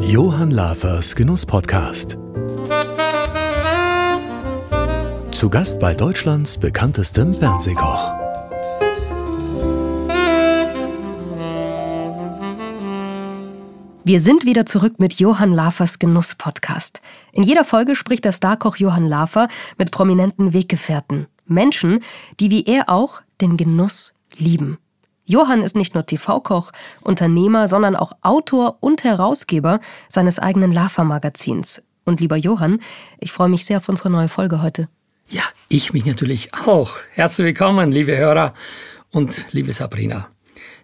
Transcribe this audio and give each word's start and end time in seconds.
Johann 0.00 0.50
Lafers 0.50 1.14
Genuss-Podcast. 1.14 2.18
Zu 5.30 5.48
Gast 5.48 5.78
bei 5.78 5.94
Deutschlands 5.94 6.58
bekanntestem 6.58 7.32
Fernsehkoch. 7.32 8.12
Wir 14.04 14.18
sind 14.18 14.44
wieder 14.44 14.66
zurück 14.66 14.98
mit 14.98 15.20
Johann 15.20 15.52
Lafers 15.52 16.00
Genuss-Podcast. 16.00 17.02
In 17.30 17.44
jeder 17.44 17.64
Folge 17.64 17.94
spricht 17.94 18.24
der 18.24 18.32
Starkoch 18.32 18.78
Johann 18.78 19.06
Lafer 19.06 19.46
mit 19.78 19.92
prominenten 19.92 20.52
Weggefährten. 20.52 21.28
Menschen, 21.46 22.00
die 22.40 22.50
wie 22.50 22.64
er 22.64 22.88
auch 22.88 23.22
den 23.40 23.56
Genuss 23.56 24.12
lieben. 24.34 24.78
Johann 25.32 25.62
ist 25.62 25.74
nicht 25.74 25.94
nur 25.94 26.04
TV-Koch, 26.04 26.72
Unternehmer, 27.00 27.66
sondern 27.66 27.96
auch 27.96 28.12
Autor 28.20 28.76
und 28.80 29.02
Herausgeber 29.02 29.80
seines 30.10 30.38
eigenen 30.38 30.72
Lava-Magazins. 30.72 31.82
Und 32.04 32.20
lieber 32.20 32.36
Johann, 32.36 32.80
ich 33.18 33.32
freue 33.32 33.48
mich 33.48 33.64
sehr 33.64 33.78
auf 33.78 33.88
unsere 33.88 34.10
neue 34.10 34.28
Folge 34.28 34.60
heute. 34.60 34.88
Ja, 35.30 35.44
ich 35.70 35.94
mich 35.94 36.04
natürlich 36.04 36.52
auch. 36.52 36.98
Herzlich 37.12 37.46
willkommen, 37.46 37.92
liebe 37.92 38.14
Hörer 38.14 38.52
und 39.10 39.46
liebe 39.52 39.72
Sabrina. 39.72 40.28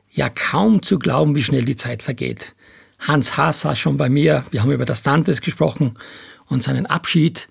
Ja, 0.08 0.30
kaum 0.30 0.82
zu 0.82 0.98
glauben, 0.98 1.34
wie 1.34 1.42
schnell 1.42 1.66
die 1.66 1.76
Zeit 1.76 2.02
vergeht. 2.02 2.54
Hans 3.00 3.36
Haas 3.36 3.60
saß 3.60 3.78
schon 3.78 3.98
bei 3.98 4.08
mir. 4.08 4.44
Wir 4.50 4.62
haben 4.62 4.72
über 4.72 4.86
das 4.86 5.02
Dantes 5.02 5.42
gesprochen 5.42 5.98
und 6.46 6.64
seinen 6.64 6.86
Abschied. 6.86 7.50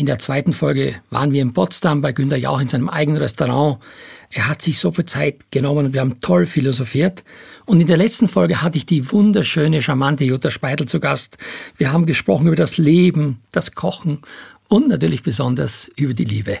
In 0.00 0.06
der 0.06 0.18
zweiten 0.18 0.54
Folge 0.54 0.94
waren 1.10 1.30
wir 1.34 1.42
in 1.42 1.52
Potsdam 1.52 2.00
bei 2.00 2.12
Günter 2.12 2.38
Jauch 2.38 2.58
in 2.58 2.68
seinem 2.68 2.88
eigenen 2.88 3.20
Restaurant. 3.20 3.80
Er 4.30 4.48
hat 4.48 4.62
sich 4.62 4.78
so 4.78 4.92
viel 4.92 5.04
Zeit 5.04 5.50
genommen 5.50 5.84
und 5.84 5.92
wir 5.92 6.00
haben 6.00 6.20
toll 6.20 6.46
philosophiert. 6.46 7.22
Und 7.66 7.82
in 7.82 7.86
der 7.86 7.98
letzten 7.98 8.26
Folge 8.26 8.62
hatte 8.62 8.78
ich 8.78 8.86
die 8.86 9.12
wunderschöne, 9.12 9.82
charmante 9.82 10.24
Jutta 10.24 10.50
Speidel 10.50 10.88
zu 10.88 11.00
Gast. 11.00 11.36
Wir 11.76 11.92
haben 11.92 12.06
gesprochen 12.06 12.46
über 12.46 12.56
das 12.56 12.78
Leben, 12.78 13.42
das 13.52 13.74
Kochen 13.74 14.22
und 14.70 14.88
natürlich 14.88 15.22
besonders 15.22 15.90
über 15.96 16.14
die 16.14 16.24
Liebe. 16.24 16.56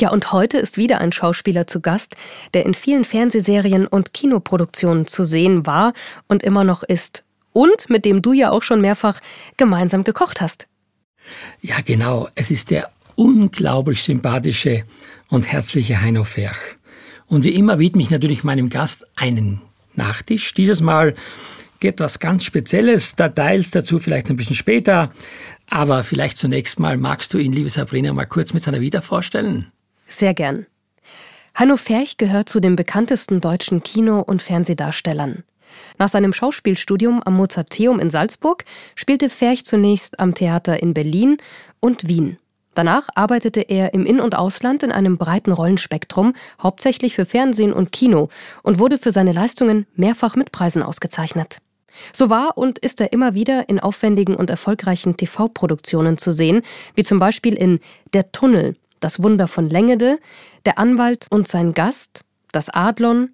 Ja, 0.00 0.08
und 0.08 0.32
heute 0.32 0.56
ist 0.56 0.78
wieder 0.78 1.02
ein 1.02 1.12
Schauspieler 1.12 1.66
zu 1.66 1.82
Gast, 1.82 2.16
der 2.54 2.64
in 2.64 2.72
vielen 2.72 3.04
Fernsehserien 3.04 3.86
und 3.86 4.14
Kinoproduktionen 4.14 5.06
zu 5.06 5.22
sehen 5.22 5.66
war 5.66 5.92
und 6.28 6.42
immer 6.42 6.64
noch 6.64 6.82
ist 6.82 7.24
und 7.52 7.90
mit 7.90 8.06
dem 8.06 8.22
du 8.22 8.32
ja 8.32 8.50
auch 8.52 8.62
schon 8.62 8.80
mehrfach 8.80 9.20
gemeinsam 9.58 10.02
gekocht 10.02 10.40
hast. 10.40 10.66
Ja, 11.60 11.80
genau. 11.84 12.28
Es 12.34 12.50
ist 12.50 12.70
der 12.70 12.90
unglaublich 13.16 14.02
sympathische 14.02 14.84
und 15.28 15.50
herzliche 15.50 16.00
Heino 16.00 16.24
Ferch. 16.24 16.76
Und 17.26 17.44
wie 17.44 17.54
immer 17.54 17.78
widme 17.78 18.02
ich 18.02 18.10
natürlich 18.10 18.44
meinem 18.44 18.70
Gast 18.70 19.06
einen 19.16 19.60
Nachtisch. 19.94 20.54
Dieses 20.54 20.80
Mal 20.80 21.14
geht 21.80 22.00
was 22.00 22.18
ganz 22.18 22.44
Spezielles. 22.44 23.16
Details 23.16 23.70
dazu 23.70 23.98
vielleicht 23.98 24.30
ein 24.30 24.36
bisschen 24.36 24.56
später. 24.56 25.10
Aber 25.68 26.04
vielleicht 26.04 26.38
zunächst 26.38 26.78
mal 26.78 26.96
magst 26.96 27.34
du 27.34 27.38
ihn, 27.38 27.52
liebe 27.52 27.70
Sabrina, 27.70 28.12
mal 28.12 28.26
kurz 28.26 28.54
mit 28.54 28.62
seiner 28.62 28.80
Vita 28.80 29.00
vorstellen? 29.00 29.66
Sehr 30.06 30.34
gern. 30.34 30.66
Hanno 31.54 31.76
Ferch 31.76 32.16
gehört 32.16 32.48
zu 32.48 32.60
den 32.60 32.76
bekanntesten 32.76 33.40
deutschen 33.40 33.82
Kino- 33.82 34.20
und 34.20 34.40
Fernsehdarstellern. 34.40 35.42
Nach 35.98 36.08
seinem 36.08 36.32
Schauspielstudium 36.32 37.22
am 37.22 37.34
Mozarteum 37.34 37.98
in 37.98 38.10
Salzburg 38.10 38.64
spielte 38.94 39.28
Ferch 39.28 39.64
zunächst 39.64 40.20
am 40.20 40.34
Theater 40.34 40.82
in 40.82 40.94
Berlin 40.94 41.38
und 41.80 42.08
Wien. 42.08 42.38
Danach 42.78 43.08
arbeitete 43.16 43.62
er 43.62 43.92
im 43.92 44.06
In- 44.06 44.20
und 44.20 44.36
Ausland 44.36 44.84
in 44.84 44.92
einem 44.92 45.18
breiten 45.18 45.50
Rollenspektrum, 45.50 46.34
hauptsächlich 46.62 47.16
für 47.16 47.26
Fernsehen 47.26 47.72
und 47.72 47.90
Kino, 47.90 48.28
und 48.62 48.78
wurde 48.78 48.98
für 48.98 49.10
seine 49.10 49.32
Leistungen 49.32 49.86
mehrfach 49.96 50.36
mit 50.36 50.52
Preisen 50.52 50.84
ausgezeichnet. 50.84 51.58
So 52.12 52.30
war 52.30 52.56
und 52.56 52.78
ist 52.78 53.00
er 53.00 53.12
immer 53.12 53.34
wieder 53.34 53.68
in 53.68 53.80
aufwendigen 53.80 54.36
und 54.36 54.48
erfolgreichen 54.48 55.16
TV-Produktionen 55.16 56.18
zu 56.18 56.30
sehen, 56.30 56.62
wie 56.94 57.02
zum 57.02 57.18
Beispiel 57.18 57.54
in 57.54 57.80
Der 58.12 58.30
Tunnel, 58.30 58.76
Das 59.00 59.20
Wunder 59.24 59.48
von 59.48 59.68
Längede, 59.68 60.20
Der 60.64 60.78
Anwalt 60.78 61.26
und 61.30 61.48
sein 61.48 61.74
Gast, 61.74 62.20
Das 62.52 62.68
Adlon, 62.68 63.30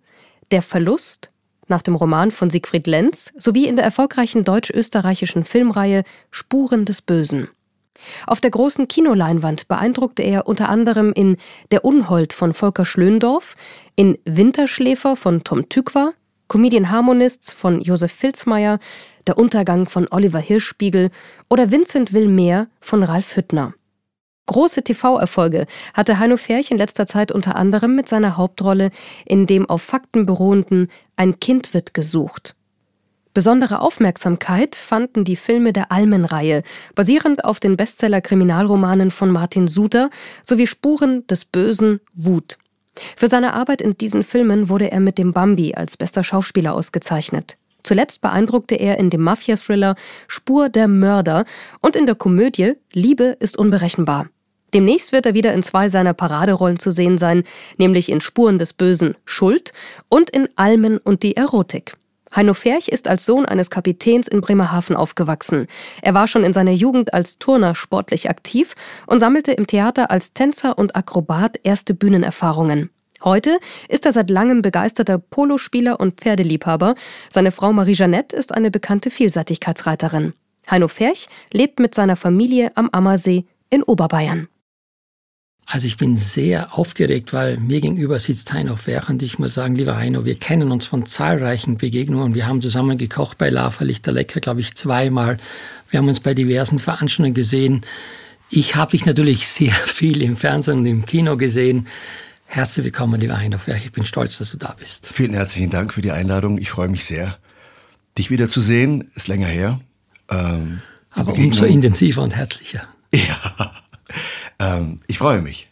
Der 0.52 0.62
Verlust, 0.62 1.33
nach 1.68 1.82
dem 1.82 1.94
Roman 1.94 2.30
von 2.30 2.50
Siegfried 2.50 2.86
Lenz 2.86 3.32
sowie 3.36 3.66
in 3.66 3.76
der 3.76 3.84
erfolgreichen 3.84 4.44
deutsch-österreichischen 4.44 5.44
Filmreihe 5.44 6.04
Spuren 6.30 6.84
des 6.84 7.02
Bösen. 7.02 7.48
Auf 8.26 8.40
der 8.40 8.50
großen 8.50 8.88
Kinoleinwand 8.88 9.68
beeindruckte 9.68 10.22
er 10.22 10.46
unter 10.46 10.68
anderem 10.68 11.12
in 11.12 11.36
Der 11.70 11.84
Unhold 11.84 12.32
von 12.32 12.54
Volker 12.54 12.84
Schlöndorff, 12.84 13.56
in 13.96 14.18
Winterschläfer 14.24 15.16
von 15.16 15.44
Tom 15.44 15.68
Tykwer, 15.68 16.12
Comedian 16.48 16.90
Harmonists 16.90 17.52
von 17.52 17.80
Josef 17.80 18.12
Filzmeier, 18.12 18.78
Der 19.26 19.38
Untergang 19.38 19.86
von 19.86 20.06
Oliver 20.10 20.38
Hirschspiegel 20.38 21.10
oder 21.48 21.70
Vincent 21.70 22.12
will 22.12 22.28
mehr 22.28 22.68
von 22.80 23.02
Ralf 23.02 23.36
Hüttner. 23.36 23.74
Große 24.46 24.82
TV-Erfolge 24.82 25.66
hatte 25.94 26.18
Heino 26.18 26.36
Ferch 26.36 26.70
in 26.70 26.78
letzter 26.78 27.06
Zeit 27.06 27.32
unter 27.32 27.56
anderem 27.56 27.94
mit 27.94 28.08
seiner 28.08 28.36
Hauptrolle 28.36 28.90
in 29.24 29.46
dem 29.46 29.68
auf 29.68 29.82
Fakten 29.82 30.26
beruhenden 30.26 30.88
Ein 31.16 31.40
Kind 31.40 31.72
wird 31.72 31.94
gesucht. 31.94 32.54
Besondere 33.32 33.80
Aufmerksamkeit 33.80 34.76
fanden 34.76 35.24
die 35.24 35.34
Filme 35.34 35.72
der 35.72 35.90
Almen-Reihe, 35.90 36.62
basierend 36.94 37.44
auf 37.44 37.58
den 37.58 37.76
Bestseller-Kriminalromanen 37.76 39.10
von 39.10 39.30
Martin 39.30 39.66
Suter 39.66 40.10
sowie 40.42 40.68
Spuren 40.68 41.26
des 41.26 41.44
Bösen 41.44 42.00
Wut. 42.14 42.58
Für 43.16 43.26
seine 43.26 43.54
Arbeit 43.54 43.80
in 43.80 43.98
diesen 43.98 44.22
Filmen 44.22 44.68
wurde 44.68 44.92
er 44.92 45.00
mit 45.00 45.18
dem 45.18 45.32
Bambi 45.32 45.74
als 45.74 45.96
bester 45.96 46.22
Schauspieler 46.22 46.74
ausgezeichnet. 46.74 47.56
Zuletzt 47.84 48.22
beeindruckte 48.22 48.74
er 48.74 48.98
in 48.98 49.10
dem 49.10 49.22
Mafia-Thriller 49.22 49.94
Spur 50.26 50.68
der 50.68 50.88
Mörder 50.88 51.44
und 51.80 51.94
in 51.94 52.06
der 52.06 52.16
Komödie 52.16 52.72
Liebe 52.92 53.36
ist 53.38 53.56
unberechenbar. 53.58 54.26
Demnächst 54.72 55.12
wird 55.12 55.26
er 55.26 55.34
wieder 55.34 55.52
in 55.52 55.62
zwei 55.62 55.88
seiner 55.88 56.14
Paraderollen 56.14 56.80
zu 56.80 56.90
sehen 56.90 57.16
sein, 57.16 57.44
nämlich 57.76 58.10
in 58.10 58.20
Spuren 58.20 58.58
des 58.58 58.72
Bösen 58.72 59.14
Schuld 59.24 59.72
und 60.08 60.30
in 60.30 60.48
Almen 60.56 60.98
und 60.98 61.22
die 61.22 61.36
Erotik. 61.36 61.94
Heino 62.34 62.54
Ferch 62.54 62.88
ist 62.88 63.06
als 63.06 63.24
Sohn 63.24 63.46
eines 63.46 63.70
Kapitäns 63.70 64.26
in 64.26 64.40
Bremerhaven 64.40 64.96
aufgewachsen. 64.96 65.68
Er 66.02 66.14
war 66.14 66.26
schon 66.26 66.42
in 66.42 66.52
seiner 66.52 66.72
Jugend 66.72 67.14
als 67.14 67.38
Turner 67.38 67.76
sportlich 67.76 68.28
aktiv 68.28 68.74
und 69.06 69.20
sammelte 69.20 69.52
im 69.52 69.68
Theater 69.68 70.10
als 70.10 70.32
Tänzer 70.32 70.76
und 70.76 70.96
Akrobat 70.96 71.60
erste 71.62 71.94
Bühnenerfahrungen. 71.94 72.90
Heute 73.24 73.58
ist 73.88 74.04
er 74.04 74.12
seit 74.12 74.28
langem 74.28 74.60
begeisterter 74.60 75.18
Polospieler 75.18 75.98
und 75.98 76.20
Pferdeliebhaber. 76.20 76.94
Seine 77.30 77.52
Frau 77.52 77.72
Marie-Jeanette 77.72 78.36
ist 78.36 78.54
eine 78.54 78.70
bekannte 78.70 79.10
Vielseitigkeitsreiterin. 79.10 80.34
Heino 80.70 80.88
Ferch 80.88 81.28
lebt 81.50 81.80
mit 81.80 81.94
seiner 81.94 82.16
Familie 82.16 82.72
am 82.74 82.90
Ammersee 82.90 83.46
in 83.70 83.82
Oberbayern. 83.82 84.48
Also 85.64 85.86
ich 85.86 85.96
bin 85.96 86.18
sehr 86.18 86.76
aufgeregt, 86.76 87.32
weil 87.32 87.56
mir 87.56 87.80
gegenüber 87.80 88.18
sitzt 88.18 88.52
Heino 88.52 88.76
Ferch 88.76 89.08
und 89.08 89.22
ich 89.22 89.38
muss 89.38 89.54
sagen, 89.54 89.74
lieber 89.74 89.96
Heino, 89.96 90.26
wir 90.26 90.34
kennen 90.34 90.70
uns 90.70 90.84
von 90.86 91.06
zahlreichen 91.06 91.78
Begegnungen. 91.78 92.34
Wir 92.34 92.46
haben 92.46 92.60
zusammen 92.60 92.98
gekocht 92.98 93.38
bei 93.38 93.48
Lava 93.48 93.84
Lichter 93.84 94.12
Lecker, 94.12 94.40
glaube 94.40 94.60
ich, 94.60 94.74
zweimal. 94.74 95.38
Wir 95.88 95.98
haben 95.98 96.08
uns 96.08 96.20
bei 96.20 96.34
diversen 96.34 96.78
Veranstaltungen 96.78 97.32
gesehen. 97.32 97.86
Ich 98.50 98.76
habe 98.76 98.90
dich 98.90 99.06
natürlich 99.06 99.48
sehr 99.48 99.72
viel 99.72 100.20
im 100.20 100.36
Fernsehen 100.36 100.80
und 100.80 100.86
im 100.86 101.06
Kino 101.06 101.38
gesehen. 101.38 101.86
Herzlich 102.54 102.84
willkommen, 102.84 103.20
lieber 103.20 103.36
Heino 103.36 103.58
Ferch. 103.58 103.84
Ich 103.84 103.90
bin 103.90 104.06
stolz, 104.06 104.38
dass 104.38 104.52
du 104.52 104.58
da 104.58 104.76
bist. 104.78 105.08
Vielen 105.08 105.34
herzlichen 105.34 105.70
Dank 105.70 105.92
für 105.92 106.02
die 106.02 106.12
Einladung. 106.12 106.56
Ich 106.58 106.70
freue 106.70 106.86
mich 106.86 107.04
sehr, 107.04 107.36
dich 108.16 108.30
wieder 108.30 108.48
zu 108.48 108.60
sehen. 108.60 109.10
Ist 109.16 109.26
länger 109.26 109.48
her. 109.48 109.80
Ähm, 110.30 110.80
Aber 111.10 111.32
umso 111.32 111.64
intensiver 111.64 112.22
und 112.22 112.36
herzlicher. 112.36 112.86
Ja. 113.12 113.72
Ähm, 114.60 115.00
ich 115.08 115.18
freue 115.18 115.42
mich. 115.42 115.68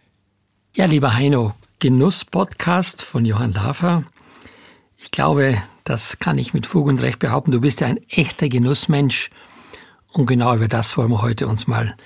Ja, 0.75 0.87
lieber 0.87 1.15
Heino, 1.15 1.55
Genuss-Podcast 1.79 3.03
von 3.03 3.25
Johann 3.25 3.53
Lafer. 3.53 4.03
Ich 4.97 5.13
glaube, 5.13 5.63
das 5.85 6.19
kann 6.19 6.37
ich 6.37 6.53
mit 6.53 6.67
Fug 6.67 6.89
und 6.89 7.01
Recht 7.01 7.21
behaupten. 7.21 7.53
Du 7.53 7.61
bist 7.61 7.81
ja 7.81 7.87
ein 7.87 8.01
echter 8.09 8.49
Genussmensch. 8.49 9.31
Und 10.13 10.27
genau 10.27 10.57
über 10.57 10.67
das 10.67 10.97
wollen 10.97 11.11
wir 11.11 11.23
heute 11.23 11.47
uns 11.47 11.69
mal 11.69 11.97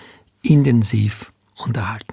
intensiv 0.43 1.33
unterhalten. 1.55 2.13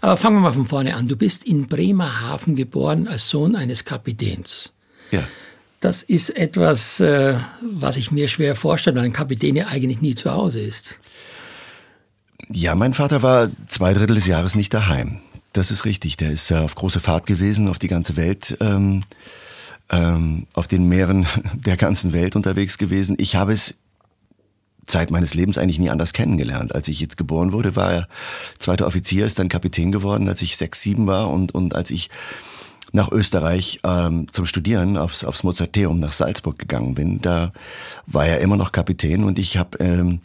Aber 0.00 0.16
fangen 0.16 0.36
wir 0.36 0.40
mal 0.40 0.52
von 0.52 0.66
vorne 0.66 0.94
an. 0.94 1.08
Du 1.08 1.16
bist 1.16 1.44
in 1.44 1.66
Bremerhaven 1.66 2.56
geboren 2.56 3.08
als 3.08 3.28
Sohn 3.28 3.56
eines 3.56 3.84
Kapitäns. 3.84 4.72
Ja. 5.10 5.22
Das 5.80 6.02
ist 6.02 6.30
etwas, 6.30 7.00
äh, 7.00 7.38
was 7.60 7.96
ich 7.96 8.10
mir 8.10 8.28
schwer 8.28 8.56
vorstelle, 8.56 8.96
weil 8.96 9.04
ein 9.04 9.12
Kapitän 9.12 9.56
ja 9.56 9.66
eigentlich 9.66 10.00
nie 10.00 10.14
zu 10.14 10.32
Hause 10.32 10.60
ist. 10.60 10.96
Ja, 12.48 12.74
mein 12.74 12.94
Vater 12.94 13.22
war 13.22 13.50
zwei 13.66 13.92
Drittel 13.92 14.16
des 14.16 14.26
Jahres 14.26 14.54
nicht 14.54 14.72
daheim. 14.72 15.20
Das 15.52 15.70
ist 15.70 15.84
richtig. 15.84 16.16
Der 16.16 16.30
ist 16.30 16.52
auf 16.52 16.74
große 16.74 17.00
Fahrt 17.00 17.26
gewesen, 17.26 17.68
auf 17.68 17.78
die 17.78 17.88
ganze 17.88 18.16
Welt, 18.16 18.56
ähm, 18.60 19.04
ähm, 19.90 20.46
auf 20.54 20.68
den 20.68 20.88
Meeren 20.88 21.26
der 21.54 21.76
ganzen 21.76 22.12
Welt 22.12 22.36
unterwegs 22.36 22.78
gewesen. 22.78 23.16
Ich 23.18 23.36
habe 23.36 23.52
es 23.52 23.74
Zeit 24.86 25.10
meines 25.10 25.34
Lebens 25.34 25.58
eigentlich 25.58 25.78
nie 25.78 25.90
anders 25.90 26.12
kennengelernt. 26.12 26.74
Als 26.74 26.88
ich 26.88 27.00
jetzt 27.00 27.16
geboren 27.16 27.52
wurde, 27.52 27.76
war 27.76 27.92
er 27.92 28.08
zweiter 28.58 28.86
Offizier, 28.86 29.26
ist 29.26 29.38
dann 29.38 29.48
Kapitän 29.48 29.92
geworden, 29.92 30.28
als 30.28 30.42
ich 30.42 30.56
sechs, 30.56 30.80
sieben 30.82 31.06
war 31.06 31.30
und, 31.30 31.54
und 31.54 31.74
als 31.74 31.90
ich 31.90 32.10
nach 32.92 33.10
Österreich 33.10 33.80
ähm, 33.84 34.26
zum 34.30 34.46
Studieren 34.46 34.96
aufs, 34.96 35.24
aufs 35.24 35.42
Mozarteum 35.42 35.98
nach 35.98 36.12
Salzburg 36.12 36.58
gegangen 36.58 36.94
bin, 36.94 37.20
da 37.20 37.52
war 38.06 38.26
er 38.26 38.40
immer 38.40 38.56
noch 38.56 38.72
Kapitän 38.72 39.24
und 39.24 39.38
ich 39.38 39.56
habe 39.56 39.78
ähm, 39.78 40.20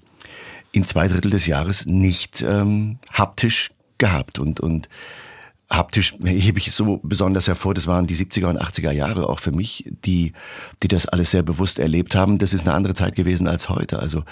ihn 0.71 0.85
zwei 0.85 1.07
Drittel 1.07 1.31
des 1.31 1.47
Jahres 1.47 1.85
nicht 1.85 2.41
ähm, 2.41 2.99
haptisch 3.11 3.71
gehabt 3.97 4.39
und, 4.39 4.59
und 4.59 4.89
haptisch 5.71 6.15
hebe 6.23 6.59
ich 6.59 6.71
so 6.71 6.99
besonders 7.01 7.47
hervor, 7.47 7.73
das 7.73 7.87
waren 7.87 8.05
die 8.05 8.15
70er 8.15 8.47
und 8.47 8.61
80er 8.61 8.91
Jahre 8.91 9.29
auch 9.29 9.39
für 9.39 9.51
mich, 9.51 9.85
die, 10.05 10.33
die 10.83 10.87
das 10.87 11.05
alles 11.07 11.31
sehr 11.31 11.43
bewusst 11.43 11.79
erlebt 11.79 12.13
haben. 12.13 12.37
Das 12.37 12.53
ist 12.53 12.67
eine 12.67 12.75
andere 12.75 12.93
Zeit 12.93 13.15
gewesen 13.15 13.47
als 13.47 13.69
heute. 13.69 13.99
Also 13.99 14.23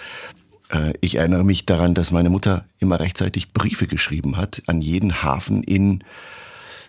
äh, 0.70 0.94
ich 1.02 1.16
erinnere 1.16 1.46
mich 1.46 1.66
daran, 1.66 1.94
dass 1.94 2.12
meine 2.12 2.30
Mutter 2.30 2.66
immer 2.80 3.00
rechtzeitig 3.00 3.54
Briefe 3.54 3.88
geschrieben 3.88 4.38
hat 4.38 4.62
an 4.68 4.82
jeden 4.82 5.24
Hafen 5.24 5.64
in 5.64 6.04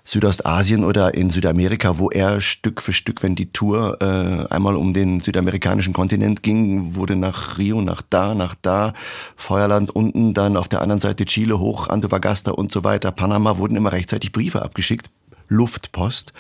Südostasien 0.05 0.85
oder 0.85 1.15
in 1.15 1.31
Südamerika, 1.31 1.99
wo 1.99 2.11
er 2.11 2.41
Stück 2.41 2.83
für 2.83 2.93
Stück, 2.93 3.23
wenn 3.23 3.35
die 3.35 3.53
Tour 3.53 3.99
äh, 4.01 4.53
einmal 4.53 4.77
um 4.77 4.93
den 4.93 5.21
südamerikanischen 5.21 5.93
Kontinent 5.93 6.43
ging, 6.43 6.95
wurde 6.95 7.17
nach 7.17 7.59
Rio, 7.59 7.81
nach 7.81 8.03
da, 8.03 8.35
nach 8.35 8.55
da, 8.61 8.93
Feuerland 9.37 9.91
unten, 9.91 10.35
dann 10.35 10.57
auf 10.57 10.69
der 10.69 10.83
anderen 10.83 11.01
Seite 11.01 11.25
Chile 11.25 11.59
hoch, 11.59 11.89
Antofagasta 11.89 12.51
und 12.53 12.73
so 12.73 12.85
weiter, 12.85 13.13
Panama, 13.13 13.59
wurden 13.59 13.77
immer 13.77 13.93
rechtzeitig 13.93 14.33
Briefe 14.33 14.63
abgeschickt, 14.63 15.11
Luftpost 15.49 16.33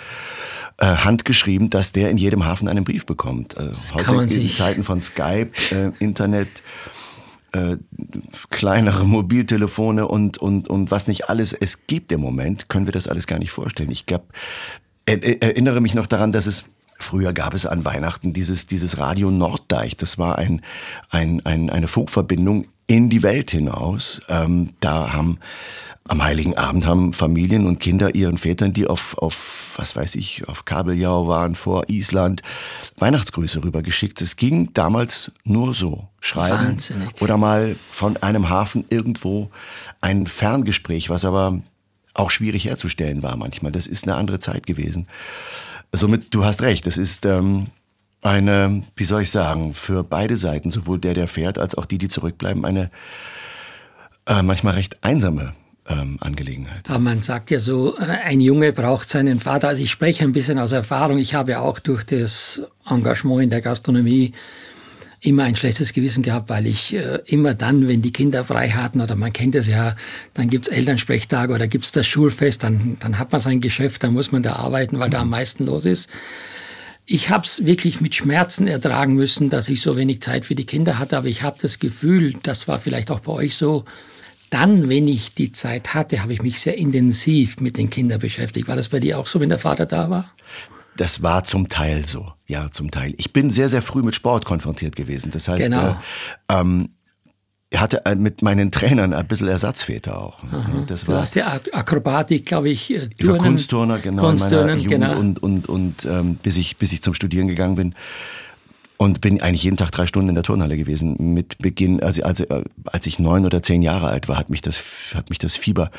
äh, 0.78 0.86
handgeschrieben, 0.86 1.68
dass 1.68 1.92
der 1.92 2.10
in 2.10 2.16
jedem 2.16 2.46
Hafen 2.46 2.68
einen 2.68 2.84
Brief 2.84 3.04
bekommt. 3.04 3.56
Äh, 3.56 3.70
heute 3.94 4.34
in 4.34 4.48
Zeiten 4.48 4.82
von 4.82 5.00
Skype, 5.00 5.50
äh, 5.70 5.90
Internet, 5.98 6.62
äh, 7.52 7.76
kleinere 8.50 9.04
Mobiltelefone 9.04 10.06
und, 10.06 10.38
und, 10.38 10.68
und 10.68 10.90
was 10.90 11.08
nicht 11.08 11.28
alles 11.28 11.52
es 11.52 11.86
gibt 11.86 12.12
im 12.12 12.20
Moment, 12.20 12.68
können 12.68 12.86
wir 12.86 12.92
das 12.92 13.08
alles 13.08 13.26
gar 13.26 13.38
nicht 13.38 13.50
vorstellen. 13.50 13.90
Ich 13.90 14.06
gab, 14.06 14.32
er, 15.06 15.42
erinnere 15.42 15.80
mich 15.80 15.94
noch 15.94 16.06
daran, 16.06 16.32
dass 16.32 16.46
es 16.46 16.64
Früher 17.02 17.32
gab 17.32 17.54
es 17.54 17.64
an 17.64 17.86
Weihnachten 17.86 18.34
dieses, 18.34 18.66
dieses 18.66 18.98
Radio 18.98 19.30
Norddeich. 19.30 19.96
Das 19.96 20.18
war 20.18 20.36
ein, 20.36 20.60
ein, 21.08 21.40
ein, 21.46 21.70
eine 21.70 21.88
Funkverbindung 21.88 22.66
in 22.86 23.08
die 23.08 23.22
Welt 23.22 23.50
hinaus. 23.50 24.20
Ähm, 24.28 24.74
da 24.80 25.12
haben 25.14 25.38
am 26.08 26.24
Heiligen 26.24 26.56
Abend 26.56 26.86
haben 26.86 27.12
Familien 27.12 27.66
und 27.66 27.78
Kinder 27.78 28.14
ihren 28.14 28.38
Vätern, 28.38 28.72
die 28.72 28.86
auf, 28.86 29.16
auf 29.18 29.74
was 29.76 29.94
weiß 29.94 30.16
ich, 30.16 30.48
auf 30.48 30.64
Kabeljau 30.64 31.28
waren 31.28 31.54
vor 31.54 31.88
Island, 31.88 32.42
Weihnachtsgrüße 32.98 33.62
rübergeschickt. 33.62 34.20
Es 34.20 34.36
ging 34.36 34.72
damals 34.72 35.30
nur 35.44 35.74
so. 35.74 36.08
Schreiben 36.20 36.68
Wahnsinnig. 36.68 37.20
oder 37.20 37.36
mal 37.36 37.76
von 37.90 38.16
einem 38.18 38.48
Hafen 38.48 38.84
irgendwo 38.90 39.50
ein 40.00 40.26
Ferngespräch, 40.26 41.10
was 41.10 41.24
aber 41.24 41.60
auch 42.14 42.30
schwierig 42.30 42.64
herzustellen 42.64 43.22
war 43.22 43.36
manchmal. 43.36 43.72
Das 43.72 43.86
ist 43.86 44.04
eine 44.04 44.16
andere 44.16 44.38
Zeit 44.38 44.66
gewesen. 44.66 45.06
Somit, 45.92 46.34
du 46.34 46.44
hast 46.44 46.62
recht, 46.62 46.86
das 46.86 46.96
ist 46.96 47.24
ähm, 47.24 47.66
eine, 48.22 48.82
wie 48.96 49.04
soll 49.04 49.22
ich 49.22 49.30
sagen, 49.30 49.74
für 49.74 50.04
beide 50.04 50.36
Seiten, 50.36 50.70
sowohl 50.70 50.98
der, 50.98 51.14
der 51.14 51.28
fährt, 51.28 51.58
als 51.58 51.74
auch 51.74 51.86
die, 51.86 51.98
die 51.98 52.08
zurückbleiben, 52.08 52.64
eine 52.64 52.90
äh, 54.26 54.42
manchmal 54.42 54.74
recht 54.74 55.02
einsame 55.02 55.54
ähm, 55.90 56.16
Angelegenheit. 56.20 56.88
Aber 56.88 56.98
man 56.98 57.22
sagt 57.22 57.50
ja 57.50 57.58
so, 57.58 57.96
äh, 57.98 58.02
ein 58.02 58.40
Junge 58.40 58.72
braucht 58.72 59.08
seinen 59.08 59.40
Vater. 59.40 59.68
Also 59.68 59.82
ich 59.82 59.90
spreche 59.90 60.24
ein 60.24 60.32
bisschen 60.32 60.58
aus 60.58 60.72
Erfahrung. 60.72 61.18
Ich 61.18 61.34
habe 61.34 61.52
ja 61.52 61.60
auch 61.60 61.78
durch 61.78 62.04
das 62.04 62.62
Engagement 62.88 63.42
in 63.42 63.50
der 63.50 63.60
Gastronomie 63.60 64.32
immer 65.20 65.44
ein 65.44 65.54
schlechtes 65.54 65.92
Gewissen 65.92 66.22
gehabt, 66.22 66.48
weil 66.48 66.66
ich 66.66 66.94
äh, 66.94 67.20
immer 67.26 67.54
dann, 67.54 67.88
wenn 67.88 68.00
die 68.00 68.12
Kinder 68.12 68.42
frei 68.42 68.70
hatten, 68.70 69.00
oder 69.00 69.16
man 69.16 69.32
kennt 69.32 69.54
es 69.54 69.66
ja, 69.66 69.94
dann 70.34 70.48
gibt's 70.48 70.68
Elternsprechtage 70.68 71.52
oder 71.52 71.68
gibt's 71.68 71.92
das 71.92 72.06
Schulfest, 72.06 72.62
dann, 72.62 72.96
dann 73.00 73.18
hat 73.18 73.30
man 73.30 73.40
sein 73.40 73.60
Geschäft, 73.60 74.02
dann 74.02 74.14
muss 74.14 74.32
man 74.32 74.42
da 74.42 74.54
arbeiten, 74.54 74.98
weil 74.98 75.10
da 75.10 75.20
am 75.20 75.30
meisten 75.30 75.66
los 75.66 75.84
ist. 75.84 76.08
Ich 77.04 77.28
habe 77.28 77.44
es 77.44 77.66
wirklich 77.66 78.00
mit 78.00 78.14
Schmerzen 78.14 78.66
ertragen 78.66 79.14
müssen, 79.14 79.50
dass 79.50 79.68
ich 79.68 79.82
so 79.82 79.96
wenig 79.96 80.22
Zeit 80.22 80.46
für 80.46 80.54
die 80.54 80.64
Kinder 80.64 80.98
hatte, 80.98 81.18
aber 81.18 81.26
ich 81.26 81.42
habe 81.42 81.58
das 81.60 81.78
Gefühl, 81.78 82.34
das 82.42 82.66
war 82.66 82.78
vielleicht 82.78 83.10
auch 83.10 83.20
bei 83.20 83.32
euch 83.32 83.56
so, 83.56 83.84
dann, 84.50 84.88
wenn 84.88 85.08
ich 85.08 85.34
die 85.34 85.52
Zeit 85.52 85.94
hatte, 85.94 86.22
habe 86.22 86.32
ich 86.32 86.42
mich 86.42 86.60
sehr 86.60 86.76
intensiv 86.76 87.60
mit 87.60 87.76
den 87.76 87.88
Kindern 87.88 88.18
beschäftigt. 88.18 88.68
War 88.68 88.76
das 88.76 88.88
bei 88.88 89.00
dir 89.00 89.18
auch 89.18 89.26
so, 89.26 89.40
wenn 89.40 89.48
der 89.48 89.58
Vater 89.58 89.86
da 89.86 90.10
war? 90.10 90.32
Das 90.96 91.22
war 91.22 91.44
zum 91.44 91.68
Teil 91.68 92.04
so, 92.06 92.32
ja, 92.46 92.70
zum 92.70 92.90
Teil. 92.90 93.14
Ich 93.16 93.32
bin 93.32 93.50
sehr, 93.50 93.68
sehr 93.68 93.80
früh 93.80 94.02
mit 94.02 94.14
Sport 94.14 94.44
konfrontiert 94.44 94.96
gewesen. 94.96 95.30
Das 95.30 95.48
heißt, 95.48 95.66
genau. 95.66 95.96
äh, 96.48 96.60
ähm, 96.60 96.90
hatte 97.76 98.02
mit 98.16 98.42
meinen 98.42 98.72
Trainern 98.72 99.14
ein 99.14 99.26
bisschen 99.28 99.46
Ersatzväter 99.46 100.20
auch. 100.20 100.42
Aha. 100.42 100.84
Das 100.88 101.06
war, 101.06 101.14
du 101.14 101.20
hast 101.20 101.36
ja 101.36 101.58
Akrobatik, 101.72 102.46
glaube 102.46 102.70
ich. 102.70 102.88
Turnen, 102.88 103.10
ich 103.16 103.26
war 103.28 103.38
Kunstturner, 103.38 103.98
genau, 104.00 104.22
Kunstturnen, 104.22 104.80
in 104.80 104.88
meiner 104.88 104.96
Jugend 104.96 105.08
genau. 105.08 105.20
und, 105.20 105.42
und, 105.42 105.68
und 105.68 106.04
ähm, 106.06 106.34
bis, 106.42 106.56
ich, 106.56 106.76
bis 106.78 106.92
ich 106.92 107.02
zum 107.02 107.14
Studieren 107.14 107.46
gegangen 107.46 107.76
bin. 107.76 107.94
Und 109.00 109.22
bin 109.22 109.40
eigentlich 109.40 109.62
jeden 109.62 109.78
Tag 109.78 109.92
drei 109.92 110.06
Stunden 110.06 110.28
in 110.28 110.34
der 110.34 110.44
Turnhalle 110.44 110.76
gewesen. 110.76 111.16
Mit 111.32 111.56
Beginn, 111.56 112.02
also, 112.02 112.22
also 112.22 112.44
als 112.84 113.06
ich 113.06 113.18
neun 113.18 113.46
oder 113.46 113.62
zehn 113.62 113.80
Jahre 113.80 114.08
alt 114.08 114.28
war, 114.28 114.36
hat 114.36 114.50
mich 114.50 114.60
das, 114.60 114.82
hat 115.14 115.30
mich 115.30 115.38
das 115.38 115.56
Fieber 115.56 115.90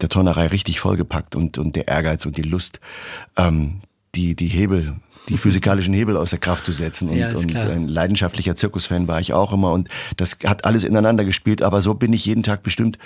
der 0.00 0.08
Turnerei 0.08 0.48
richtig 0.48 0.80
vollgepackt 0.80 1.36
und, 1.36 1.56
und 1.56 1.76
der 1.76 1.86
Ehrgeiz 1.86 2.26
und 2.26 2.36
die 2.36 2.42
Lust, 2.42 2.80
ähm, 3.36 3.82
die, 4.16 4.34
die 4.34 4.48
Hebel, 4.48 4.96
die 5.28 5.38
physikalischen 5.38 5.94
Hebel 5.94 6.16
außer 6.16 6.38
Kraft 6.38 6.64
zu 6.64 6.72
setzen. 6.72 7.10
Und, 7.10 7.16
ja, 7.16 7.28
und 7.28 7.56
ein 7.56 7.86
leidenschaftlicher 7.86 8.56
Zirkusfan 8.56 9.06
war 9.06 9.20
ich 9.20 9.32
auch 9.32 9.52
immer. 9.52 9.70
Und 9.70 9.88
das 10.16 10.38
hat 10.44 10.64
alles 10.64 10.82
ineinander 10.82 11.24
gespielt. 11.24 11.62
Aber 11.62 11.80
so 11.80 11.94
bin 11.94 12.12
ich 12.12 12.26
jeden 12.26 12.42
Tag 12.42 12.64
bestimmt 12.64 12.98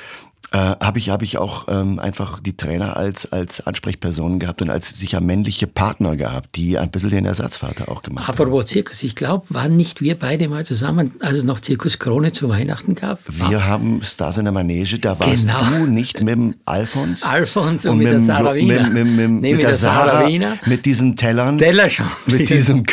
äh, 0.51 0.57
habe 0.57 0.99
ich, 0.99 1.09
hab 1.11 1.23
ich 1.23 1.39
auch 1.39 1.69
ähm, 1.69 1.99
einfach 1.99 2.41
die 2.41 2.57
Trainer 2.57 2.97
als, 2.97 3.31
als 3.33 3.67
Ansprechpersonen 3.67 4.39
gehabt 4.39 4.61
und 4.61 4.71
als 4.71 4.91
sicher 4.99 5.21
männliche 5.21 5.67
Partner 5.67 6.17
gehabt, 6.17 6.57
die 6.57 6.77
ein 6.79 6.91
bisschen 6.91 7.11
den 7.11 7.25
Ersatzvater 7.25 7.91
auch 7.91 8.03
gemacht 8.03 8.29
Aber 8.29 8.39
haben. 8.39 8.49
Apropos 8.49 8.67
Zirkus, 8.67 9.03
ich 9.03 9.17
glaube, 9.17 9.47
waren 9.49 9.77
nicht 9.77 10.03
wir 10.03 10.19
beide 10.19 10.49
mal 10.49 10.67
zusammen, 10.67 11.13
als 11.21 11.39
es 11.39 11.45
noch 11.45 11.61
Zirkus 11.61 11.99
Krone 11.99 12.33
zu 12.33 12.49
Weihnachten 12.49 12.95
gab? 12.95 13.21
Wir 13.29 13.57
War 13.57 13.67
haben 13.67 14.03
Stars 14.03 14.39
in 14.39 14.45
der 14.45 14.53
Manege, 14.53 14.99
da 14.99 15.19
warst 15.19 15.43
genau. 15.43 15.65
du 15.65 15.87
nicht 15.87 16.21
mit 16.21 16.35
dem 16.35 16.55
Alfons. 16.67 17.23
Alfons 17.31 17.87
und, 17.87 17.93
und 17.93 17.99
mit, 17.99 18.09
mit 18.09 18.13
der 18.15 18.21
Sarah 18.21 18.55
Wiener. 18.55 18.83
Mit, 18.89 18.93
mit, 18.93 19.07
mit, 19.07 19.31
nee, 19.31 19.53
mit, 19.53 19.63
der, 19.63 19.71
der 19.71 19.77
Sarah, 19.77 20.27
Wiener. 20.27 20.59
mit 20.67 20.85
diesen 20.85 21.17
Tellern. 21.17 21.57
Teller 21.57 21.89
schon. 21.89 22.07
Mit 22.27 22.49
diesem, 22.51 22.85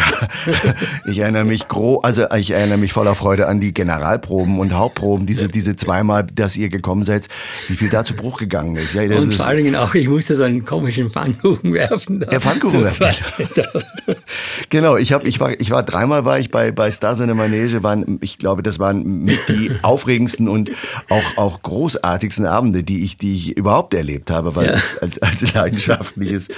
ich 1.11 1.19
erinnere 1.19 1.43
mich 1.43 1.67
groß, 1.67 2.03
also 2.03 2.25
ich 2.37 2.51
erinnere 2.51 2.77
mich 2.77 2.93
voller 2.93 3.15
Freude 3.15 3.47
an 3.47 3.59
die 3.59 3.73
Generalproben 3.73 4.59
und 4.59 4.73
Hauptproben, 4.73 5.25
diese, 5.25 5.49
diese 5.49 5.75
zweimal, 5.75 6.25
dass 6.33 6.55
ihr 6.55 6.69
gekommen 6.69 7.03
seid 7.03 7.27
wie 7.67 7.75
viel 7.75 7.89
da 7.89 8.03
zu 8.03 8.15
Bruch 8.15 8.37
gegangen 8.37 8.75
ist. 8.75 8.93
Ja, 8.93 9.03
und 9.03 9.33
vor 9.33 9.47
allen 9.47 9.63
Dingen 9.63 9.75
auch, 9.75 9.93
ich 9.95 10.07
musste 10.07 10.35
so 10.35 10.43
einen 10.43 10.65
komischen 10.65 11.09
Pfannkuchen 11.09 11.73
werfen. 11.73 12.19
Da. 12.19 12.31
Ja, 12.31 12.39
Pfannkuchen 12.39 12.83
werfen. 12.83 13.05
genau, 14.69 14.97
ich, 14.97 15.13
hab, 15.13 15.25
ich, 15.25 15.39
war, 15.39 15.59
ich 15.59 15.71
war 15.71 15.83
dreimal 15.83 16.25
war 16.25 16.39
ich 16.39 16.51
bei, 16.51 16.71
bei 16.71 16.91
Stars 16.91 17.19
in 17.19 17.27
der 17.27 17.35
Manege. 17.35 17.83
Waren, 17.83 18.19
ich 18.21 18.37
glaube, 18.37 18.63
das 18.63 18.79
waren 18.79 19.23
mit 19.23 19.39
die 19.47 19.71
aufregendsten 19.81 20.47
und 20.47 20.71
auch, 21.09 21.37
auch 21.37 21.61
großartigsten 21.61 22.45
Abende, 22.45 22.83
die 22.83 23.03
ich, 23.03 23.17
die 23.17 23.35
ich 23.35 23.57
überhaupt 23.57 23.93
erlebt 23.93 24.31
habe, 24.31 24.55
weil 24.55 24.67
ja. 24.67 24.75
ich 24.75 25.01
als, 25.01 25.21
als 25.21 25.53
leidenschaftliches 25.53 26.49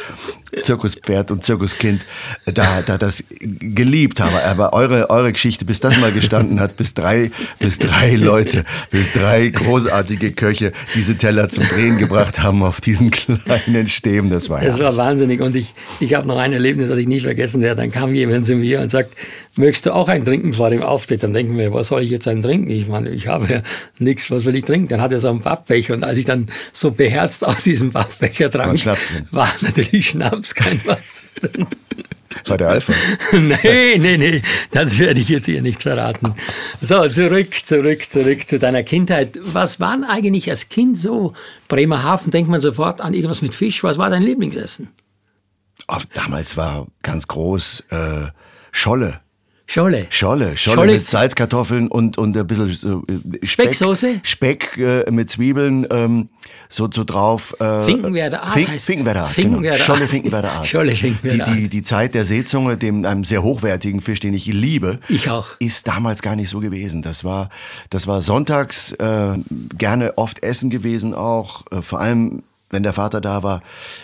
Zirkuspferd 0.62 1.32
und 1.32 1.44
Zirkuskind 1.44 2.06
da, 2.46 2.82
da 2.82 2.98
das 2.98 3.24
geliebt 3.40 4.20
habe. 4.20 4.44
Aber 4.44 4.74
eure, 4.74 5.10
eure 5.10 5.32
Geschichte, 5.32 5.66
bis 5.66 5.80
das 5.80 5.98
mal 6.00 6.12
gestanden 6.12 6.60
hat, 6.60 6.76
bis 6.78 6.94
drei, 6.94 7.32
bis 7.60 7.80
drei 7.80 8.16
Leute, 8.16 8.64
bis 8.90 9.12
drei 9.14 9.48
großartige 9.50 10.32
Köche 10.32 10.71
diese 10.96 11.18
Teller 11.18 11.50
zum 11.50 11.64
Drehen 11.64 11.98
gebracht 11.98 12.42
haben 12.42 12.64
auf 12.64 12.82
diesen 12.82 13.12
kleinen 13.12 13.88
Stäben, 13.88 14.30
das 14.30 14.50
war 14.50 14.62
Das 14.62 14.78
ja. 14.78 14.84
war 14.84 14.98
wahnsinnig. 14.98 15.42
Und 15.42 15.56
ich, 15.56 15.74
ich 16.00 16.14
habe 16.14 16.28
noch 16.28 16.38
ein 16.38 16.54
Erlebnis, 16.54 16.90
das 16.90 16.98
ich 16.98 17.08
nie 17.08 17.20
vergessen 17.20 17.62
werde. 17.62 17.82
Dann 17.82 17.92
kam 17.92 18.14
jemand 18.14 18.46
zu 18.46 18.56
mir 18.56 18.82
und 18.82 18.90
sagt, 18.92 19.16
möchtest 19.56 19.88
du 19.88 19.94
auch 19.94 20.08
ein 20.10 20.24
Trinken 20.24 20.54
vor 20.54 20.70
dem 20.70 20.82
Auftritt? 20.82 21.24
Dann 21.24 21.34
denken 21.34 21.58
wir, 21.58 21.74
was 21.74 21.88
soll 21.88 22.04
ich 22.04 22.10
jetzt 22.10 22.28
ein 22.28 22.42
Trinken? 22.42 22.70
Ich 22.70 22.88
meine, 22.88 23.10
ich 23.10 23.28
habe 23.28 23.52
ja 23.52 23.62
nichts, 24.00 24.32
was 24.32 24.46
will 24.46 24.56
ich 24.56 24.66
trinken? 24.66 24.90
Dann 24.90 25.02
hat 25.02 25.12
er 25.12 25.20
so 25.20 25.30
einen 25.30 25.42
Pappbecher 25.42 25.94
und 25.94 26.04
als 26.04 26.18
ich 26.18 26.26
dann 26.26 26.48
so 26.72 26.92
beherzt 26.92 27.46
aus 27.46 27.64
diesem 27.64 27.92
Pappbecher 27.92 28.50
trank, 28.50 28.80
war 29.32 29.52
natürlich 29.62 30.10
Schnaps 30.10 30.56
kein 30.56 30.80
was. 30.86 31.26
War 32.46 32.58
der 32.58 32.70
Alpha? 32.70 32.94
nee, 33.34 33.98
nee, 33.98 34.18
nee, 34.18 34.42
das 34.72 34.98
werde 34.98 35.20
ich 35.20 35.30
jetzt 35.30 35.46
hier 35.46 35.62
nicht 35.62 35.84
verraten. 35.84 36.34
So, 36.80 37.08
zurück, 37.08 37.66
zurück, 37.66 38.10
zurück 38.10 38.48
zu 38.48 38.60
deiner 38.60 38.84
Kindheit. 38.84 39.38
Was 39.42 39.80
waren 39.80 40.04
eigentlich 40.04 40.50
als 40.50 40.70
Kind 40.70 40.98
so? 40.98 41.34
Bremerhaven 41.68 42.32
denkt 42.32 42.50
man 42.50 42.62
sofort 42.62 43.02
an 43.02 43.14
irgendwas 43.14 43.42
mit 43.42 43.54
Fisch. 43.54 43.84
Was 43.84 43.98
war 43.98 44.10
dein 44.10 44.24
Lieblingsessen? 44.24 44.90
Oh, 45.88 45.98
damals 46.14 46.58
war 46.58 46.88
ganz 47.02 47.28
groß 47.28 47.82
äh, 47.90 48.28
Scholle. 48.72 49.22
Scholle. 49.72 50.08
Scholle. 50.10 50.58
Scholle, 50.58 50.76
Scholle 50.76 50.94
mit 50.96 51.08
Salzkartoffeln 51.08 51.88
und, 51.88 52.18
und 52.18 52.36
ein 52.36 52.46
bisschen 52.46 52.70
so, 52.74 53.04
äh, 53.08 53.46
Speck. 53.46 53.68
Specksoße? 53.68 54.20
Speck 54.22 54.78
äh, 54.78 55.10
mit 55.10 55.30
Zwiebeln 55.30 55.88
ähm, 55.90 56.28
so, 56.68 56.90
so 56.92 57.06
drauf. 57.06 57.56
Äh, 57.58 57.86
Finkenwerder 57.86 58.44
Art 58.44 58.52
Fink, 58.52 58.68
heißt 58.68 58.86
Finkenwerder 58.86 59.22
Art, 59.22 59.32
Finkenwerder 59.32 59.78
genau. 59.78 59.86
Scholle 59.86 60.08
Finkenwerder 60.10 60.52
Art. 60.52 60.68
Scholle 60.68 60.94
Finkenwerder 60.94 61.48
Art. 61.48 61.56
Die, 61.56 61.62
die, 61.62 61.70
die 61.70 61.82
Zeit 61.84 62.16
der 62.16 62.26
Seezunge, 62.26 62.76
dem 62.76 63.06
einem 63.06 63.24
sehr 63.24 63.44
hochwertigen 63.44 64.02
Fisch, 64.02 64.20
den 64.20 64.34
ich 64.34 64.46
liebe, 64.46 65.00
ich 65.08 65.30
auch. 65.30 65.48
ist 65.60 65.88
damals 65.88 66.22
gar 66.22 66.36
nicht 66.36 66.50
so 66.50 66.60
gewesen. 66.60 67.02
Das 67.02 67.24
war, 67.24 67.48
das 67.90 68.08
war 68.08 68.22
sonntags 68.22 68.92
äh, 68.92 69.38
gerne 69.78 70.18
oft 70.18 70.44
Essen 70.44 70.70
gewesen 70.70 71.14
auch, 71.14 71.64
äh, 71.72 71.82
vor 71.82 72.02
allem 72.02 72.44
wenn 72.72 72.84
der 72.84 72.94
Vater 72.94 73.22
da 73.22 73.44
war, 73.44 73.62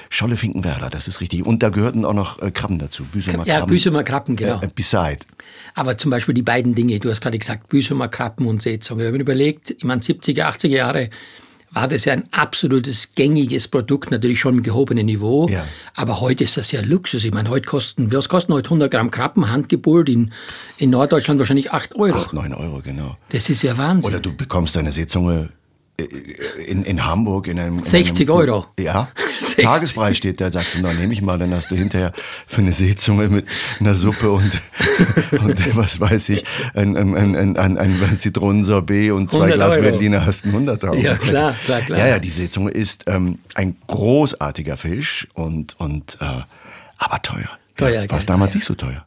Scholle 0.09 0.38
Finkenwerder, 0.38 0.89
das 0.89 1.07
ist 1.07 1.21
richtig. 1.21 1.45
Und 1.45 1.63
da 1.63 1.69
gehörten 1.69 2.05
auch 2.05 2.13
noch 2.13 2.41
äh, 2.41 2.51
Krabben 2.51 2.79
dazu. 2.79 3.03
Büsumer 3.05 3.45
ja, 3.45 3.57
Krabben. 3.57 3.74
Büsumer 3.74 4.03
Krabben, 4.03 4.36
genau. 4.36 4.62
Äh, 4.62 4.69
beside. 4.74 5.19
Aber 5.74 5.97
zum 5.97 6.12
Beispiel 6.12 6.33
die 6.33 6.43
beiden 6.43 6.75
Dinge, 6.75 7.00
du 7.00 7.09
hast 7.09 7.21
gerade 7.21 7.39
gesagt, 7.39 7.69
Büsumer 7.69 8.07
Krabben 8.07 8.47
und 8.47 8.62
Seezunge. 8.62 9.03
Wir 9.03 9.07
haben 9.09 9.19
überlegt, 9.19 9.71
ich 9.71 9.83
meine, 9.83 10.01
70er, 10.01 10.43
80er 10.43 10.67
Jahre 10.67 11.09
war 11.71 11.88
das 11.88 12.05
ja 12.05 12.13
ein 12.13 12.24
absolutes 12.31 13.13
gängiges 13.13 13.67
Produkt, 13.67 14.09
natürlich 14.09 14.39
schon 14.39 14.57
im 14.57 14.63
gehobenen 14.63 15.05
Niveau. 15.05 15.47
Ja. 15.50 15.65
Aber 15.93 16.21
heute 16.21 16.43
ist 16.43 16.57
das 16.57 16.71
ja 16.71 16.81
Luxus. 16.81 17.24
Ich 17.24 17.33
meine, 17.33 17.50
heute 17.50 17.67
kosten, 17.67 18.12
was 18.12 18.29
kosten 18.29 18.53
heute 18.53 18.67
100 18.67 18.89
Gramm 18.89 19.12
Krabben, 19.12 19.50
handgebullt 19.50 20.09
in, 20.09 20.31
in 20.77 20.89
Norddeutschland 20.89 21.39
wahrscheinlich 21.39 21.71
8 21.71 21.95
Euro. 21.95 22.17
8, 22.17 22.33
9 22.33 22.53
Euro, 22.53 22.81
genau. 22.83 23.17
Das 23.29 23.50
ist 23.50 23.62
ja 23.63 23.77
Wahnsinn. 23.77 24.12
Oder 24.12 24.21
du 24.21 24.33
bekommst 24.33 24.75
deine 24.75 24.91
Seezunge 24.91 25.50
in, 26.68 26.84
in 26.84 27.06
Hamburg 27.06 27.48
in 27.48 27.60
einem. 27.60 27.80
In 27.80 27.84
60 27.84 28.30
einem, 28.30 28.38
Euro. 28.38 28.66
Ja. 28.80 29.10
60. 29.39 29.63
Tagespreis 29.63 30.18
steht 30.18 30.39
da, 30.39 30.51
sagst 30.51 30.75
du, 30.75 30.80
na 30.82 30.94
nehme 30.94 31.13
ich 31.13 31.22
mal, 31.22 31.39
dann 31.39 31.54
hast 31.54 31.72
du 31.72 31.75
hinterher 31.75 32.13
für 32.46 32.62
eine 32.62 32.72
Seezunge 32.72 33.30
mit 33.30 33.48
einer 33.80 33.96
Suppe 33.96 34.32
und, 34.32 34.62
und 35.32 35.75
was 35.75 36.00
weiß 36.00 36.30
ich, 36.30 36.44
ein, 36.75 36.96
ein, 36.96 37.16
ein, 37.16 37.58
ein, 37.58 37.77
ein 37.77 38.18
Zitronensorbet 38.18 39.12
und 39.12 39.32
zwei 39.32 39.51
Glas 39.51 39.77
Euro. 39.77 39.89
Berliner 39.89 40.25
hast 40.25 40.46
du 40.46 40.50
100 40.50 40.84
Euro. 40.84 40.96
Ja, 40.96 41.16
klar, 41.16 41.56
klar, 41.66 41.82
klar. 41.82 42.00
Ja, 42.00 42.08
ja, 42.08 42.20
die 42.20 42.30
Seezunge 42.30 42.72
ist 42.72 43.06
ähm, 43.08 43.39
ein 43.56 43.75
großartiger 43.88 44.77
Fisch 44.77 45.27
und, 45.34 45.80
und 45.80 46.18
äh, 46.22 46.25
aber 47.00 47.22
teuer. 47.22 47.50
Teuer, 47.75 48.04
ja, 48.04 48.10
War 48.10 48.20
es 48.20 48.25
damals 48.25 48.54
nicht 48.54 48.66
so 48.66 48.75
teuer? 48.75 49.06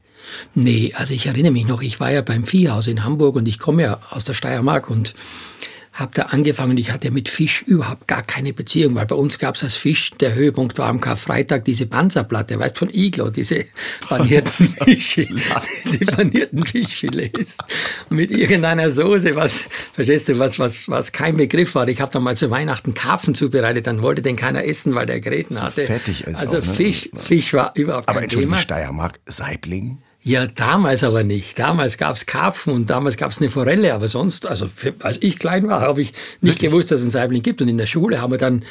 Nee, 0.54 0.92
also 0.94 1.14
ich 1.14 1.26
erinnere 1.26 1.52
mich 1.52 1.66
noch, 1.66 1.82
ich 1.82 1.98
war 2.00 2.10
ja 2.10 2.22
beim 2.22 2.44
Viehhaus 2.44 2.86
in 2.86 3.04
Hamburg 3.04 3.36
und 3.36 3.46
ich 3.48 3.58
komme 3.58 3.82
ja 3.82 3.98
aus 4.10 4.24
der 4.24 4.34
Steiermark 4.34 4.90
und 4.90 5.14
habe 6.00 6.12
da 6.14 6.22
angefangen. 6.22 6.76
Ich 6.78 6.90
hatte 6.90 7.10
mit 7.10 7.28
Fisch 7.28 7.62
überhaupt 7.62 8.08
gar 8.08 8.22
keine 8.22 8.52
Beziehung, 8.52 8.94
weil 8.94 9.06
bei 9.06 9.14
uns 9.14 9.38
gab 9.38 9.54
es 9.54 9.62
als 9.62 9.76
Fisch, 9.76 10.10
der 10.12 10.34
Höhepunkt 10.34 10.78
war 10.78 10.88
am 10.88 11.00
Karfreitag 11.00 11.64
diese 11.64 11.86
Panzerplatte, 11.86 12.58
weißt 12.58 12.78
von 12.78 12.90
Iglo, 12.92 13.30
diese 13.30 13.66
panierten 14.08 14.74
Fische, 14.84 15.28
diese 15.84 16.06
panierten 16.06 16.64
Fischfilets 16.64 17.58
mit 18.08 18.30
irgendeiner 18.30 18.90
Soße, 18.90 19.36
was, 19.36 19.68
verstehst 19.92 20.28
du, 20.28 20.38
was, 20.38 20.58
was, 20.58 20.76
was 20.86 21.12
kein 21.12 21.36
Begriff 21.36 21.74
war. 21.74 21.86
Ich 21.88 22.00
habe 22.00 22.10
dann 22.12 22.22
mal 22.22 22.36
zu 22.36 22.50
Weihnachten 22.50 22.94
Karpfen 22.94 23.34
zubereitet, 23.34 23.86
dann 23.86 24.02
wollte 24.02 24.22
den 24.22 24.36
keiner 24.36 24.64
essen, 24.64 24.94
weil 24.94 25.06
der 25.06 25.20
Gräten 25.20 25.54
so 25.54 25.62
hatte. 25.62 25.84
Fertig 25.84 26.24
ist 26.26 26.40
also 26.40 26.58
auch, 26.58 26.66
ne? 26.66 26.74
Fisch, 26.74 27.10
Fisch 27.22 27.52
war 27.52 27.72
überhaupt 27.76 28.08
Aber 28.08 28.20
kein 28.20 28.28
Thema. 28.28 28.54
Aber 28.54 28.62
Steiermark, 28.62 29.20
Saibling? 29.26 29.98
Ja, 30.22 30.46
damals 30.46 31.02
aber 31.02 31.24
nicht. 31.24 31.58
Damals 31.58 31.96
gab's 31.96 32.26
Karpfen 32.26 32.74
und 32.74 32.90
damals 32.90 33.16
gab's 33.16 33.40
eine 33.40 33.48
Forelle, 33.48 33.94
aber 33.94 34.06
sonst, 34.06 34.46
also 34.46 34.66
für, 34.66 34.94
als 35.00 35.18
ich 35.22 35.38
klein 35.38 35.66
war, 35.66 35.80
habe 35.80 36.02
ich 36.02 36.12
nicht 36.40 36.56
Wirklich? 36.56 36.70
gewusst, 36.70 36.90
dass 36.90 37.00
es 37.00 37.04
einen 37.04 37.12
Saibling 37.12 37.42
gibt. 37.42 37.62
Und 37.62 37.68
in 37.68 37.78
der 37.78 37.86
Schule 37.86 38.20
haben 38.20 38.30
wir 38.30 38.38
dann 38.38 38.64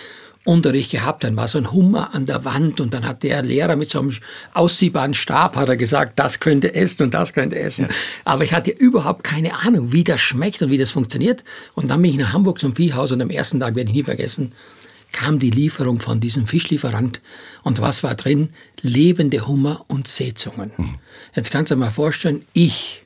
Unterricht 0.45 0.91
gehabt, 0.91 1.23
dann 1.23 1.35
war 1.35 1.47
so 1.47 1.57
ein 1.57 1.71
Hummer 1.71 2.13
an 2.15 2.25
der 2.25 2.45
Wand 2.45 2.79
und 2.79 2.93
dann 2.93 3.05
hat 3.05 3.23
der 3.23 3.41
Lehrer 3.43 3.75
mit 3.75 3.89
so 3.89 3.99
einem 3.99 4.11
aussiehbaren 4.53 5.13
Stab 5.13 5.55
hat 5.57 5.67
er 5.67 5.75
gesagt, 5.75 6.17
das 6.17 6.39
könnte 6.39 6.73
essen 6.73 7.03
und 7.03 7.13
das 7.13 7.33
könnte 7.33 7.59
essen. 7.59 7.85
Ja. 7.89 7.95
Aber 8.23 8.43
ich 8.45 8.53
hatte 8.53 8.71
überhaupt 8.71 9.23
keine 9.23 9.53
Ahnung, 9.59 9.91
wie 9.91 10.03
das 10.03 10.21
schmeckt 10.21 10.61
und 10.61 10.71
wie 10.71 10.77
das 10.77 10.91
funktioniert. 10.91 11.43
Und 11.75 11.89
dann 11.89 12.01
bin 12.01 12.11
ich 12.11 12.17
nach 12.17 12.31
Hamburg 12.31 12.59
zum 12.59 12.75
Viehhaus 12.75 13.11
und 13.11 13.21
am 13.21 13.29
ersten 13.29 13.59
Tag 13.59 13.75
werde 13.75 13.89
ich 13.89 13.95
nie 13.95 14.03
vergessen, 14.03 14.53
kam 15.11 15.39
die 15.39 15.49
Lieferung 15.49 15.99
von 15.99 16.19
diesem 16.19 16.47
Fischlieferant 16.47 17.21
und 17.63 17.81
was 17.81 18.03
war 18.03 18.15
drin? 18.15 18.49
Lebende 18.81 19.47
Hummer 19.47 19.85
und 19.87 20.07
Seezungen. 20.07 20.71
Mhm. 20.77 20.95
Jetzt 21.35 21.51
kannst 21.51 21.71
du 21.71 21.75
dir 21.75 21.79
mal 21.79 21.89
vorstellen, 21.89 22.45
ich 22.53 23.05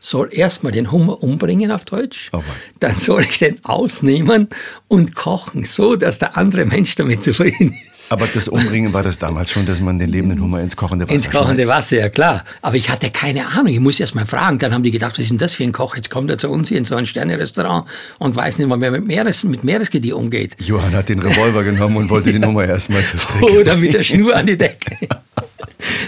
soll 0.00 0.28
erstmal 0.32 0.72
den 0.72 0.92
Hummer 0.92 1.22
umbringen 1.22 1.72
auf 1.72 1.84
Deutsch, 1.84 2.30
oh 2.32 2.42
dann 2.78 2.96
soll 2.96 3.22
ich 3.22 3.38
den 3.38 3.64
ausnehmen 3.64 4.48
und 4.86 5.16
kochen, 5.16 5.64
so 5.64 5.96
dass 5.96 6.18
der 6.18 6.36
andere 6.36 6.64
Mensch 6.64 6.94
damit 6.94 7.22
zufrieden 7.22 7.74
ist. 7.92 8.12
Aber 8.12 8.26
das 8.32 8.46
Umbringen 8.48 8.92
war 8.92 9.02
das 9.02 9.18
damals 9.18 9.50
schon, 9.50 9.66
dass 9.66 9.80
man 9.80 9.98
den 9.98 10.08
lebenden 10.08 10.40
Hummer 10.40 10.60
ins 10.60 10.76
kochende 10.76 11.06
Wasser 11.06 11.14
Ins 11.14 11.30
kochende 11.30 11.62
schmeißt. 11.62 11.68
Wasser, 11.68 11.96
ja 11.96 12.08
klar. 12.08 12.44
Aber 12.62 12.76
ich 12.76 12.90
hatte 12.90 13.10
keine 13.10 13.48
Ahnung, 13.48 13.72
ich 13.72 13.80
muss 13.80 13.98
erst 13.98 14.14
mal 14.14 14.26
fragen. 14.26 14.58
Dann 14.60 14.72
haben 14.72 14.84
die 14.84 14.92
gedacht, 14.92 15.12
was 15.12 15.18
ist 15.18 15.30
denn 15.30 15.38
das 15.38 15.54
für 15.54 15.64
ein 15.64 15.72
Koch? 15.72 15.96
Jetzt 15.96 16.10
kommt 16.10 16.30
er 16.30 16.38
zu 16.38 16.48
uns 16.48 16.68
hier 16.68 16.78
in 16.78 16.84
so 16.84 16.94
ein 16.94 17.06
Sterne-Restaurant 17.06 17.86
und 18.18 18.36
weiß 18.36 18.58
nicht 18.58 18.68
mal, 18.68 18.80
wer 18.80 18.92
mit, 18.92 19.06
Meeres, 19.06 19.42
mit 19.44 19.64
Meeresgedieh 19.64 20.12
umgeht. 20.12 20.56
Johann 20.60 20.94
hat 20.94 21.08
den 21.08 21.18
Revolver 21.18 21.64
genommen 21.64 21.96
und 21.96 22.10
wollte 22.10 22.32
den 22.32 22.46
Hummer 22.46 22.64
erstmal 22.64 23.02
zur 23.04 23.18
Strecke 23.18 23.60
Oder 23.60 23.76
mit 23.76 23.94
der 23.94 24.04
Schnur 24.04 24.36
an 24.36 24.46
die 24.46 24.56
Decke. 24.56 25.08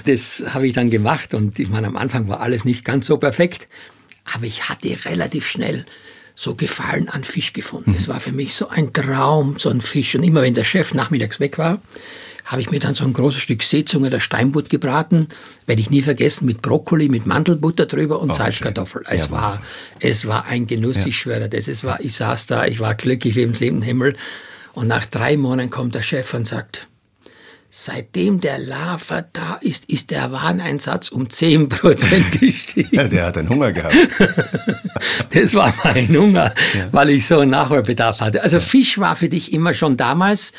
Das 0.05 0.43
habe 0.49 0.67
ich 0.67 0.75
dann 0.75 0.91
gemacht 0.91 1.35
und 1.35 1.59
ich 1.59 1.69
meine, 1.69 1.87
am 1.87 1.97
Anfang 1.97 2.29
war 2.29 2.41
alles 2.41 2.65
nicht 2.65 2.85
ganz 2.85 3.07
so 3.07 3.19
perfekt, 3.19 3.69
aber 4.33 4.45
ich 4.45 4.69
hatte 4.69 4.97
relativ 5.05 5.47
schnell 5.47 5.85
so 6.35 6.55
Gefallen 6.55 7.09
an 7.11 7.23
Fisch 7.23 7.53
gefunden. 7.53 7.95
Es 7.99 8.09
war 8.09 8.19
für 8.19 8.33
mich 8.33 8.55
so 8.55 8.69
ein 8.69 8.93
Traum, 8.95 9.59
so 9.59 9.69
ein 9.69 9.83
Fisch. 9.83 10.15
Und 10.15 10.23
immer 10.23 10.41
wenn 10.41 10.55
der 10.55 10.65
Chef 10.65 10.95
nachmittags 10.95 11.39
weg 11.39 11.59
war, 11.59 11.83
habe 12.47 12.63
ich 12.63 12.71
mir 12.71 12.81
dann 12.81 12.95
so 12.95 13.05
ein 13.05 13.13
großes 13.13 13.43
Stück 13.43 13.63
Seezunge 13.63 14.11
der 14.11 14.21
Steinbutt 14.21 14.71
gebraten, 14.71 15.29
werde 15.67 15.83
ich 15.83 15.91
nie 15.91 16.03
vergessen, 16.03 16.47
mit 16.47 16.63
Brokkoli, 16.63 17.09
mit 17.09 17.27
Mandelbutter 17.27 17.87
drüber 17.87 18.21
und 18.21 18.31
oh, 18.31 18.33
Salzkartoffel. 18.33 19.03
Es, 19.09 19.25
ja, 19.25 19.31
war, 19.31 19.63
es 20.01 20.27
war 20.27 20.47
ein 20.47 20.67
Genuss, 20.67 20.97
ja. 21.01 21.07
ich 21.09 21.19
schwöre 21.19 21.49
das. 21.49 21.69
Es 21.69 21.85
war, 21.85 22.01
ich 22.01 22.15
saß 22.15 22.47
da, 22.47 22.65
ich 22.65 22.81
war 22.81 22.95
glücklich 22.95 23.37
wie 23.37 23.43
im 23.43 23.55
siebten 23.55 23.83
Himmel. 23.83 24.17
Und 24.73 24.89
nach 24.89 25.05
drei 25.07 25.37
Monaten 25.37 25.71
kommt 25.71 25.95
der 25.95 26.03
Chef 26.03 26.33
und 26.33 26.47
sagt, 26.47 26.89
Seitdem 27.73 28.41
der 28.41 28.59
Lava 28.59 29.25
da 29.33 29.55
ist, 29.61 29.85
ist 29.89 30.11
der 30.11 30.33
Wareneinsatz 30.33 31.09
um 31.09 31.27
10% 31.27 32.39
gestiegen. 32.41 32.89
Ja, 32.91 33.07
der 33.07 33.27
hat 33.27 33.39
einen 33.39 33.49
Hunger 33.49 33.73
gehabt. 33.73 33.95
das 35.31 35.55
war 35.55 35.73
mein 35.85 36.09
Hunger, 36.09 36.53
ja. 36.75 36.89
weil 36.91 37.11
ich 37.11 37.29
so 37.29 37.39
einen 37.39 37.53
Nachholbedarf 37.53 38.21
hatte. 38.21 38.43
Also 38.43 38.59
Fisch 38.59 38.99
war 38.99 39.15
für 39.15 39.29
dich 39.29 39.53
immer 39.53 39.73
schon 39.73 39.97
damals 39.97 40.53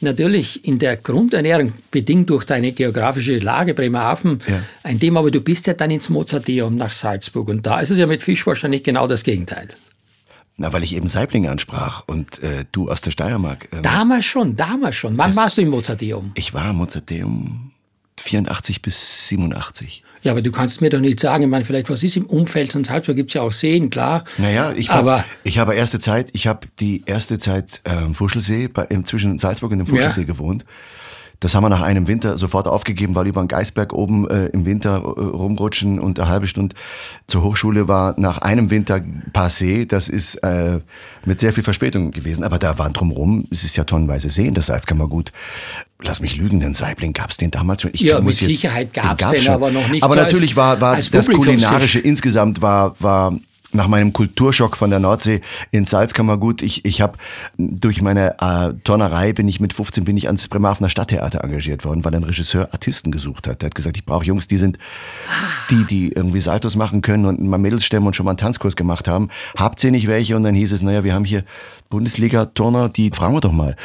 natürlich 0.00 0.64
in 0.64 0.80
der 0.80 0.96
Grundernährung, 0.96 1.72
bedingt 1.92 2.28
durch 2.28 2.44
deine 2.44 2.72
geografische 2.72 3.38
Lage, 3.38 3.74
Bremerhaven, 3.74 4.40
ja. 4.48 4.62
ein 4.82 4.98
Thema, 4.98 5.20
aber 5.20 5.30
du 5.30 5.40
bist 5.40 5.68
ja 5.68 5.74
dann 5.74 5.92
ins 5.92 6.08
Mozarteum 6.08 6.74
nach 6.74 6.92
Salzburg 6.92 7.48
und 7.48 7.66
da 7.66 7.80
ist 7.80 7.90
es 7.90 7.98
ja 7.98 8.06
mit 8.06 8.22
Fisch 8.22 8.44
wahrscheinlich 8.48 8.82
genau 8.82 9.06
das 9.06 9.22
Gegenteil. 9.22 9.68
Na, 10.60 10.72
weil 10.72 10.82
ich 10.82 10.96
eben 10.96 11.06
Saiblinge 11.06 11.52
ansprach 11.52 12.02
und 12.08 12.42
äh, 12.42 12.64
du 12.72 12.88
aus 12.88 13.00
der 13.00 13.12
Steiermark. 13.12 13.68
Ähm, 13.72 13.82
damals 13.82 14.24
schon, 14.24 14.56
damals 14.56 14.96
schon. 14.96 15.16
Wann 15.16 15.36
warst 15.36 15.56
du 15.56 15.62
im 15.62 15.68
Mozarteum? 15.68 16.32
Ich 16.34 16.52
war 16.52 16.70
im 16.70 16.76
Mozarteum 16.76 17.70
84 18.18 18.82
bis 18.82 19.28
87. 19.28 20.02
Ja, 20.22 20.32
aber 20.32 20.42
du 20.42 20.50
kannst 20.50 20.80
mir 20.80 20.90
doch 20.90 20.98
nicht 20.98 21.20
sagen, 21.20 21.44
ich 21.44 21.48
meine, 21.48 21.64
vielleicht 21.64 21.88
was 21.90 22.02
ist 22.02 22.16
im 22.16 22.26
Umfeld 22.26 22.72
von 22.72 22.82
Salzburg, 22.82 23.14
gibt 23.14 23.30
es 23.30 23.34
ja 23.34 23.42
auch 23.42 23.52
Seen, 23.52 23.88
klar. 23.88 24.24
Naja, 24.36 24.72
ich, 24.76 24.90
aber, 24.90 25.06
war, 25.06 25.24
ich 25.44 25.58
habe 25.58 25.76
erste 25.76 26.00
Zeit, 26.00 26.30
ich 26.32 26.48
habe 26.48 26.66
die 26.80 27.04
erste 27.06 27.38
Zeit 27.38 27.80
ähm, 27.84 28.16
Fuschelsee, 28.16 28.66
bei, 28.66 28.86
zwischen 29.04 29.38
Salzburg 29.38 29.70
und 29.70 29.78
dem 29.78 29.86
Fuschelsee 29.86 30.22
ja. 30.22 30.26
gewohnt. 30.26 30.64
Das 31.40 31.54
haben 31.54 31.62
wir 31.62 31.68
nach 31.68 31.82
einem 31.82 32.08
Winter 32.08 32.36
sofort 32.36 32.66
aufgegeben, 32.66 33.14
weil 33.14 33.28
über 33.28 33.40
den 33.40 33.48
Geisberg 33.48 33.92
oben 33.92 34.28
äh, 34.28 34.46
im 34.46 34.66
Winter 34.66 34.96
äh, 34.96 35.20
rumrutschen 35.20 36.00
und 36.00 36.18
eine 36.18 36.28
halbe 36.28 36.48
Stunde 36.48 36.74
zur 37.28 37.42
Hochschule 37.42 37.86
war 37.86 38.18
nach 38.18 38.38
einem 38.38 38.70
Winter 38.70 39.00
passé. 39.32 39.86
Das 39.86 40.08
ist 40.08 40.34
äh, 40.36 40.80
mit 41.24 41.38
sehr 41.38 41.52
viel 41.52 41.62
Verspätung 41.62 42.10
gewesen. 42.10 42.42
Aber 42.42 42.58
da 42.58 42.78
waren 42.78 42.92
drumherum, 42.92 43.46
es 43.50 43.62
ist 43.62 43.76
ja 43.76 43.84
tonnenweise 43.84 44.28
See 44.28 44.48
in 44.48 44.54
der 44.54 44.64
Salzkammergut. 44.64 45.32
Lass 46.02 46.20
mich 46.20 46.36
lügen, 46.36 46.58
den 46.58 46.74
Saibling 46.74 47.12
gab 47.12 47.30
es 47.30 47.36
den 47.36 47.52
damals 47.52 47.82
schon. 47.82 47.92
Ich 47.94 48.00
ja, 48.00 48.20
mit 48.20 48.34
Sicherheit 48.34 48.92
gab 48.92 49.20
es 49.20 49.30
den, 49.30 49.40
den 49.40 49.50
aber 49.50 49.70
noch 49.70 49.88
nicht 49.88 50.02
Aber 50.02 50.16
natürlich 50.16 50.56
war, 50.56 50.80
war 50.80 50.96
das 50.96 51.28
Kulinarische 51.28 52.00
insgesamt 52.00 52.62
war, 52.62 52.96
war 52.98 53.32
nach 53.72 53.88
meinem 53.88 54.12
Kulturschock 54.12 54.76
von 54.76 54.90
der 54.90 54.98
Nordsee 54.98 55.40
in 55.70 55.84
Salzkammergut, 55.84 56.62
ich, 56.62 56.84
ich 56.84 57.00
habe 57.00 57.18
durch 57.58 58.00
meine 58.00 58.36
äh, 58.40 58.72
Turnerei 58.84 59.32
bin 59.32 59.46
ich 59.48 59.60
mit 59.60 59.72
15 59.72 60.04
bin 60.04 60.16
ich 60.16 60.26
ans 60.26 60.48
Bremerhavener 60.48 60.88
Stadttheater 60.88 61.44
engagiert 61.44 61.84
worden, 61.84 62.04
weil 62.04 62.14
ein 62.14 62.24
Regisseur 62.24 62.72
Artisten 62.72 63.10
gesucht 63.10 63.46
hat. 63.46 63.60
Der 63.60 63.66
hat 63.66 63.74
gesagt, 63.74 63.96
ich 63.96 64.04
brauche 64.04 64.24
Jungs, 64.24 64.46
die 64.46 64.56
sind 64.56 64.78
die, 65.70 65.84
die 65.84 66.12
irgendwie 66.12 66.40
Saltos 66.40 66.76
machen 66.76 67.02
können 67.02 67.26
und 67.26 67.42
mal 67.42 67.58
Mädels 67.58 67.84
stemmen 67.84 68.06
und 68.06 68.16
schon 68.16 68.24
mal 68.24 68.32
einen 68.32 68.38
Tanzkurs 68.38 68.76
gemacht 68.76 69.06
haben. 69.06 69.28
Habt 69.56 69.82
ihr 69.84 69.90
nicht 69.90 70.06
welche? 70.06 70.36
Und 70.36 70.44
dann 70.44 70.54
hieß 70.54 70.72
es, 70.72 70.82
naja, 70.82 71.04
wir 71.04 71.14
haben 71.14 71.24
hier 71.24 71.44
Bundesliga-Turner, 71.90 72.88
die 72.88 73.10
fragen 73.10 73.34
wir 73.34 73.40
doch 73.40 73.52
mal. 73.52 73.76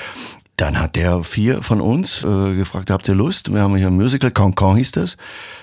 Dann 0.57 0.79
hat 0.79 0.95
der 0.95 1.23
vier 1.23 1.63
von 1.63 1.81
uns 1.81 2.23
äh, 2.23 2.55
gefragt, 2.55 2.91
habt 2.91 3.07
ihr 3.07 3.15
Lust? 3.15 3.51
Wir 3.51 3.61
haben 3.61 3.75
hier 3.75 3.87
ein 3.87 3.95
Musical, 3.95 4.29
Cancan 4.29 4.75
hieß 4.75 4.91
das. 4.91 5.17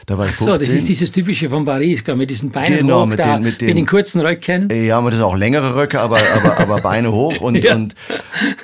Da 0.07 0.19
war 0.19 0.27
ich 0.27 0.35
15. 0.35 0.47
so, 0.53 0.59
das 0.59 0.69
ist 0.69 0.89
dieses 0.89 1.13
typische 1.13 1.49
von 1.49 1.65
Paris, 1.65 2.03
mit 2.05 2.29
diesen 2.29 2.51
Beinen 2.51 2.79
genau, 2.79 3.03
hoch, 3.03 3.07
mit, 3.07 3.21
da, 3.21 3.35
den, 3.35 3.45
mit, 3.45 3.61
den, 3.61 3.69
mit 3.69 3.77
den 3.77 3.87
kurzen 3.87 4.21
Röcken. 4.21 4.69
Ja, 4.73 4.99
aber 4.99 5.13
das 5.13 5.21
auch 5.21 5.37
längere 5.37 5.77
Röcke, 5.77 6.01
aber, 6.01 6.19
aber, 6.35 6.59
aber 6.59 6.81
Beine 6.83 7.13
hoch 7.13 7.41
und, 7.41 7.63
ja. 7.63 7.77
und, 7.77 7.95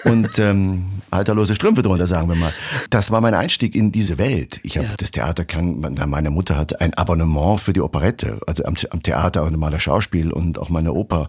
und 0.02 0.36
ähm, 0.40 0.86
halterlose 1.12 1.54
Strümpfe 1.54 1.82
drunter, 1.82 2.08
sagen 2.08 2.28
wir 2.28 2.34
mal. 2.34 2.52
Das 2.90 3.12
war 3.12 3.20
mein 3.20 3.34
Einstieg 3.34 3.76
in 3.76 3.92
diese 3.92 4.18
Welt. 4.18 4.58
Ich 4.64 4.78
habe 4.78 4.88
ja. 4.88 4.94
das 4.96 5.12
Theater 5.12 5.44
kann, 5.44 5.96
meine 6.08 6.30
Mutter 6.30 6.56
hatte 6.56 6.80
ein 6.80 6.92
Abonnement 6.94 7.60
für 7.60 7.72
die 7.72 7.80
Operette, 7.80 8.40
also 8.48 8.64
am, 8.64 8.74
am 8.90 9.00
Theater 9.00 9.44
und 9.44 9.56
mal 9.58 9.70
das 9.70 9.84
Schauspiel 9.84 10.32
und 10.32 10.58
auch 10.58 10.70
meine 10.70 10.92
Oper 10.92 11.28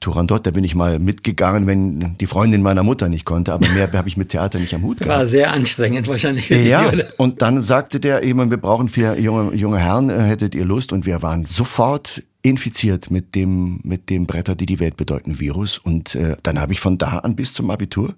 Turandot, 0.00 0.46
da 0.46 0.50
bin 0.50 0.62
ich 0.62 0.74
mal 0.74 0.98
mitgegangen, 0.98 1.66
wenn 1.66 2.16
die 2.18 2.26
Freundin 2.26 2.62
meiner 2.62 2.82
Mutter 2.82 3.08
nicht 3.08 3.24
konnte, 3.24 3.52
aber 3.52 3.68
mehr 3.68 3.90
habe 3.92 4.08
ich 4.08 4.16
mit 4.16 4.28
Theater 4.28 4.58
nicht 4.58 4.74
am 4.74 4.82
Hut 4.82 4.98
gehabt. 4.98 5.18
War 5.18 5.26
sehr 5.26 5.52
anstrengend 5.52 6.06
wahrscheinlich. 6.08 6.48
ja, 6.50 6.92
und 7.16 7.42
dann 7.42 7.62
sagte 7.62 7.98
der 8.00 8.22
eben, 8.22 8.50
wir 8.50 8.58
brauchen 8.58 8.88
vier 8.88 9.18
junge, 9.18 9.54
junge 9.54 9.78
Herren, 9.78 10.10
äh, 10.10 10.20
hättet 10.22 10.54
ihr 10.54 10.64
Lust? 10.64 10.92
Und 10.92 11.06
wir 11.06 11.22
waren 11.22 11.46
sofort 11.46 12.22
infiziert 12.46 13.10
mit 13.10 13.34
dem, 13.34 13.80
mit 13.82 14.08
dem 14.08 14.26
Bretter, 14.26 14.54
die 14.54 14.66
die 14.66 14.78
Welt 14.78 14.96
bedeuten, 14.96 15.40
Virus. 15.40 15.78
Und 15.78 16.14
äh, 16.14 16.36
dann 16.44 16.60
habe 16.60 16.72
ich 16.72 16.78
von 16.78 16.96
da 16.96 17.18
an 17.18 17.34
bis 17.34 17.52
zum 17.54 17.70
Abitur, 17.70 18.14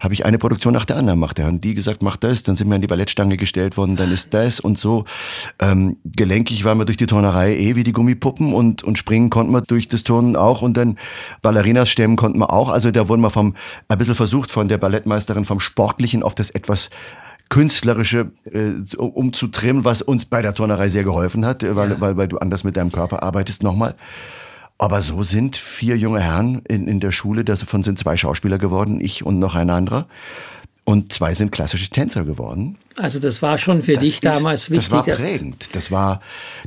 habe 0.00 0.14
ich 0.14 0.24
eine 0.24 0.38
Produktion 0.38 0.72
nach 0.72 0.86
der 0.86 0.96
anderen 0.96 1.18
gemacht. 1.18 1.38
Da 1.38 1.44
haben 1.44 1.60
die 1.60 1.74
gesagt, 1.74 2.02
mach 2.02 2.16
das, 2.16 2.42
dann 2.42 2.56
sind 2.56 2.68
wir 2.68 2.76
an 2.76 2.80
die 2.80 2.86
Ballettstange 2.86 3.36
gestellt 3.36 3.76
worden, 3.76 3.96
dann 3.96 4.10
ist 4.10 4.32
das 4.32 4.60
und 4.60 4.78
so. 4.78 5.04
Ähm, 5.60 5.98
gelenkig 6.04 6.64
waren 6.64 6.78
wir 6.78 6.86
durch 6.86 6.96
die 6.96 7.06
Turnerei 7.06 7.54
eh 7.54 7.76
wie 7.76 7.84
die 7.84 7.92
Gummipuppen 7.92 8.54
und, 8.54 8.82
und 8.82 8.96
springen 8.96 9.28
konnten 9.28 9.52
wir 9.52 9.60
durch 9.60 9.88
das 9.88 10.04
Turnen 10.04 10.36
auch 10.36 10.62
und 10.62 10.76
dann 10.78 10.96
Ballerinas 11.42 11.90
stemmen 11.90 12.16
konnten 12.16 12.38
wir 12.38 12.52
auch. 12.52 12.70
Also 12.70 12.90
da 12.90 13.08
wurden 13.08 13.20
wir 13.20 13.30
vom, 13.30 13.54
ein 13.88 13.98
bisschen 13.98 14.14
versucht 14.14 14.50
von 14.50 14.68
der 14.68 14.78
Ballettmeisterin 14.78 15.44
vom 15.44 15.60
Sportlichen 15.60 16.22
auf 16.22 16.34
das 16.34 16.48
etwas 16.48 16.88
künstlerische 17.48 18.32
äh, 18.44 18.96
umzutrimmen, 18.96 19.84
was 19.84 20.02
uns 20.02 20.24
bei 20.24 20.42
der 20.42 20.54
Turnerei 20.54 20.88
sehr 20.88 21.04
geholfen 21.04 21.46
hat, 21.46 21.62
äh, 21.62 21.76
weil, 21.76 21.90
ja. 21.90 22.00
weil, 22.00 22.16
weil 22.16 22.28
du 22.28 22.38
anders 22.38 22.64
mit 22.64 22.76
deinem 22.76 22.92
Körper 22.92 23.22
arbeitest 23.22 23.62
nochmal. 23.62 23.94
Aber 24.78 25.00
so 25.00 25.22
sind 25.22 25.56
vier 25.56 25.96
junge 25.96 26.20
Herren 26.20 26.62
in, 26.68 26.86
in 26.86 27.00
der 27.00 27.12
Schule, 27.12 27.44
davon 27.44 27.82
sind 27.82 27.98
zwei 27.98 28.16
Schauspieler 28.16 28.58
geworden, 28.58 29.00
ich 29.00 29.24
und 29.24 29.38
noch 29.38 29.54
ein 29.54 29.70
anderer. 29.70 30.06
Und 30.88 31.12
zwei 31.12 31.34
sind 31.34 31.50
klassische 31.50 31.90
Tänzer 31.90 32.24
geworden. 32.24 32.78
Also 32.96 33.18
das 33.18 33.42
war 33.42 33.58
schon 33.58 33.82
für 33.82 33.94
das 33.94 34.04
dich 34.04 34.14
ist, 34.14 34.24
damals 34.24 34.70
wichtig. 34.70 34.88
Das 34.88 34.90
war 34.92 35.02
prägend. 35.02 35.74
Das 35.74 35.90
war, 35.90 36.20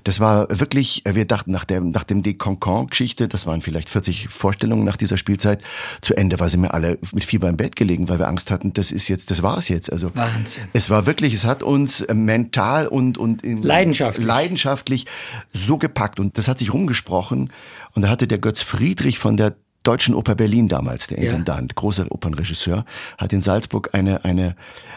das 0.03 0.19
war 0.19 0.59
wirklich, 0.59 1.03
wir 1.09 1.23
dachten 1.23 1.51
nach 1.51 1.63
der, 1.63 1.79
nach 1.79 2.03
dem 2.03 2.21
Deconcan-Geschichte, 2.21 3.29
das 3.29 3.47
waren 3.47 3.61
vielleicht 3.61 3.87
40 3.87 4.27
Vorstellungen 4.27 4.83
nach 4.83 4.97
dieser 4.97 5.15
Spielzeit, 5.15 5.61
zu 6.01 6.17
Ende 6.17 6.37
war 6.41 6.49
sie 6.49 6.57
mir 6.57 6.73
alle 6.73 6.97
mit 7.13 7.23
Fieber 7.23 7.47
im 7.47 7.55
Bett 7.55 7.77
gelegen, 7.77 8.09
weil 8.09 8.19
wir 8.19 8.27
Angst 8.27 8.51
hatten, 8.51 8.73
das 8.73 8.91
ist 8.91 9.07
jetzt, 9.07 9.31
das 9.31 9.41
war's 9.41 9.69
jetzt. 9.69 9.89
Also 9.89 10.13
Wahnsinn. 10.13 10.65
Es 10.73 10.89
war 10.89 11.05
wirklich, 11.05 11.33
es 11.33 11.45
hat 11.45 11.63
uns 11.63 12.05
mental 12.13 12.87
und, 12.87 13.17
und 13.17 13.41
leidenschaftlich. 13.45 14.27
leidenschaftlich 14.27 15.05
so 15.53 15.77
gepackt 15.77 16.19
und 16.19 16.37
das 16.37 16.49
hat 16.49 16.59
sich 16.59 16.73
rumgesprochen. 16.73 17.53
Und 17.93 18.01
da 18.01 18.09
hatte 18.09 18.27
der 18.27 18.39
Götz 18.39 18.61
Friedrich 18.61 19.17
von 19.17 19.37
der 19.37 19.55
Deutschen 19.83 20.13
Oper 20.13 20.35
Berlin 20.35 20.67
damals, 20.67 21.07
der 21.07 21.19
Intendant, 21.19 21.71
ja. 21.71 21.75
großer 21.75 22.05
Opernregisseur, 22.09 22.85
hat 23.17 23.31
in 23.31 23.39
Salzburg 23.39 23.89
eine, 23.93 24.25
eine 24.25 24.55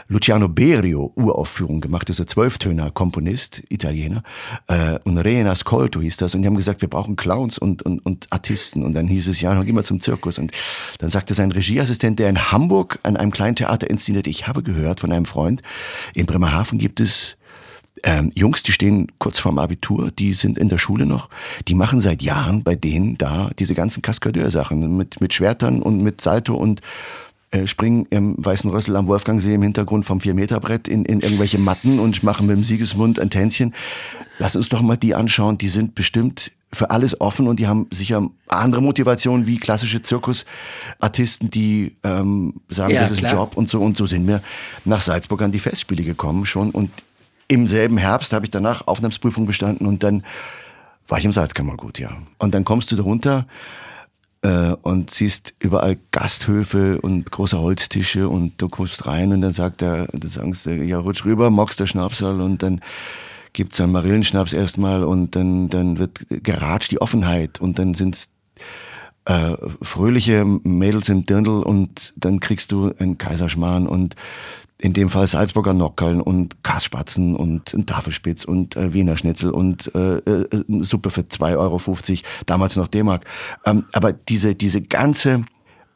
Luciano 0.09 0.49
Berio 0.49 1.12
Uraufführung 1.15 1.81
gemacht, 1.81 2.09
dieser 2.09 2.27
Zwölftöner 2.27 2.91
Komponist, 2.91 3.62
Italiener, 3.69 4.23
äh, 4.67 4.99
und 5.05 5.19
Re 5.19 5.49
Ascolto 5.49 6.01
hieß 6.01 6.17
das, 6.17 6.35
und 6.35 6.43
die 6.43 6.49
haben 6.49 6.57
gesagt, 6.57 6.83
wir 6.83 6.91
brauchen 6.91 7.17
Clowns 7.17 7.59
und, 7.59 7.83
und, 7.83 8.05
und 8.05 8.27
Artisten, 8.31 8.83
und 8.83 8.95
dann 8.95 9.07
hieß 9.07 9.29
es, 9.29 9.41
ja, 9.41 9.55
dann 9.55 9.65
gehen 9.65 9.77
wir 9.77 9.85
zum 9.85 10.01
Zirkus, 10.01 10.39
und 10.39 10.53
dann 10.99 11.11
sagte 11.11 11.35
sein 11.35 11.53
Regieassistent, 11.53 12.19
der 12.19 12.29
in 12.29 12.51
Hamburg 12.51 12.99
an 13.05 13.17
einem 13.17 13.31
kleinen 13.31 13.57
Theater 13.57 13.89
inszeniert, 13.89 14.27
ich 14.27 14.49
habe 14.49 14.62
gehört 14.62 15.01
von 15.01 15.12
einem 15.12 15.27
Freund, 15.27 15.62
in 16.15 16.27
Bremerhaven 16.27 16.79
gibt 16.79 17.01
es 17.01 17.37
ähm, 18.05 18.31
Jungs, 18.35 18.63
die 18.63 18.73
stehen 18.73 19.09
kurz 19.19 19.39
vorm 19.39 19.59
Abitur, 19.59 20.11
die 20.11 20.33
sind 20.35 20.59
in 20.59 20.69
der 20.69 20.79
Schule 20.79 21.07
noch, 21.07 21.29
die 21.69 21.75
machen 21.75 22.01
seit 22.01 22.23
Jahren 22.23 22.63
bei 22.63 22.75
denen 22.75 23.19
da 23.19 23.51
diese 23.59 23.75
ganzen 23.75 24.03
Kaskadeur-Sachen 24.03 24.97
mit, 24.97 25.21
mit 25.21 25.35
Schwertern 25.35 25.83
und 25.83 26.03
mit 26.03 26.21
Salto 26.21 26.55
und 26.55 26.81
äh, 27.51 27.67
springen 27.67 28.07
im 28.11 28.35
Weißen 28.39 28.71
Rössel 28.71 28.97
am 28.97 29.07
Wolfgangsee 29.07 29.55
im 29.55 29.63
Hintergrund 29.63 30.05
vom 30.07 30.21
Vier-Meter-Brett 30.21 30.89
in, 30.89 31.05
in 31.05 31.21
irgendwelche 31.21 31.59
Matten 31.59 31.99
und 31.99 32.23
machen 32.23 32.47
mit 32.47 32.57
dem 32.57 32.65
Siegesmund 32.65 33.21
ein 33.21 33.29
Tänzchen. 33.29 33.75
Lass 34.39 34.57
uns 34.57 34.71
doch 34.71 34.81
mal 34.81 34.97
die 34.97 35.15
anschauen, 35.15 35.59
die 35.59 35.69
sind 35.69 35.95
bestimmt 35.95 36.51
für 36.73 36.89
alles 36.89 37.21
offen 37.21 37.49
und 37.49 37.59
die 37.59 37.67
haben 37.67 37.87
sicher 37.91 38.27
andere 38.49 38.81
Motivationen 38.81 39.47
wie 39.47 39.59
klassische 39.59 40.03
Zirkusartisten, 40.03 41.51
die 41.51 41.95
ähm, 42.03 42.55
sagen, 42.71 42.95
ja, 42.95 43.03
das 43.03 43.11
ist 43.11 43.19
klar. 43.19 43.33
ein 43.33 43.37
Job 43.37 43.57
und 43.57 43.69
so 43.69 43.83
und 43.83 43.99
so 43.99 44.07
sind 44.07 44.27
wir 44.27 44.43
nach 44.87 45.03
Salzburg 45.03 45.43
an 45.43 45.53
die 45.53 45.59
Festspiele 45.59 46.03
gekommen 46.03 46.47
schon 46.47 46.71
und 46.71 46.91
im 47.53 47.69
selben 47.69 47.99
Herbst 47.99 48.33
habe 48.33 48.47
ich 48.47 48.51
danach 48.51 48.87
Aufnahmsprüfung 48.87 49.47
bestanden 49.47 49.87
und 49.87 50.03
dann 50.03 50.25
war 51.09 51.19
ich 51.19 51.25
im 51.25 51.33
Salzkammergut, 51.33 51.99
ja. 51.99 52.11
Und 52.39 52.55
dann 52.55 52.65
kommst 52.65 52.91
du 52.91 52.97
da 52.97 53.03
runter 53.03 53.47
äh, 54.43 54.73
und 54.83 55.11
siehst 55.11 55.55
überall 55.59 55.99
Gasthöfe 56.11 57.01
und 57.01 57.31
große 57.31 57.59
Holztische 57.59 58.29
und 58.29 58.61
du 58.61 58.69
kommst 58.69 59.07
rein 59.07 59.33
und 59.33 59.43
dann 59.43 59.53
sagt 59.53 59.83
er, 59.83 60.07
du 60.13 60.29
sagst, 60.29 60.67
ja, 60.67 60.99
rutsch 60.99 61.25
rüber, 61.25 61.51
magst 61.51 61.81
der 61.81 61.87
Schnapsal 61.87 62.41
und 62.41 62.63
dann 62.63 62.81
gibt's 63.53 63.81
einen 63.81 63.93
Marillenschnaps 63.93 64.53
erstmal 64.53 65.05
und 65.05 65.37
dann, 65.37 65.69
dann 65.69 65.99
wird 65.99 66.27
geratscht 66.29 66.91
die 66.91 67.01
Offenheit 67.01 67.61
und 67.61 67.79
dann 67.79 67.95
sind's 67.95 68.32
äh, 69.25 69.57
fröhliche 69.83 70.44
Mädels 70.44 71.09
im 71.09 71.27
Dirndl 71.27 71.62
und 71.62 72.12
dann 72.16 72.40
kriegst 72.40 72.73
du 72.73 72.92
einen 72.99 73.18
Kaiserschmarrn 73.18 73.87
und 73.87 74.16
in 74.83 74.92
dem 74.94 75.09
Fall 75.09 75.29
Salzburger 75.29 75.75
Nockerln 75.75 76.20
und 76.20 76.64
Kasspatzen 76.64 77.37
und 77.37 77.73
ein 77.73 77.87
Tafelspitz 77.87 78.44
und 78.44 78.77
äh, 78.77 78.92
Wiener 78.92 79.16
Schnitzel 79.16 79.51
und 79.51 79.94
äh, 79.94 80.16
äh, 80.16 80.49
Suppe 80.81 81.11
für 81.11 81.20
2,50 81.20 81.57
Euro, 81.57 82.20
damals 82.47 82.75
noch 82.75 82.88
D-Mark. 82.88 83.25
Ähm, 83.64 83.85
aber 83.92 84.12
diese, 84.12 84.57
diese 84.57 84.83
ganze 84.83 85.44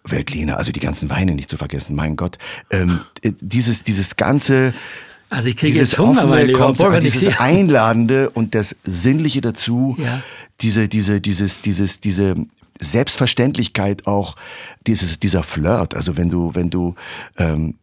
Weltliner, 0.04 0.56
also 0.56 0.70
die 0.70 0.78
ganzen 0.78 1.10
Weine 1.10 1.34
nicht 1.34 1.50
zu 1.50 1.56
vergessen, 1.56 1.96
mein 1.96 2.14
Gott, 2.14 2.38
ähm, 2.70 3.00
äh, 3.22 3.32
dieses, 3.40 3.82
dieses 3.82 4.14
ganze 4.14 4.72
also 5.28 5.48
ich 5.48 5.56
kriege 5.56 5.72
dieses 5.72 5.90
jetzt 5.90 5.98
Hunger, 5.98 6.28
offene 6.28 6.52
Konzept, 6.52 7.02
dieses 7.02 7.36
Einladende 7.40 8.30
und 8.30 8.54
das 8.54 8.76
Sinnliche 8.84 9.40
dazu, 9.40 9.96
ja. 9.98 10.22
diese, 10.60 10.86
diese, 10.86 11.20
dieses, 11.20 11.60
dieses, 11.60 11.98
diese 11.98 12.36
Selbstverständlichkeit 12.80 14.06
auch, 14.06 14.36
dieses, 14.86 15.18
dieser 15.18 15.42
Flirt. 15.42 15.94
Also 15.94 16.16
wenn 16.16 16.28
du, 16.28 16.54
wenn 16.54 16.70
du 16.70 16.94
ähm, 17.38 17.74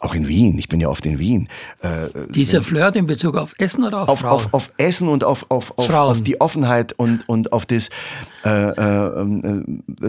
auch 0.00 0.14
in 0.14 0.28
Wien, 0.28 0.58
ich 0.58 0.68
bin 0.68 0.80
ja 0.80 0.88
oft 0.88 1.06
in 1.06 1.18
Wien. 1.18 1.48
Äh, 1.80 2.08
Dieser 2.30 2.62
Flirt 2.62 2.96
in 2.96 3.06
Bezug 3.06 3.36
auf 3.36 3.54
Essen 3.58 3.84
oder 3.84 4.02
auf, 4.02 4.08
auf 4.08 4.20
Frauen? 4.20 4.32
Auf, 4.32 4.54
auf 4.54 4.70
Essen 4.76 5.08
und 5.08 5.24
auf, 5.24 5.46
auf, 5.48 5.78
auf, 5.78 5.90
auf, 5.90 6.22
die 6.22 6.40
Offenheit 6.40 6.92
und, 6.92 7.28
und 7.28 7.52
auf 7.52 7.66
das, 7.66 7.88
äh, 8.44 8.50
äh, 8.50 9.22
äh 9.22 9.62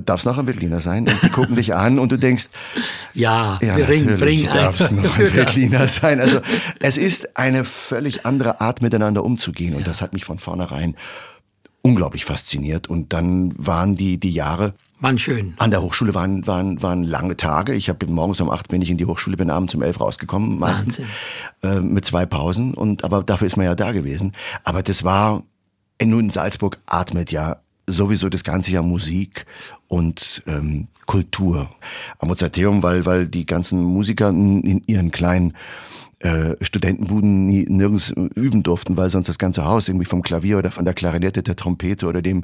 darf 0.04 0.19
es 0.19 0.26
noch 0.26 0.38
ein 0.38 0.45
Berliner 0.45 0.80
sein? 0.80 1.08
Und 1.08 1.23
die 1.23 1.30
gucken 1.30 1.56
dich 1.56 1.73
an 1.73 2.00
und 2.00 2.12
du 2.12 2.17
denkst, 2.17 2.47
ja, 3.13 3.60
ja 3.62 3.76
bring, 3.76 4.06
natürlich 4.06 4.47
darf 4.47 4.80
es 4.80 4.91
noch 4.91 5.17
ein 5.17 5.32
Berliner 5.32 5.88
sein. 5.88 6.19
Also 6.19 6.39
es 6.80 6.97
ist 6.97 7.38
eine 7.38 7.63
völlig 7.63 8.26
andere 8.26 8.60
Art, 8.60 8.82
miteinander 8.82 9.23
umzugehen 9.23 9.73
und 9.73 9.82
ja. 9.82 9.86
das 9.86 10.02
hat 10.02 10.13
mich 10.13 10.26
von 10.26 10.39
vornherein 10.39 10.95
unglaublich 11.88 12.26
fasziniert. 12.26 12.88
Und 12.88 13.13
dann 13.13 13.54
waren 13.58 13.95
die, 13.95 14.19
die 14.19 14.32
Jahre, 14.32 14.73
waren 15.00 15.19
schön. 15.19 15.54
An 15.58 15.69
der 15.69 15.84
Hochschule 15.84 16.15
waren, 16.15 16.47
waren, 16.47 16.82
waren 16.82 17.04
lange 17.04 17.38
Tage. 17.38 17.76
Ich 17.76 17.88
habe 17.88 18.08
morgens 18.08 18.41
um 18.41 18.50
acht 18.50 18.67
bin 18.67 18.82
ich 18.82 18.89
in 18.89 18.97
die 18.97 19.06
Hochschule, 19.06 19.38
bin 19.38 19.52
abends 19.52 19.76
um 19.76 19.84
elf 19.84 20.02
rausgekommen, 20.02 20.58
meistens. 20.58 21.00
Äh, 21.62 21.82
mit 21.82 22.06
zwei 22.06 22.26
Pausen. 22.26 22.73
Und, 22.73 23.04
aber 23.04 23.23
dafür 23.23 23.45
ist 23.45 23.58
man 23.58 23.67
ja 23.67 23.76
da 23.76 23.91
gewesen. 23.91 24.34
Aber 24.63 24.82
das 24.82 25.04
war, 25.04 25.43
nun 26.04 26.21
in 26.21 26.30
Salzburg 26.32 26.80
atmet 26.88 27.32
ja 27.32 27.58
sowieso 27.86 28.28
das 28.28 28.43
ganze 28.43 28.71
Jahr 28.71 28.84
Musik 28.84 29.45
und 29.88 30.41
ähm, 30.47 30.88
Kultur. 31.06 31.69
Am 32.17 32.28
Mozarteum, 32.28 32.82
weil, 32.82 33.06
weil 33.06 33.28
die 33.28 33.45
ganzen 33.45 33.84
Musiker 33.84 34.30
in 34.30 34.82
ihren 34.88 35.12
kleinen 35.12 35.54
äh, 36.19 36.56
Studentenbuden 36.62 37.45
nie, 37.45 37.65
nirgends 37.69 38.10
üben 38.10 38.63
durften, 38.63 38.97
weil 38.97 39.10
sonst 39.10 39.27
das 39.27 39.38
ganze 39.38 39.65
Haus 39.65 39.88
irgendwie 39.88 40.06
vom 40.06 40.21
Klavier 40.21 40.58
oder 40.58 40.71
von 40.71 40.86
der 40.86 40.93
Klarinette, 40.93 41.43
der 41.43 41.56
Trompete 41.56 42.08
oder 42.08 42.21
dem, 42.21 42.43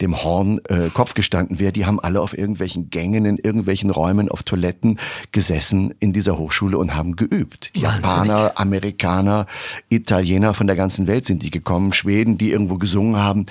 dem 0.00 0.16
Horn 0.22 0.60
äh, 0.68 0.88
Kopf 0.92 1.14
gestanden 1.14 1.58
wäre. 1.58 1.72
Die 1.72 1.84
haben 1.84 2.00
alle 2.00 2.20
auf 2.20 2.36
irgendwelchen 2.36 2.90
Gängen, 2.90 3.24
in 3.24 3.36
irgendwelchen 3.36 3.90
Räumen, 3.90 4.28
auf 4.28 4.42
Toiletten 4.42 4.98
gesessen 5.30 5.94
in 6.00 6.12
dieser 6.12 6.38
Hochschule 6.38 6.78
und 6.78 6.94
haben 6.94 7.16
geübt. 7.16 7.72
Die 7.76 7.82
Wahnsinnig. 7.82 8.04
Japaner, 8.04 8.52
Amerikaner, 8.56 9.46
Italiener 9.88 10.54
von 10.54 10.66
der 10.66 10.76
ganzen 10.76 11.06
Welt 11.06 11.26
sind 11.26 11.42
die 11.42 11.50
gekommen, 11.50 11.92
Schweden, 11.92 12.38
die 12.38 12.50
irgendwo 12.50 12.78
gesungen 12.78 13.18
haben 13.18 13.46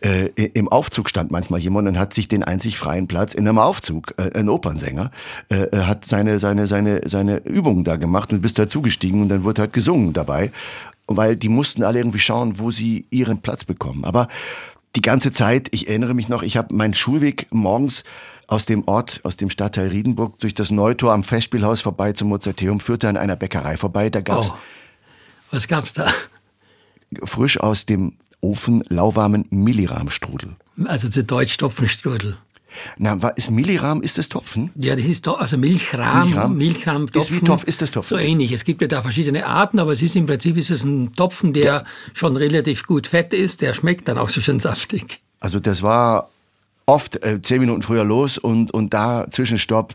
äh, 0.00 0.26
im 0.26 0.68
Aufzug 0.68 1.08
stand 1.08 1.30
manchmal 1.30 1.60
jemand 1.60 1.88
und 1.88 1.98
hat 1.98 2.14
sich 2.14 2.28
den 2.28 2.42
einzig 2.42 2.78
freien 2.78 3.08
Platz 3.08 3.34
in 3.34 3.46
einem 3.46 3.58
Aufzug, 3.58 4.14
äh, 4.18 4.38
ein 4.38 4.48
Opernsänger, 4.48 5.10
äh, 5.50 5.64
äh, 5.64 5.84
hat 5.84 6.04
seine, 6.04 6.38
seine, 6.38 6.66
seine, 6.66 7.00
seine 7.06 7.38
Übungen 7.38 7.84
da 7.84 7.96
gemacht 7.96 8.32
und 8.32 8.40
bist 8.40 8.58
dazugestiegen 8.58 9.22
und 9.22 9.28
dann 9.28 9.44
wurde 9.44 9.62
halt 9.62 9.72
gesungen 9.72 10.12
dabei, 10.12 10.50
weil 11.06 11.36
die 11.36 11.48
mussten 11.48 11.82
alle 11.82 11.98
irgendwie 11.98 12.18
schauen, 12.18 12.58
wo 12.58 12.70
sie 12.70 13.06
ihren 13.10 13.40
Platz 13.40 13.64
bekommen. 13.64 14.04
Aber 14.04 14.28
die 14.96 15.02
ganze 15.02 15.32
Zeit, 15.32 15.68
ich 15.72 15.88
erinnere 15.88 16.14
mich 16.14 16.28
noch, 16.28 16.42
ich 16.42 16.56
habe 16.56 16.74
meinen 16.74 16.94
Schulweg 16.94 17.46
morgens 17.50 18.04
aus 18.48 18.66
dem 18.66 18.86
Ort, 18.86 19.20
aus 19.24 19.36
dem 19.36 19.50
Stadtteil 19.50 19.88
Riedenburg, 19.88 20.38
durch 20.38 20.54
das 20.54 20.70
Neutor 20.70 21.12
am 21.12 21.24
Festspielhaus 21.24 21.80
vorbei 21.80 22.12
zum 22.12 22.28
Mozarteum, 22.28 22.80
führte 22.80 23.08
an 23.08 23.16
einer 23.16 23.36
Bäckerei 23.36 23.76
vorbei. 23.76 24.08
Da 24.08 24.20
gab's 24.20 24.52
oh. 24.52 24.58
Was 25.50 25.68
gab's 25.68 25.92
da? 25.92 26.12
Frisch 27.24 27.58
aus 27.60 27.86
dem 27.86 28.14
Ofen 28.46 28.84
lauwarmen 28.88 29.44
Millirahmstrudel. 29.50 30.56
Also 30.84 31.08
zu 31.08 31.24
Deutsch 31.24 31.56
Topfenstrudel. 31.56 32.38
Na, 32.98 33.14
ist 33.30 33.50
Milliram, 33.50 34.02
ist 34.02 34.18
das 34.18 34.28
Topfen? 34.28 34.70
Ja, 34.76 34.94
das 34.94 35.06
ist 35.06 35.26
also 35.26 35.56
Milchrahm, 35.56 36.26
Milchrahm, 36.26 36.56
Milchrahm 36.56 37.06
Topfen. 37.10 37.34
Ist 37.34 37.42
wie 37.42 37.44
Topf, 37.44 37.64
ist 37.64 37.82
das 37.82 37.90
Topfen? 37.90 38.10
So 38.10 38.18
ähnlich. 38.18 38.52
Es 38.52 38.64
gibt 38.64 38.82
ja 38.82 38.88
da 38.88 39.02
verschiedene 39.02 39.46
Arten, 39.46 39.78
aber 39.78 39.92
es 39.92 40.02
ist 40.02 40.14
im 40.14 40.26
Prinzip 40.26 40.56
ist 40.56 40.70
es 40.70 40.84
ein 40.84 41.12
Topfen, 41.14 41.52
der, 41.54 41.62
der 41.62 41.84
schon 42.12 42.36
relativ 42.36 42.86
gut 42.86 43.06
fett 43.06 43.32
ist, 43.32 43.62
der 43.62 43.72
schmeckt 43.72 44.06
dann 44.08 44.18
auch 44.18 44.28
so 44.28 44.40
schön 44.40 44.60
saftig. 44.60 45.20
Also 45.40 45.58
das 45.58 45.82
war 45.82 46.28
oft 46.84 47.24
äh, 47.24 47.40
zehn 47.42 47.60
Minuten 47.60 47.82
früher 47.82 48.04
los 48.04 48.38
und, 48.38 48.72
und 48.72 48.94
da 48.94 49.26
Zwischenstopp. 49.30 49.94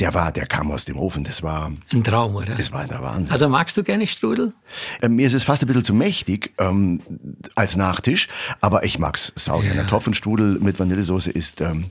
Der 0.00 0.12
war, 0.12 0.32
der 0.32 0.46
kam 0.46 0.72
aus 0.72 0.84
dem 0.84 0.96
Ofen. 0.96 1.22
Das 1.22 1.42
war 1.42 1.72
ein 1.92 2.02
Traum, 2.02 2.34
oder? 2.34 2.54
Das 2.54 2.72
war 2.72 2.86
der 2.86 3.00
Wahnsinn. 3.00 3.32
Also 3.32 3.48
magst 3.48 3.76
du 3.76 3.84
gerne 3.84 4.06
Strudel? 4.06 4.52
Äh, 5.00 5.08
mir 5.08 5.26
ist 5.26 5.34
es 5.34 5.44
fast 5.44 5.62
ein 5.62 5.66
bisschen 5.68 5.84
zu 5.84 5.94
mächtig 5.94 6.52
ähm, 6.58 7.00
als 7.54 7.76
Nachtisch, 7.76 8.28
aber 8.60 8.84
ich 8.84 8.98
mag's 8.98 9.32
sau 9.36 9.60
gerne. 9.60 9.82
Ja. 9.82 9.86
Topfenstrudel 9.86 10.58
mit 10.58 10.80
Vanillesoße 10.80 11.30
ist 11.30 11.60
ähm, 11.60 11.90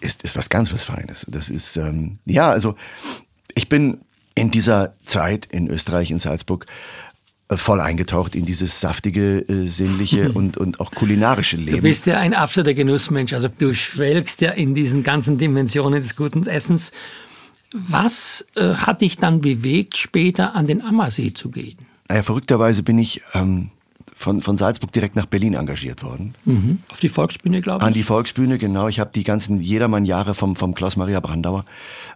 ist 0.00 0.22
ist 0.22 0.36
was 0.36 0.48
ganz 0.50 0.72
was 0.72 0.84
Feines. 0.84 1.26
Das 1.28 1.50
ist 1.50 1.76
ähm, 1.76 2.18
ja 2.26 2.50
also 2.50 2.76
ich 3.54 3.68
bin 3.68 4.02
in 4.36 4.50
dieser 4.50 4.94
Zeit 5.04 5.46
in 5.46 5.68
Österreich 5.68 6.10
in 6.10 6.18
Salzburg 6.20 6.66
voll 7.54 7.80
eingetaucht 7.80 8.34
in 8.34 8.44
dieses 8.44 8.80
saftige, 8.80 9.38
äh, 9.48 9.68
sinnliche 9.68 10.32
und, 10.32 10.56
und 10.56 10.80
auch 10.80 10.90
kulinarische 10.90 11.56
Leben. 11.56 11.76
Du 11.76 11.82
bist 11.82 12.06
ja 12.06 12.18
ein 12.18 12.34
absoluter 12.34 12.74
Genussmensch. 12.74 13.32
Also 13.32 13.48
du 13.48 13.72
schwelgst 13.74 14.40
ja 14.40 14.50
in 14.50 14.74
diesen 14.74 15.04
ganzen 15.04 15.38
Dimensionen 15.38 16.02
des 16.02 16.16
guten 16.16 16.44
Essens. 16.46 16.90
Was 17.72 18.44
äh, 18.56 18.74
hat 18.74 19.00
dich 19.00 19.18
dann 19.18 19.40
bewegt, 19.40 19.96
später 19.96 20.54
an 20.54 20.66
den 20.66 20.82
Ammersee 20.82 21.32
zu 21.32 21.50
gehen? 21.50 21.76
Naja, 22.08 22.22
verrückterweise 22.22 22.82
bin 22.82 22.98
ich 22.98 23.22
ähm, 23.34 23.70
von, 24.18 24.40
von 24.40 24.56
Salzburg 24.56 24.92
direkt 24.92 25.14
nach 25.14 25.26
Berlin 25.26 25.52
engagiert 25.52 26.02
worden. 26.02 26.34
Mhm. 26.46 26.78
Auf 26.90 27.00
die 27.00 27.10
Volksbühne, 27.10 27.60
glaube 27.60 27.82
ich? 27.82 27.86
An 27.86 27.92
die 27.92 28.02
Volksbühne, 28.02 28.56
genau. 28.56 28.88
Ich 28.88 28.98
habe 28.98 29.10
die 29.14 29.24
ganzen 29.24 29.60
Jedermann-Jahre 29.60 30.34
vom, 30.34 30.56
vom 30.56 30.74
Klaus-Maria 30.74 31.20
Brandauer 31.20 31.66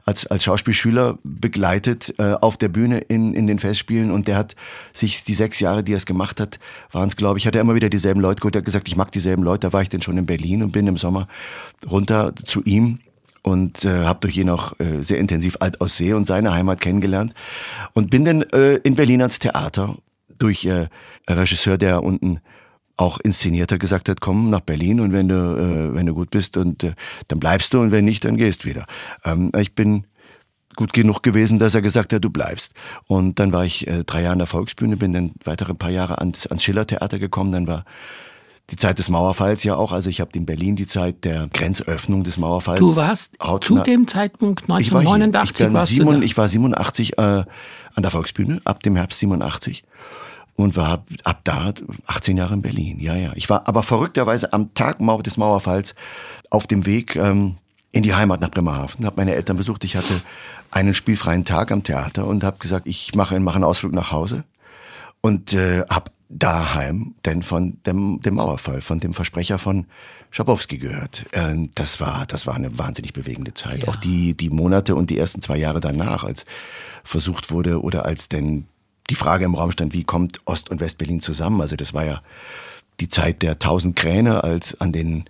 als, 0.06 0.26
als 0.26 0.42
Schauspielschüler 0.44 1.18
begleitet 1.24 2.14
äh, 2.16 2.32
auf 2.40 2.56
der 2.56 2.68
Bühne 2.68 3.00
in, 3.00 3.34
in 3.34 3.46
den 3.46 3.58
Festspielen 3.58 4.10
und 4.10 4.28
der 4.28 4.38
hat 4.38 4.56
sich 4.94 5.24
die 5.24 5.34
sechs 5.34 5.60
Jahre, 5.60 5.84
die 5.84 5.92
er 5.92 5.98
es 5.98 6.06
gemacht 6.06 6.40
hat, 6.40 6.58
waren 6.90 7.08
es, 7.08 7.16
glaube 7.16 7.38
ich, 7.38 7.46
hat 7.46 7.54
er 7.54 7.60
immer 7.60 7.74
wieder 7.74 7.90
dieselben 7.90 8.22
Leute 8.22 8.40
geholt. 8.40 8.56
Er 8.56 8.60
hat 8.60 8.64
gesagt, 8.64 8.88
ich 8.88 8.96
mag 8.96 9.12
dieselben 9.12 9.42
Leute. 9.42 9.66
Da 9.68 9.74
war 9.74 9.82
ich 9.82 9.90
denn 9.90 10.00
schon 10.00 10.16
in 10.16 10.24
Berlin 10.24 10.62
und 10.62 10.72
bin 10.72 10.86
im 10.86 10.96
Sommer 10.96 11.28
runter 11.88 12.34
zu 12.34 12.62
ihm 12.64 13.00
und 13.42 13.84
äh, 13.84 14.04
habe 14.04 14.20
durch 14.20 14.38
ihn 14.38 14.48
auch 14.48 14.72
äh, 14.80 15.02
sehr 15.02 15.18
intensiv 15.18 15.58
Altaussee 15.60 16.14
und 16.14 16.26
seine 16.26 16.54
Heimat 16.54 16.80
kennengelernt 16.80 17.34
und 17.92 18.10
bin 18.10 18.24
dann 18.24 18.40
äh, 18.40 18.76
in 18.76 18.94
Berlin 18.94 19.20
ans 19.20 19.38
Theater 19.38 19.96
durch 20.40 20.64
äh, 20.64 20.88
einen 21.26 21.38
Regisseur, 21.38 21.78
der 21.78 22.02
unten 22.02 22.40
auch 22.96 23.18
inszeniert 23.18 23.72
hat, 23.72 23.80
gesagt 23.80 24.08
hat, 24.08 24.20
komm 24.20 24.50
nach 24.50 24.60
Berlin 24.60 25.00
und 25.00 25.12
wenn 25.12 25.28
du, 25.28 25.34
äh, 25.34 25.94
wenn 25.94 26.06
du 26.06 26.14
gut 26.14 26.30
bist 26.30 26.56
und 26.56 26.84
äh, 26.84 26.92
dann 27.28 27.40
bleibst 27.40 27.72
du 27.72 27.80
und 27.80 27.92
wenn 27.92 28.04
nicht, 28.04 28.24
dann 28.24 28.36
gehst 28.36 28.64
wieder. 28.66 28.84
Ähm, 29.24 29.50
ich 29.58 29.74
bin 29.74 30.04
gut 30.76 30.92
genug 30.92 31.22
gewesen, 31.22 31.58
dass 31.58 31.74
er 31.74 31.82
gesagt 31.82 32.12
hat, 32.12 32.22
du 32.22 32.30
bleibst. 32.30 32.74
Und 33.06 33.38
dann 33.38 33.52
war 33.52 33.64
ich 33.64 33.86
äh, 33.86 34.04
drei 34.04 34.22
Jahre 34.22 34.32
an 34.32 34.38
der 34.38 34.46
Volksbühne, 34.46 34.96
bin 34.96 35.12
dann 35.12 35.32
weitere 35.44 35.74
paar 35.74 35.90
Jahre 35.90 36.18
ans, 36.18 36.46
ans 36.46 36.62
Schillertheater 36.62 37.18
gekommen, 37.18 37.52
dann 37.52 37.66
war 37.66 37.84
die 38.70 38.76
Zeit 38.76 38.98
des 38.98 39.08
Mauerfalls 39.08 39.64
ja 39.64 39.74
auch. 39.76 39.92
Also 39.92 40.10
ich 40.10 40.20
habe 40.20 40.30
in 40.34 40.46
Berlin 40.46 40.76
die 40.76 40.86
Zeit 40.86 41.24
der 41.24 41.48
Grenzöffnung 41.52 42.22
des 42.22 42.38
Mauerfalls. 42.38 42.78
Du 42.78 42.96
warst 42.96 43.32
zu 43.62 43.78
dem 43.78 44.06
Zeitpunkt 44.06 44.70
1989 44.70 45.58
ich 45.58 45.72
war, 45.72 45.84
ich, 45.84 45.98
ich, 45.98 46.06
war 46.06 46.22
ich 46.22 46.36
war 46.36 46.48
87 46.48 47.18
äh, 47.18 47.22
an 47.22 47.46
der 47.96 48.10
Volksbühne, 48.10 48.60
ab 48.64 48.82
dem 48.82 48.94
Herbst 48.96 49.18
87 49.18 49.82
und 50.62 50.76
war 50.76 51.04
ab 51.24 51.40
da 51.44 51.72
18 52.06 52.36
Jahre 52.36 52.54
in 52.54 52.62
Berlin. 52.62 53.00
Ja, 53.00 53.14
ja. 53.14 53.32
Ich 53.34 53.48
war 53.50 53.66
aber 53.66 53.82
verrückterweise 53.82 54.52
am 54.52 54.74
Tag 54.74 54.98
des 55.22 55.36
Mauerfalls 55.36 55.94
auf 56.50 56.66
dem 56.66 56.86
Weg 56.86 57.16
ähm, 57.16 57.56
in 57.92 58.02
die 58.02 58.14
Heimat 58.14 58.40
nach 58.40 58.50
Bremerhaven, 58.50 59.04
habe 59.04 59.16
meine 59.16 59.34
Eltern 59.34 59.56
besucht. 59.56 59.84
Ich 59.84 59.96
hatte 59.96 60.20
einen 60.70 60.94
spielfreien 60.94 61.44
Tag 61.44 61.72
am 61.72 61.82
Theater 61.82 62.26
und 62.26 62.44
habe 62.44 62.58
gesagt, 62.58 62.86
ich 62.86 63.14
mache, 63.14 63.38
mache 63.40 63.56
einen 63.56 63.64
Ausflug 63.64 63.92
nach 63.92 64.12
Hause 64.12 64.44
und 65.20 65.52
äh, 65.52 65.82
habe 65.90 66.10
daheim 66.28 67.14
denn 67.24 67.42
von 67.42 67.78
dem, 67.84 68.20
dem 68.20 68.34
Mauerfall, 68.34 68.80
von 68.80 69.00
dem 69.00 69.14
Versprecher 69.14 69.58
von 69.58 69.86
Schabowski 70.30 70.78
gehört. 70.78 71.26
Äh, 71.32 71.68
das 71.74 72.00
war, 72.00 72.24
das 72.26 72.46
war 72.46 72.54
eine 72.54 72.78
wahnsinnig 72.78 73.12
bewegende 73.12 73.54
Zeit. 73.54 73.80
Ja. 73.80 73.88
Auch 73.88 73.96
die, 73.96 74.36
die 74.36 74.50
Monate 74.50 74.94
und 74.94 75.10
die 75.10 75.18
ersten 75.18 75.42
zwei 75.42 75.56
Jahre 75.56 75.80
danach, 75.80 76.22
als 76.22 76.46
versucht 77.02 77.50
wurde 77.50 77.82
oder 77.82 78.06
als 78.06 78.28
denn 78.28 78.66
die 79.10 79.14
Frage 79.16 79.44
im 79.44 79.54
Raum 79.54 79.72
stand, 79.72 79.92
wie 79.92 80.04
kommt 80.04 80.40
Ost- 80.46 80.70
und 80.70 80.80
Westberlin 80.80 81.20
zusammen? 81.20 81.60
Also 81.60 81.76
das 81.76 81.92
war 81.92 82.04
ja 82.04 82.22
die 83.00 83.08
Zeit 83.08 83.42
der 83.42 83.58
tausend 83.58 83.96
Kräne, 83.96 84.44
als 84.44 84.80
an 84.80 84.92
den 84.92 85.24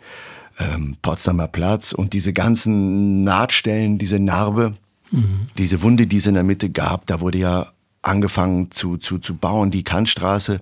ähm, 0.58 0.96
Potsdamer 1.02 1.48
Platz 1.48 1.92
und 1.92 2.12
diese 2.12 2.32
ganzen 2.32 3.24
Nahtstellen, 3.24 3.98
diese 3.98 4.18
Narbe, 4.18 4.76
mhm. 5.10 5.48
diese 5.56 5.82
Wunde, 5.82 6.06
die 6.06 6.18
es 6.18 6.26
in 6.26 6.34
der 6.34 6.42
Mitte 6.42 6.70
gab, 6.70 7.06
da 7.06 7.20
wurde 7.20 7.38
ja 7.38 7.66
angefangen 8.02 8.70
zu, 8.70 8.96
zu, 8.96 9.18
zu 9.18 9.36
bauen. 9.36 9.70
Die 9.70 9.84
Kantstraße, 9.84 10.60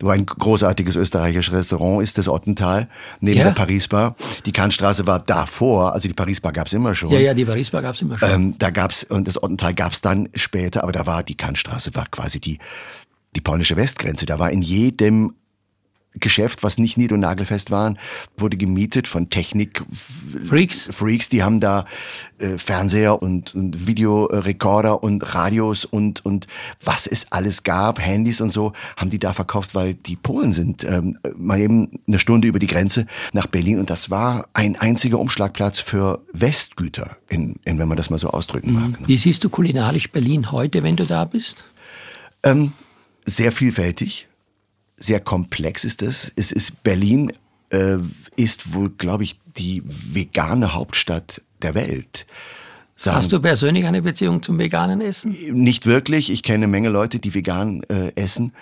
wo 0.00 0.10
ein 0.10 0.24
großartiges 0.24 0.96
österreichisches 0.96 1.52
Restaurant 1.52 2.02
ist, 2.02 2.18
das 2.18 2.28
Ottental, 2.28 2.88
neben 3.20 3.38
ja. 3.38 3.44
der 3.44 3.50
Paris-Bar. 3.52 4.14
Die 4.44 4.52
Kantstraße 4.52 5.06
war 5.06 5.18
davor, 5.18 5.94
also 5.94 6.08
die 6.08 6.14
Paris-Bar 6.14 6.52
gab's 6.52 6.72
immer 6.72 6.94
schon. 6.94 7.10
Ja, 7.10 7.18
ja, 7.18 7.34
die 7.34 7.44
Paris-Bar 7.44 7.82
gab's 7.82 8.00
immer 8.02 8.18
schon. 8.18 8.30
Ähm, 8.30 8.58
da 8.58 8.70
gab's, 8.70 9.04
und 9.04 9.26
das 9.26 9.42
Ottental 9.42 9.74
gab's 9.74 10.00
dann 10.00 10.28
später, 10.34 10.82
aber 10.82 10.92
da 10.92 11.06
war 11.06 11.22
die 11.22 11.36
Kantstraße, 11.36 11.94
war 11.94 12.06
quasi 12.10 12.40
die, 12.40 12.58
die 13.34 13.40
polnische 13.40 13.76
Westgrenze. 13.76 14.26
Da 14.26 14.38
war 14.38 14.50
in 14.50 14.62
jedem 14.62 15.34
Geschäft, 16.20 16.62
was 16.62 16.78
nicht 16.78 16.96
nied- 16.96 17.12
und 17.12 17.20
nagelfest 17.20 17.70
waren, 17.70 17.98
wurde 18.36 18.56
gemietet 18.56 19.08
von 19.08 19.30
Technik 19.30 19.82
Freaks. 20.44 20.88
Freaks, 20.90 21.28
die 21.28 21.42
haben 21.42 21.60
da 21.60 21.84
äh, 22.38 22.58
Fernseher 22.58 23.22
und, 23.22 23.54
und 23.54 23.86
Videorekorder 23.86 25.02
und 25.02 25.34
Radios 25.34 25.84
und 25.84 26.24
und 26.24 26.46
was 26.82 27.06
es 27.06 27.30
alles 27.30 27.62
gab, 27.62 28.00
Handys 28.00 28.40
und 28.40 28.50
so, 28.50 28.72
haben 28.96 29.10
die 29.10 29.18
da 29.18 29.32
verkauft, 29.32 29.74
weil 29.74 29.94
die 29.94 30.16
Polen 30.16 30.52
sind 30.52 30.84
ähm, 30.84 31.18
mal 31.36 31.60
eben 31.60 32.00
eine 32.06 32.18
Stunde 32.18 32.48
über 32.48 32.58
die 32.58 32.66
Grenze 32.66 33.06
nach 33.32 33.46
Berlin 33.46 33.78
und 33.78 33.90
das 33.90 34.10
war 34.10 34.48
ein 34.54 34.76
einziger 34.76 35.18
Umschlagplatz 35.18 35.78
für 35.78 36.20
Westgüter, 36.32 37.16
in, 37.28 37.56
in, 37.64 37.78
wenn 37.78 37.88
man 37.88 37.96
das 37.96 38.10
mal 38.10 38.18
so 38.18 38.30
ausdrücken 38.30 38.72
mag. 38.72 38.88
Mhm. 38.88 38.96
Ne? 39.00 39.08
Wie 39.08 39.16
siehst 39.16 39.44
du 39.44 39.48
kulinarisch 39.48 40.10
Berlin 40.10 40.52
heute, 40.52 40.82
wenn 40.82 40.96
du 40.96 41.04
da 41.04 41.24
bist? 41.24 41.64
Ähm, 42.42 42.72
sehr 43.24 43.52
vielfältig 43.52 44.28
sehr 44.96 45.20
komplex 45.20 45.84
ist 45.84 46.02
es. 46.02 46.32
Es 46.36 46.52
ist 46.52 46.82
Berlin 46.82 47.32
äh, 47.70 47.98
ist 48.36 48.74
wohl, 48.74 48.90
glaube 48.90 49.24
ich, 49.24 49.38
die 49.56 49.82
vegane 49.84 50.74
Hauptstadt 50.74 51.42
der 51.62 51.74
Welt. 51.74 52.26
Sagen, 52.98 53.18
Hast 53.18 53.30
du 53.30 53.40
persönlich 53.40 53.84
eine 53.84 54.00
Beziehung 54.00 54.42
zum 54.42 54.58
veganen 54.58 55.02
Essen? 55.02 55.36
Nicht 55.52 55.84
wirklich. 55.84 56.30
Ich 56.30 56.42
kenne 56.42 56.64
eine 56.64 56.68
Menge 56.68 56.88
Leute, 56.88 57.18
die 57.18 57.34
vegan 57.34 57.82
äh, 57.90 58.12
essen. 58.14 58.54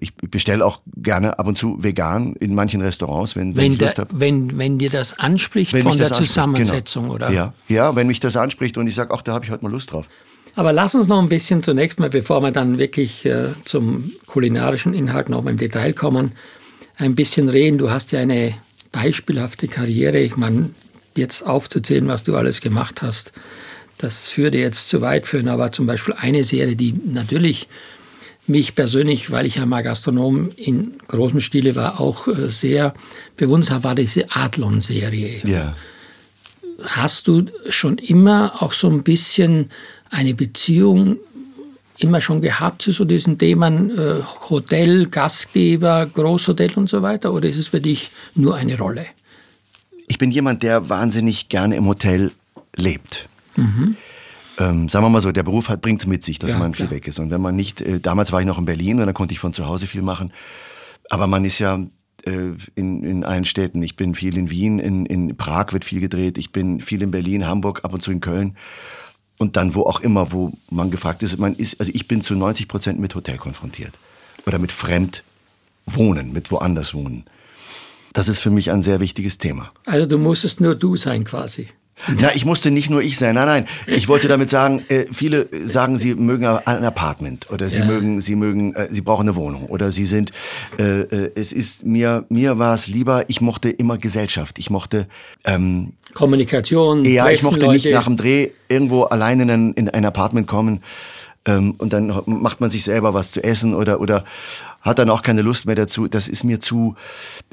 Ich 0.00 0.12
bestelle 0.16 0.66
auch 0.66 0.80
gerne 0.96 1.38
ab 1.38 1.46
und 1.46 1.56
zu 1.56 1.80
vegan 1.84 2.34
in 2.34 2.52
manchen 2.52 2.80
Restaurants, 2.80 3.36
wenn, 3.36 3.54
wenn, 3.54 3.64
wenn 3.64 3.72
ich 3.74 3.80
Lust 3.80 4.00
habe. 4.00 4.10
Wenn, 4.18 4.58
wenn 4.58 4.78
dir 4.78 4.90
das 4.90 5.16
anspricht 5.20 5.72
wenn 5.72 5.84
von 5.84 5.96
der 5.96 6.08
genau. 6.08 6.18
Zusammensetzung, 6.18 7.04
genau. 7.04 7.14
oder? 7.14 7.30
Ja, 7.30 7.54
ja, 7.68 7.94
wenn 7.94 8.08
mich 8.08 8.18
das 8.18 8.36
anspricht 8.36 8.76
und 8.76 8.88
ich 8.88 8.96
sage, 8.96 9.14
ach, 9.14 9.22
da 9.22 9.34
habe 9.34 9.44
ich 9.44 9.52
heute 9.52 9.62
mal 9.62 9.70
Lust 9.70 9.92
drauf. 9.92 10.08
Aber 10.56 10.72
lass 10.72 10.94
uns 10.94 11.06
noch 11.06 11.20
ein 11.20 11.28
bisschen 11.28 11.62
zunächst 11.62 12.00
mal, 12.00 12.08
bevor 12.08 12.42
wir 12.42 12.50
dann 12.50 12.78
wirklich 12.78 13.26
äh, 13.26 13.48
zum 13.64 14.10
kulinarischen 14.24 14.94
Inhalt 14.94 15.28
noch 15.28 15.44
mal 15.44 15.50
im 15.50 15.58
Detail 15.58 15.92
kommen, 15.92 16.32
ein 16.96 17.14
bisschen 17.14 17.50
reden. 17.50 17.76
Du 17.76 17.90
hast 17.90 18.10
ja 18.12 18.20
eine 18.20 18.54
beispielhafte 18.90 19.68
Karriere. 19.68 20.18
Ich 20.18 20.38
meine, 20.38 20.70
jetzt 21.14 21.46
aufzuzählen, 21.46 22.08
was 22.08 22.22
du 22.22 22.36
alles 22.36 22.62
gemacht 22.62 23.02
hast, 23.02 23.34
das 23.98 24.36
würde 24.38 24.58
jetzt 24.58 24.88
zu 24.88 25.02
weit 25.02 25.26
führen. 25.26 25.48
Aber 25.48 25.72
zum 25.72 25.86
Beispiel 25.86 26.14
eine 26.18 26.42
Serie, 26.42 26.74
die 26.74 26.94
natürlich 27.04 27.68
mich 28.46 28.74
persönlich, 28.74 29.30
weil 29.30 29.44
ich 29.44 29.56
ja 29.56 29.66
mal 29.66 29.82
Gastronom 29.82 30.50
in 30.56 30.94
großem 31.06 31.40
Stile 31.40 31.76
war, 31.76 32.00
auch 32.00 32.28
äh, 32.28 32.48
sehr 32.48 32.94
bewundert 33.36 33.70
habe, 33.70 33.84
war 33.84 33.94
diese 33.94 34.30
Adlon-Serie. 34.30 35.42
Ja. 35.44 35.76
Hast 36.82 37.28
du 37.28 37.44
schon 37.68 37.98
immer 37.98 38.62
auch 38.62 38.72
so 38.72 38.88
ein 38.88 39.02
bisschen 39.02 39.70
eine 40.10 40.34
Beziehung 40.34 41.18
immer 41.98 42.20
schon 42.20 42.40
gehabt 42.40 42.82
zu 42.82 42.92
so 42.92 43.04
diesen 43.04 43.38
Themen 43.38 43.96
äh, 43.96 44.22
Hotel, 44.50 45.06
Gastgeber, 45.06 46.06
Großhotel 46.06 46.74
und 46.74 46.88
so 46.90 47.02
weiter? 47.02 47.32
Oder 47.32 47.48
ist 47.48 47.58
es 47.58 47.68
für 47.68 47.80
dich 47.80 48.10
nur 48.34 48.54
eine 48.54 48.78
Rolle? 48.78 49.06
Ich 50.08 50.18
bin 50.18 50.30
jemand, 50.30 50.62
der 50.62 50.88
wahnsinnig 50.88 51.48
gerne 51.48 51.76
im 51.76 51.86
Hotel 51.86 52.32
lebt. 52.76 53.28
Mhm. 53.56 53.96
Ähm, 54.58 54.88
sagen 54.88 55.04
wir 55.04 55.10
mal 55.10 55.20
so, 55.20 55.32
der 55.32 55.42
Beruf 55.42 55.68
bringt 55.80 56.00
es 56.00 56.06
mit 56.06 56.22
sich, 56.22 56.38
dass 56.38 56.50
ja, 56.50 56.58
man 56.58 56.74
viel 56.74 56.86
klar. 56.86 56.96
weg 56.96 57.08
ist. 57.08 57.18
Und 57.18 57.30
wenn 57.30 57.40
man 57.40 57.56
nicht, 57.56 57.80
äh, 57.80 58.00
damals 58.00 58.32
war 58.32 58.40
ich 58.40 58.46
noch 58.46 58.58
in 58.58 58.64
Berlin 58.64 59.00
und 59.00 59.06
dann 59.06 59.14
konnte 59.14 59.32
ich 59.32 59.40
von 59.40 59.52
zu 59.52 59.66
Hause 59.66 59.86
viel 59.86 60.02
machen. 60.02 60.32
Aber 61.10 61.26
man 61.26 61.44
ist 61.44 61.58
ja 61.58 61.80
äh, 62.24 62.52
in, 62.74 63.04
in 63.04 63.24
allen 63.24 63.44
Städten. 63.44 63.82
Ich 63.82 63.96
bin 63.96 64.14
viel 64.14 64.36
in 64.36 64.50
Wien, 64.50 64.78
in, 64.78 65.06
in 65.06 65.36
Prag 65.36 65.72
wird 65.72 65.84
viel 65.84 66.00
gedreht, 66.00 66.38
ich 66.38 66.52
bin 66.52 66.80
viel 66.80 67.02
in 67.02 67.10
Berlin, 67.10 67.46
Hamburg, 67.46 67.84
ab 67.84 67.92
und 67.92 68.02
zu 68.02 68.12
in 68.12 68.20
Köln 68.20 68.56
und 69.38 69.56
dann 69.56 69.74
wo 69.74 69.82
auch 69.82 70.00
immer, 70.00 70.32
wo 70.32 70.52
man 70.70 70.90
gefragt 70.90 71.22
ist, 71.22 71.38
man 71.38 71.54
ist, 71.54 71.78
also 71.80 71.92
ich 71.94 72.08
bin 72.08 72.22
zu 72.22 72.34
90 72.34 72.68
Prozent 72.68 72.98
mit 72.98 73.14
Hotel 73.14 73.38
konfrontiert 73.38 73.92
oder 74.46 74.58
mit 74.58 74.72
Fremdwohnen, 74.72 76.32
mit 76.32 76.50
woanders 76.50 76.94
wohnen. 76.94 77.24
Das 78.12 78.28
ist 78.28 78.38
für 78.38 78.50
mich 78.50 78.70
ein 78.70 78.82
sehr 78.82 79.00
wichtiges 79.00 79.38
Thema. 79.38 79.70
Also 79.84 80.06
du 80.08 80.16
musstest 80.16 80.60
nur 80.60 80.74
du 80.74 80.96
sein 80.96 81.24
quasi. 81.24 81.68
Na, 82.20 82.34
ich 82.34 82.44
musste 82.44 82.70
nicht 82.70 82.90
nur 82.90 83.00
ich 83.02 83.16
sein. 83.18 83.34
Nein, 83.34 83.46
nein. 83.46 83.66
Ich 83.86 84.06
wollte 84.06 84.28
damit 84.28 84.50
sagen, 84.50 84.82
äh, 84.88 85.06
viele 85.10 85.48
sagen, 85.52 85.96
sie 85.96 86.14
mögen 86.14 86.44
ein 86.46 86.84
Apartment 86.84 87.50
oder 87.50 87.68
sie 87.68 87.80
Ja. 87.80 87.86
mögen, 87.86 88.20
sie 88.20 88.36
mögen, 88.36 88.74
äh, 88.74 88.88
sie 88.90 89.00
brauchen 89.00 89.22
eine 89.22 89.34
Wohnung 89.34 89.66
oder 89.66 89.90
sie 89.90 90.04
sind. 90.04 90.30
Äh, 90.78 91.00
äh, 91.00 91.30
es 91.34 91.52
ist 91.52 91.86
mir, 91.86 92.24
mir 92.28 92.58
war 92.58 92.74
es 92.74 92.86
lieber. 92.86 93.24
Ich 93.28 93.40
mochte 93.40 93.70
immer 93.70 93.96
Gesellschaft. 93.98 94.58
Ich 94.58 94.68
mochte. 94.70 95.06
Ähm, 95.44 95.94
Kommunikation. 96.14 97.04
ja, 97.04 97.30
ich 97.30 97.42
mochte 97.42 97.68
nicht 97.68 97.84
Leute. 97.86 97.96
nach 97.96 98.04
dem 98.04 98.16
Dreh 98.16 98.50
irgendwo 98.68 99.02
allein 99.04 99.40
in 99.40 99.50
ein, 99.50 99.72
in 99.72 99.88
ein 99.88 100.04
Apartment 100.04 100.46
kommen 100.46 100.82
ähm, 101.46 101.74
und 101.78 101.92
dann 101.92 102.12
macht 102.26 102.60
man 102.60 102.70
sich 102.70 102.84
selber 102.84 103.14
was 103.14 103.32
zu 103.32 103.42
essen 103.42 103.74
oder 103.74 104.00
oder 104.00 104.24
hat 104.82 104.98
dann 104.98 105.10
auch 105.10 105.22
keine 105.22 105.42
Lust 105.42 105.66
mehr 105.66 105.74
dazu. 105.74 106.06
Das 106.06 106.28
ist 106.28 106.44
mir 106.44 106.60
zu, 106.60 106.94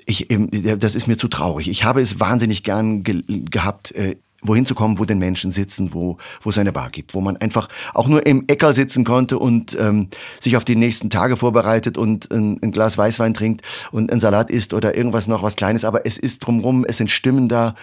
ich, 0.06 0.30
ähm, 0.32 0.50
das 0.52 0.96
ist 0.96 1.08
mir 1.08 1.18
zu 1.18 1.28
traurig. 1.28 1.70
Ich 1.70 1.84
habe 1.84 2.02
es 2.02 2.20
wahnsinnig 2.20 2.64
gern 2.64 3.04
ge 3.04 3.24
gehabt. 3.28 3.92
Äh, 3.92 4.18
wohin 4.46 4.66
zu 4.66 4.76
kommen, 4.76 5.00
wo 5.00 5.06
den 5.06 5.20
Menschen 5.20 5.52
sitzen, 5.52 5.94
wo, 5.94 6.18
wo 6.42 6.50
es 6.50 6.58
eine 6.58 6.74
Bar 6.74 6.90
gibt, 6.90 7.14
wo 7.14 7.22
man 7.22 7.38
einfach 7.38 7.70
auch 7.94 8.08
nur 8.08 8.26
im 8.26 8.44
Äcker 8.48 8.74
sitzen 8.74 9.06
konnte 9.06 9.40
und 9.40 9.78
ähm, 9.80 10.10
sich 10.38 10.58
auf 10.58 10.66
die 10.66 10.76
nächsten 10.76 11.10
Tage 11.10 11.38
vorbereitet 11.38 11.98
und 11.98 12.30
ein, 12.32 12.60
ein 12.62 12.72
Glas 12.72 12.98
Weißwein 12.98 13.34
trinkt 13.34 13.62
und 13.94 14.12
ein 14.12 14.20
Salat 14.20 14.52
isst 14.52 14.74
oder 14.74 14.96
irgendwas 14.98 15.28
noch 15.28 15.44
was 15.44 15.56
Kleines. 15.56 15.86
Aber 15.86 16.06
es 16.06 16.18
ist 16.18 16.40
drumrum, 16.40 16.86
es 16.86 16.98
sind 16.98 17.10
Stimmen 17.10 17.48
da. 17.48 17.76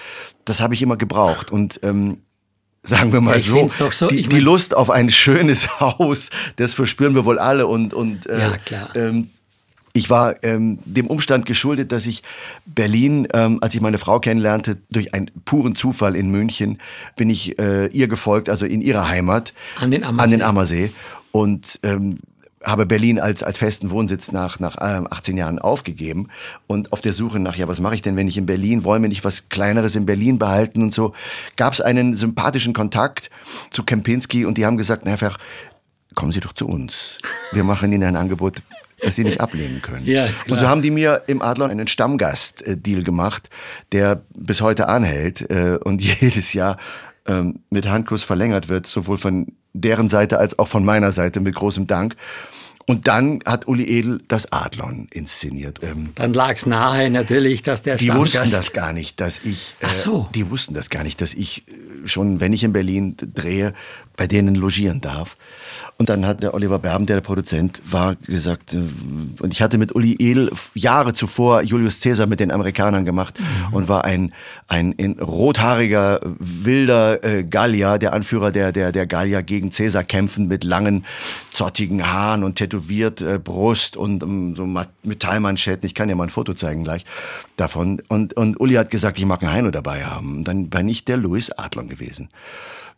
Das 0.44 0.61
habe 0.61 0.75
ich 0.75 0.83
immer 0.83 0.99
gebraucht 0.99 1.51
und 1.51 1.81
ähm, 1.83 2.18
sagen 2.83 3.12
wir 3.12 3.21
mal 3.21 3.38
ich 3.38 3.47
so, 3.47 3.69
so, 3.90 4.09
die, 4.09 4.23
die 4.23 4.40
Lust 4.40 4.77
auf 4.77 4.90
ein 4.90 5.11
schönes 5.11 5.69
Haus, 5.81 6.31
das 6.57 6.75
verspüren 6.75 7.14
wir 7.14 7.25
wohl 7.25 7.38
alle 7.38 7.66
und 7.66 7.95
und 7.95 8.27
äh, 8.27 8.38
Ja, 8.38 8.57
klar. 8.59 8.97
Ähm, 8.97 9.31
ich 9.93 10.09
war 10.09 10.43
ähm, 10.45 10.79
dem 10.85 11.09
Umstand 11.09 11.47
geschuldet, 11.47 11.90
dass 11.90 12.07
ich 12.07 12.23
Berlin, 12.64 13.27
ähm, 13.35 13.59
als 13.61 13.75
ich 13.75 13.81
meine 13.81 13.99
Frau 13.99 14.21
kennenlernte, 14.21 14.79
durch 14.90 15.14
einen 15.14 15.31
puren 15.45 15.75
Zufall 15.75 16.14
in 16.14 16.31
München, 16.31 16.79
bin 17.16 17.29
ich 17.29 17.59
äh, 17.59 17.87
ihr 17.87 18.07
gefolgt, 18.07 18.49
also 18.49 18.66
in 18.66 18.83
ihrer 18.83 19.09
Heimat. 19.09 19.53
An 19.77 19.90
den 19.90 20.05
Ammersee. 20.05 20.23
An 20.23 20.31
den 20.31 20.43
Ammersee. 20.43 20.93
Und 21.33 21.81
ähm, 21.83 22.19
habe 22.62 22.85
Berlin 22.85 23.18
als, 23.18 23.42
als 23.42 23.59
festen 23.59 23.90
Wohnsitz 23.90 24.33
nach, 24.33 24.61
nach 24.61 24.77
ähm, 24.81 25.07
18 25.11 25.37
Jahren 25.37 25.59
aufgegeben 25.59 26.29
und 26.66 26.92
auf 26.92 27.01
der 27.01 27.12
Suche 27.12 27.40
nach, 27.40 27.57
ja, 27.57 27.68
was 27.68 27.81
mache 27.81 27.94
ich 27.94 28.03
denn, 28.03 28.16
wenn 28.16 28.29
ich 28.29 28.37
in 28.37 28.46
Berlin, 28.46 28.85
wollen 28.85 29.03
wir 29.03 29.09
nicht 29.09 29.25
was 29.25 29.49
Kleineres 29.49 29.94
in 29.94 30.05
Berlin 30.05 30.38
behalten 30.38 30.83
und 30.83 30.92
so, 30.92 31.14
gab 31.57 31.73
es 31.73 31.81
einen 31.81 32.14
sympathischen 32.14 32.75
Kontakt 32.75 33.31
zu 33.70 33.83
Kempinski 33.83 34.44
und 34.44 34.59
die 34.59 34.66
haben 34.66 34.77
gesagt, 34.77 35.05
na, 35.07 35.16
Ferch, 35.16 35.38
kommen 36.14 36.33
Sie 36.33 36.40
doch 36.40 36.53
zu 36.53 36.68
uns. 36.68 37.18
Wir 37.53 37.64
machen 37.64 37.92
Ihnen 37.92 38.05
ein 38.05 38.16
Angebot, 38.16 38.59
das 39.01 39.16
Sie 39.16 39.25
nicht 39.25 39.40
ablehnen 39.40 39.81
können. 39.81 40.05
Ja, 40.05 40.27
ist 40.27 40.44
klar. 40.44 40.53
Und 40.53 40.61
so 40.61 40.68
haben 40.68 40.83
die 40.83 40.90
mir 40.90 41.23
im 41.29 41.40
Adlon 41.40 41.70
einen 41.70 41.87
Stammgast-Deal 41.87 43.03
gemacht, 43.03 43.49
der 43.92 44.23
bis 44.37 44.61
heute 44.61 44.88
anhält 44.88 45.51
äh, 45.51 45.79
und 45.83 46.03
jedes 46.20 46.53
Jahr 46.53 46.77
ähm, 47.27 47.61
mit 47.70 47.88
Handkuss 47.88 48.23
verlängert 48.23 48.68
wird, 48.68 48.87
sowohl 48.87 49.16
von 49.16 49.46
deren 49.72 50.09
Seite 50.09 50.38
als 50.38 50.59
auch 50.59 50.68
von 50.68 50.85
meiner 50.85 51.12
Seite 51.12 51.40
mit 51.40 51.54
großem 51.54 51.87
Dank. 51.87 52.16
Und 52.87 53.06
dann 53.06 53.40
hat 53.46 53.68
Uli 53.68 53.85
Edel 53.85 54.20
das 54.26 54.50
Adlon 54.52 55.06
inszeniert. 55.12 55.78
Ähm, 55.83 56.11
Dann 56.16 56.33
lag 56.33 56.56
es 56.56 56.66
nahe 56.66 57.09
natürlich, 57.09 57.62
dass 57.62 57.83
der 57.83 57.96
die 57.96 58.06
Stammgast... 58.06 58.35
wussten 58.35 58.50
das 58.50 58.72
gar 58.72 58.92
nicht, 58.92 59.20
dass 59.20 59.38
ich. 59.44 59.76
Äh, 59.80 59.87
Ach 59.87 59.94
so. 59.94 60.28
Die 60.35 60.50
wussten 60.50 60.74
das 60.74 60.90
gar 60.90 61.04
nicht, 61.04 61.20
dass 61.20 61.33
ich 61.35 61.68
äh, 61.68 61.72
schon, 62.05 62.41
wenn 62.41 62.53
ich 62.53 62.65
in 62.65 62.73
Berlin 62.73 63.17
drehe, 63.19 63.73
bei 64.17 64.27
denen 64.27 64.55
logieren 64.55 65.01
darf. 65.01 65.37
Und 65.97 66.09
dann 66.09 66.27
hat 66.27 66.43
der 66.43 66.55
Oliver 66.55 66.79
Berben, 66.79 67.05
der 67.07 67.17
der 67.17 67.21
Produzent 67.23 67.83
war, 67.91 68.15
gesagt, 68.17 68.73
äh, 68.75 68.79
und 68.79 69.53
ich 69.53 69.61
hatte 69.63 69.77
mit 69.79 69.95
Uli 69.95 70.17
Edel 70.19 70.51
Jahre 70.75 71.13
zuvor 71.13 71.63
Julius 71.63 72.01
Caesar 72.01 72.27
mit 72.27 72.41
den 72.41 72.51
Amerikanern 72.53 73.05
gemacht 73.05 73.39
Mhm. 73.39 73.75
und 73.75 73.89
war 73.89 74.05
ein, 74.05 74.33
ein, 74.69 74.95
ein 74.99 75.19
rothaariger, 75.21 76.21
wilder 76.39 77.23
äh, 77.23 77.45
Gallier, 77.45 77.99
der 77.99 78.13
Anführer 78.15 78.51
der, 78.51 78.73
der, 78.73 78.93
der 78.93 79.07
Gallier 79.07 79.43
gegen 79.43 79.71
Caesar 79.71 80.05
kämpfen 80.05 80.49
mit 80.49 80.65
langen, 80.65 81.05
zottigen 81.51 82.07
Haaren 82.11 82.45
und 82.45 82.55
tätowiert 82.57 83.21
äh, 83.21 83.39
Brust 83.39 83.97
und 83.97 84.23
ähm, 84.23 84.55
so 84.57 84.65
Ma- 84.67 84.87
Metallmanschetten. 85.03 85.87
Ich 85.87 85.95
kann 85.95 86.09
dir 86.09 86.15
mal 86.15 86.25
ein 86.25 86.31
Foto 86.31 86.55
zeigen 86.55 86.83
gleich 86.85 87.05
davon. 87.57 88.01
Und, 88.09 88.35
und 88.35 88.59
Uli 88.59 88.75
hat 88.75 88.89
gesagt, 88.89 89.19
ich 89.19 89.27
mag 89.27 89.43
einen 89.43 89.53
Heino 89.53 89.71
dabei 89.71 90.05
haben. 90.05 90.45
Dann 90.45 90.71
bin 90.71 90.89
ich 90.89 91.05
der 91.05 91.19
Louis 91.19 91.51
Adlon 91.51 91.89
gewesen. 91.90 92.31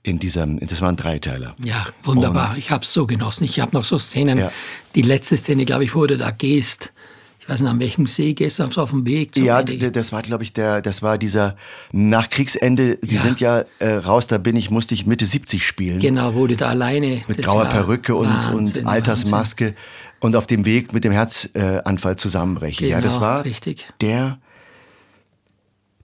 In 0.04 0.18
diesem, 0.20 0.58
das 0.58 0.80
war 0.80 0.88
ein 0.88 0.96
Dreiteiler. 0.96 1.54
Ja, 1.62 1.86
wunderbar. 2.04 2.50
Und- 2.50 2.58
ich 2.58 2.70
habe 2.70 2.84
es 2.84 2.92
so 2.92 3.06
genossen. 3.06 3.44
Ich 3.44 3.58
habe 3.60 3.72
noch 3.76 3.84
so 3.84 3.98
Szenen. 3.98 4.38
Ja. 4.38 4.52
Die 4.94 5.02
letzte 5.02 5.36
Szene, 5.36 5.64
glaube 5.64 5.84
ich, 5.84 5.94
wo 5.94 6.06
du 6.06 6.16
da 6.16 6.30
gehst. 6.30 6.92
Ich 7.40 7.48
weiß 7.48 7.60
nicht, 7.60 7.70
an 7.70 7.80
welchem 7.80 8.06
See 8.06 8.34
gehst 8.34 8.60
du 8.60 8.62
auf 8.64 8.90
dem 8.90 9.04
Weg. 9.04 9.36
Ja, 9.36 9.58
Ende? 9.60 9.90
das 9.90 10.12
war, 10.12 10.22
glaube 10.22 10.44
ich, 10.44 10.52
der, 10.52 10.80
das 10.80 11.02
war 11.02 11.18
dieser 11.18 11.56
nach 11.90 12.28
Kriegsende. 12.28 12.98
Die 12.98 13.16
Ja. 13.16 13.20
sind 13.20 13.40
ja 13.40 13.64
äh, 13.80 13.94
raus. 13.94 14.28
Da 14.28 14.38
bin 14.38 14.54
ich, 14.54 14.70
musste 14.70 14.94
ich 14.94 15.06
Mitte 15.06 15.26
70 15.26 15.66
spielen. 15.66 15.98
Genau, 15.98 16.36
wo 16.36 16.46
du 16.46 16.56
da 16.56 16.68
alleine. 16.68 17.22
mit 17.26 17.38
das 17.38 17.44
grauer 17.46 17.64
Perücke 17.66 18.14
und, 18.14 18.28
Wahnsinn, 18.28 18.82
und 18.84 18.86
Altersmaske 18.86 19.74
und 20.20 20.36
auf 20.36 20.46
dem 20.46 20.64
Weg 20.64 20.92
mit 20.92 21.02
dem 21.02 21.10
Herzanfall 21.12 22.14
zusammenbrechen. 22.16 22.86
ja, 22.88 23.00
das 23.00 23.14
Genau, 23.14 23.26
war 23.26 23.44
richtig. 23.44 23.86
der 24.00 24.38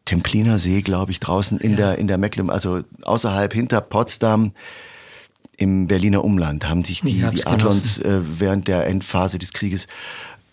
Templiner 0.08 0.56
See, 0.56 0.80
glaube 0.80 1.10
ich, 1.10 1.20
draußen 1.20 1.58
in 1.58 1.76
der 1.76 1.98
in 1.98 2.06
der 2.06 2.16
Mecklenburg, 2.16 2.54
also 2.54 2.80
außerhalb 3.02 3.52
hinter 3.52 3.82
Potsdam 3.82 4.52
im 5.58 5.86
Berliner 5.86 6.24
Umland 6.24 6.66
haben 6.66 6.82
sich 6.82 7.02
die, 7.02 7.20
Ich 7.20 7.28
die 7.30 7.46
Adlons 7.46 7.98
äh, 7.98 8.20
während 8.38 8.68
der 8.68 8.86
Endphase 8.86 9.38
des 9.38 9.52
Krieges 9.52 9.86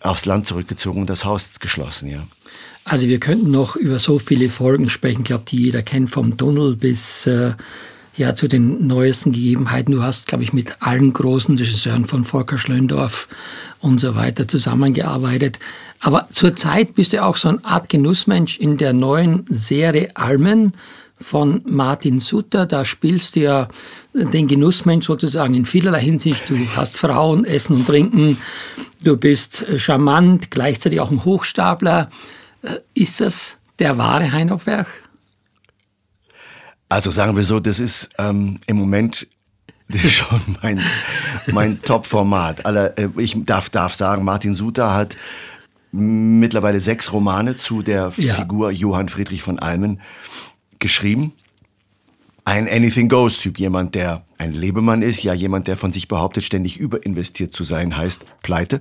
aufs 0.00 0.26
Land 0.26 0.46
zurückgezogen 0.46 1.00
und 1.00 1.08
das 1.08 1.24
Haus 1.24 1.58
geschlossen, 1.58 2.08
ja. 2.10 2.26
Also 2.84 3.08
wir 3.08 3.18
könnten 3.18 3.50
noch 3.50 3.76
über 3.76 3.98
so 3.98 4.18
viele 4.18 4.50
Folgen 4.50 4.90
sprechen, 4.90 5.24
glaube 5.24 5.44
die 5.48 5.62
jeder 5.62 5.82
kennt, 5.82 6.10
vom 6.10 6.36
Tunnel 6.36 6.76
bis 6.76 7.26
äh, 7.26 7.54
ja 8.16 8.34
zu 8.34 8.48
den 8.48 8.86
neuesten 8.86 9.32
Gegebenheiten. 9.32 9.92
Du 9.92 10.02
hast, 10.02 10.26
glaube 10.26 10.44
ich, 10.44 10.52
mit 10.52 10.76
allen 10.80 11.12
großen 11.12 11.56
Regisseuren 11.56 12.06
von 12.06 12.24
Volker 12.24 12.58
Schlöndorff 12.58 13.28
und 13.80 14.00
so 14.00 14.14
weiter 14.14 14.48
zusammengearbeitet. 14.48 15.58
Aber 16.00 16.28
zurzeit 16.30 16.94
bist 16.94 17.12
du 17.12 17.22
auch 17.22 17.36
so 17.36 17.48
eine 17.48 17.64
Art 17.64 17.88
Genussmensch 17.88 18.58
in 18.58 18.76
der 18.76 18.92
neuen 18.92 19.44
Serie 19.48 20.10
Almen 20.14 20.72
von 21.18 21.62
Martin 21.66 22.18
Sutter. 22.18 22.66
Da 22.66 22.84
spielst 22.84 23.36
du 23.36 23.40
ja 23.40 23.68
den 24.12 24.48
Genussmensch 24.48 25.06
sozusagen 25.06 25.54
in 25.54 25.64
vielerlei 25.64 26.02
Hinsicht. 26.02 26.48
Du 26.48 26.56
hast 26.76 26.96
Frauen, 26.96 27.44
Essen 27.44 27.76
und 27.76 27.86
Trinken. 27.86 28.38
Du 29.04 29.16
bist 29.16 29.62
äh, 29.62 29.78
charmant, 29.78 30.50
gleichzeitig 30.50 31.00
auch 31.00 31.10
ein 31.10 31.24
Hochstapler. 31.24 32.10
Äh, 32.62 32.76
Ist 32.94 33.20
das 33.20 33.56
der 33.78 33.98
wahre 33.98 34.32
Heinhoffwerk? 34.32 34.88
Also 36.88 37.10
sagen 37.10 37.36
wir 37.36 37.42
so, 37.42 37.60
das 37.60 37.78
ist 37.80 38.10
ähm, 38.18 38.58
im 38.66 38.76
Moment 38.76 39.26
schon 40.08 40.40
mein, 40.62 40.80
mein 41.46 41.82
Top-Format. 41.82 42.64
Äh, 42.64 43.08
Ich 43.18 43.34
darf, 43.44 43.70
darf 43.70 43.94
sagen, 43.94 44.24
Martin 44.24 44.54
Suter 44.54 44.94
hat 44.94 45.16
mittlerweile 45.92 46.80
sechs 46.80 47.12
Romane 47.12 47.56
zu 47.56 47.82
der 47.82 48.12
Ja. 48.16 48.34
Figur 48.34 48.70
Johann 48.70 49.08
Friedrich 49.08 49.42
von 49.42 49.58
Almen 49.58 50.00
geschrieben. 50.78 51.32
Ein 52.44 52.68
Anything 52.68 53.08
Goes-Typ, 53.08 53.58
jemand, 53.58 53.94
der 53.96 54.24
ein 54.38 54.52
Lebemann 54.52 55.02
ist, 55.02 55.22
ja 55.24 55.32
jemand, 55.34 55.66
der 55.66 55.76
von 55.76 55.90
sich 55.90 56.06
behauptet, 56.06 56.44
ständig 56.44 56.78
überinvestiert 56.78 57.52
zu 57.52 57.64
sein, 57.64 57.96
heißt 57.96 58.24
Pleite. 58.42 58.80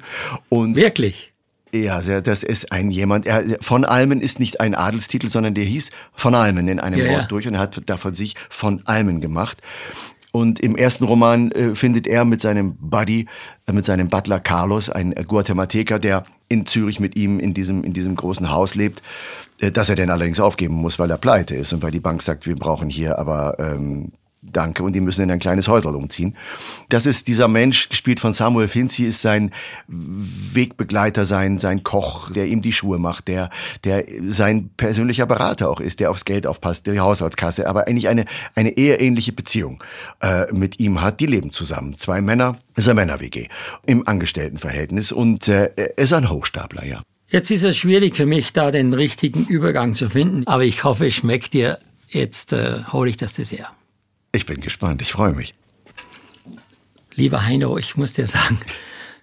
Und 0.50 0.76
Wirklich? 0.76 1.34
Ja, 1.84 2.22
das 2.22 2.44
ist 2.44 2.72
ein 2.72 2.92
jemand. 2.92 3.26
Er, 3.26 3.44
von 3.62 3.86
Almen 3.86 4.22
ist 4.22 4.40
nicht 4.40 4.60
ein 4.60 4.76
Adelstitel, 4.76 5.30
sondern 5.30 5.54
der 5.54 5.66
hieß 5.66 5.90
von 6.14 6.36
Almen 6.36 6.68
in 6.68 6.80
einem 6.80 7.00
Ja, 7.00 7.12
Wort 7.12 7.22
ja. 7.22 7.28
durch 7.28 7.48
und 7.48 7.56
er 7.56 7.60
hat 7.60 7.82
davon 7.88 8.14
sich 8.14 8.36
von 8.50 8.82
Almen 8.86 9.22
gemacht. 9.22 9.62
Und 10.32 10.60
im 10.60 10.76
ersten 10.76 11.06
Roman 11.06 11.50
äh, 11.54 11.76
findet 11.76 12.08
er 12.08 12.26
mit 12.26 12.42
seinem 12.42 12.76
Buddy, 12.76 13.26
äh, 13.68 13.72
mit 13.72 13.86
seinem 13.86 14.10
Butler 14.10 14.42
Carlos, 14.42 14.90
ein 14.90 15.16
äh, 15.16 15.24
Guatemalteker, 15.24 15.98
der 15.98 16.26
in 16.50 16.66
Zürich 16.66 17.00
mit 17.00 17.16
ihm 17.16 17.40
in 17.40 17.54
diesem, 17.54 17.86
in 17.86 17.94
diesem 17.94 18.16
großen 18.18 18.52
Haus 18.52 18.76
lebt, 18.76 19.02
äh, 19.62 19.72
das 19.72 19.88
er 19.88 19.96
dann 19.96 20.10
allerdings 20.10 20.42
aufgeben 20.42 20.76
muss, 20.76 21.00
weil 21.00 21.10
er 21.10 21.18
pleite 21.18 21.56
ist 21.56 21.72
und 21.72 21.82
weil 21.84 21.92
die 21.92 22.02
Bank 22.02 22.22
sagt, 22.22 22.46
wir 22.46 22.56
brauchen 22.56 22.90
hier 22.90 23.18
aber 23.18 23.56
ähm, 23.60 24.12
Danke. 24.52 24.84
Und 24.84 24.94
die 24.94 25.02
müssen 25.02 25.24
in 25.24 25.32
ein 25.32 25.40
kleines 25.40 25.68
Häuserl 25.68 25.96
umziehen. 25.96 26.36
Das 26.90 27.06
ist 27.06 27.28
dieser 27.28 27.48
Mensch, 27.48 27.90
gespielt 27.90 28.20
von 28.20 28.34
Samuel 28.34 28.68
Finzi, 28.68 29.04
ist 29.04 29.22
sein 29.22 29.52
Wegbegleiter, 29.88 31.26
sein, 31.26 31.58
sein 31.58 31.84
Koch, 31.84 32.32
der 32.32 32.48
ihm 32.48 32.62
die 32.62 32.72
Schuhe 32.72 32.98
macht, 32.98 33.28
der, 33.28 33.50
der 33.84 34.06
sein 34.28 34.70
persönlicher 34.78 35.26
Berater 35.26 35.70
auch 35.70 35.80
ist, 35.80 36.00
der 36.00 36.12
aufs 36.12 36.26
Geld 36.26 36.48
aufpasst, 36.48 36.88
die 36.88 37.00
Haushaltskasse, 37.00 37.68
aber 37.68 37.88
eigentlich 37.88 38.08
eine, 38.08 38.26
eine 38.56 38.78
eheähnliche 38.78 39.34
Beziehung 39.34 39.84
äh, 40.22 40.52
mit 40.54 40.80
ihm 40.80 41.02
hat. 41.02 41.20
Die 41.20 41.26
leben 41.26 41.52
zusammen. 41.52 41.96
Zwei 41.96 42.22
Männer, 42.22 42.58
ist 42.76 42.90
ein 42.90 42.96
Männer-WG 42.96 43.48
im 43.86 44.08
Angestelltenverhältnis 44.08 45.12
und 45.12 45.48
äh, 45.48 45.70
ist 45.96 46.14
ein 46.14 46.30
Hochstapler, 46.30 46.86
ja. 46.86 47.02
Jetzt 47.30 47.50
ist 47.50 47.64
es 47.64 47.76
schwierig 47.76 48.16
für 48.16 48.26
mich, 48.26 48.54
da 48.54 48.72
den 48.72 48.94
richtigen 48.94 49.46
Übergang 49.46 49.96
zu 49.96 50.10
finden. 50.10 50.46
Aber 50.46 50.64
ich 50.64 50.84
hoffe, 50.84 51.08
es 51.08 51.16
schmeckt 51.16 51.54
dir. 51.54 51.80
Jetzt 52.08 52.54
äh, 52.54 52.84
hole 52.92 53.10
ich 53.10 53.18
das 53.18 53.34
Dessert. 53.34 53.72
Ich 54.36 54.46
bin 54.46 54.60
gespannt, 54.60 55.02
ich 55.02 55.14
freue 55.14 55.32
mich. 55.34 55.54
Lieber 57.14 57.46
Heino, 57.46 57.78
ich 57.78 57.96
muss 57.96 58.12
dir 58.12 58.28
sagen, 58.28 58.60